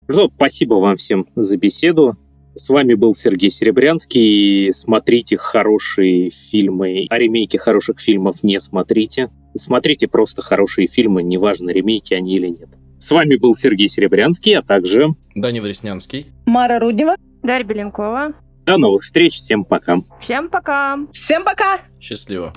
Ну, 0.09 0.31
спасибо 0.37 0.75
вам 0.75 0.97
всем 0.97 1.27
за 1.37 1.57
беседу. 1.57 2.17
С 2.55 2.69
вами 2.69 2.95
был 2.95 3.15
Сергей 3.15 3.51
Серебрянский. 3.51 4.73
Смотрите 4.73 5.37
хорошие 5.37 6.31
фильмы. 6.31 7.07
А 7.09 7.19
ремейки 7.19 7.57
хороших 7.57 8.01
фильмов 8.01 8.43
не 8.43 8.61
смотрите. 8.61 9.31
Смотрите 9.55 10.07
просто 10.09 10.43
хорошие 10.43 10.87
фильмы, 10.87 11.23
неважно, 11.23 11.71
ремейки 11.71 12.15
они 12.15 12.37
или 12.37 12.49
нет. 12.49 12.69
С 12.99 13.11
вами 13.11 13.37
был 13.37 13.55
Сергей 13.55 13.89
Серебрянский, 13.89 14.57
а 14.57 14.63
также 14.63 15.09
Даня 15.35 15.61
Вреснянский. 15.63 16.27
Мара 16.47 16.79
Руднева. 16.79 17.17
Дарья 17.43 17.65
Беленкова. 17.65 18.35
до 18.65 18.77
новых 18.79 19.03
встреч. 19.03 19.35
Всем 19.35 19.65
пока. 19.65 20.01
Всем 20.21 20.49
пока! 20.49 20.99
Всем 21.13 21.43
пока! 21.45 21.81
Счастливо. 22.01 22.55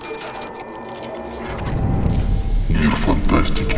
Мир 2.68 2.90
фантастики. 2.96 3.75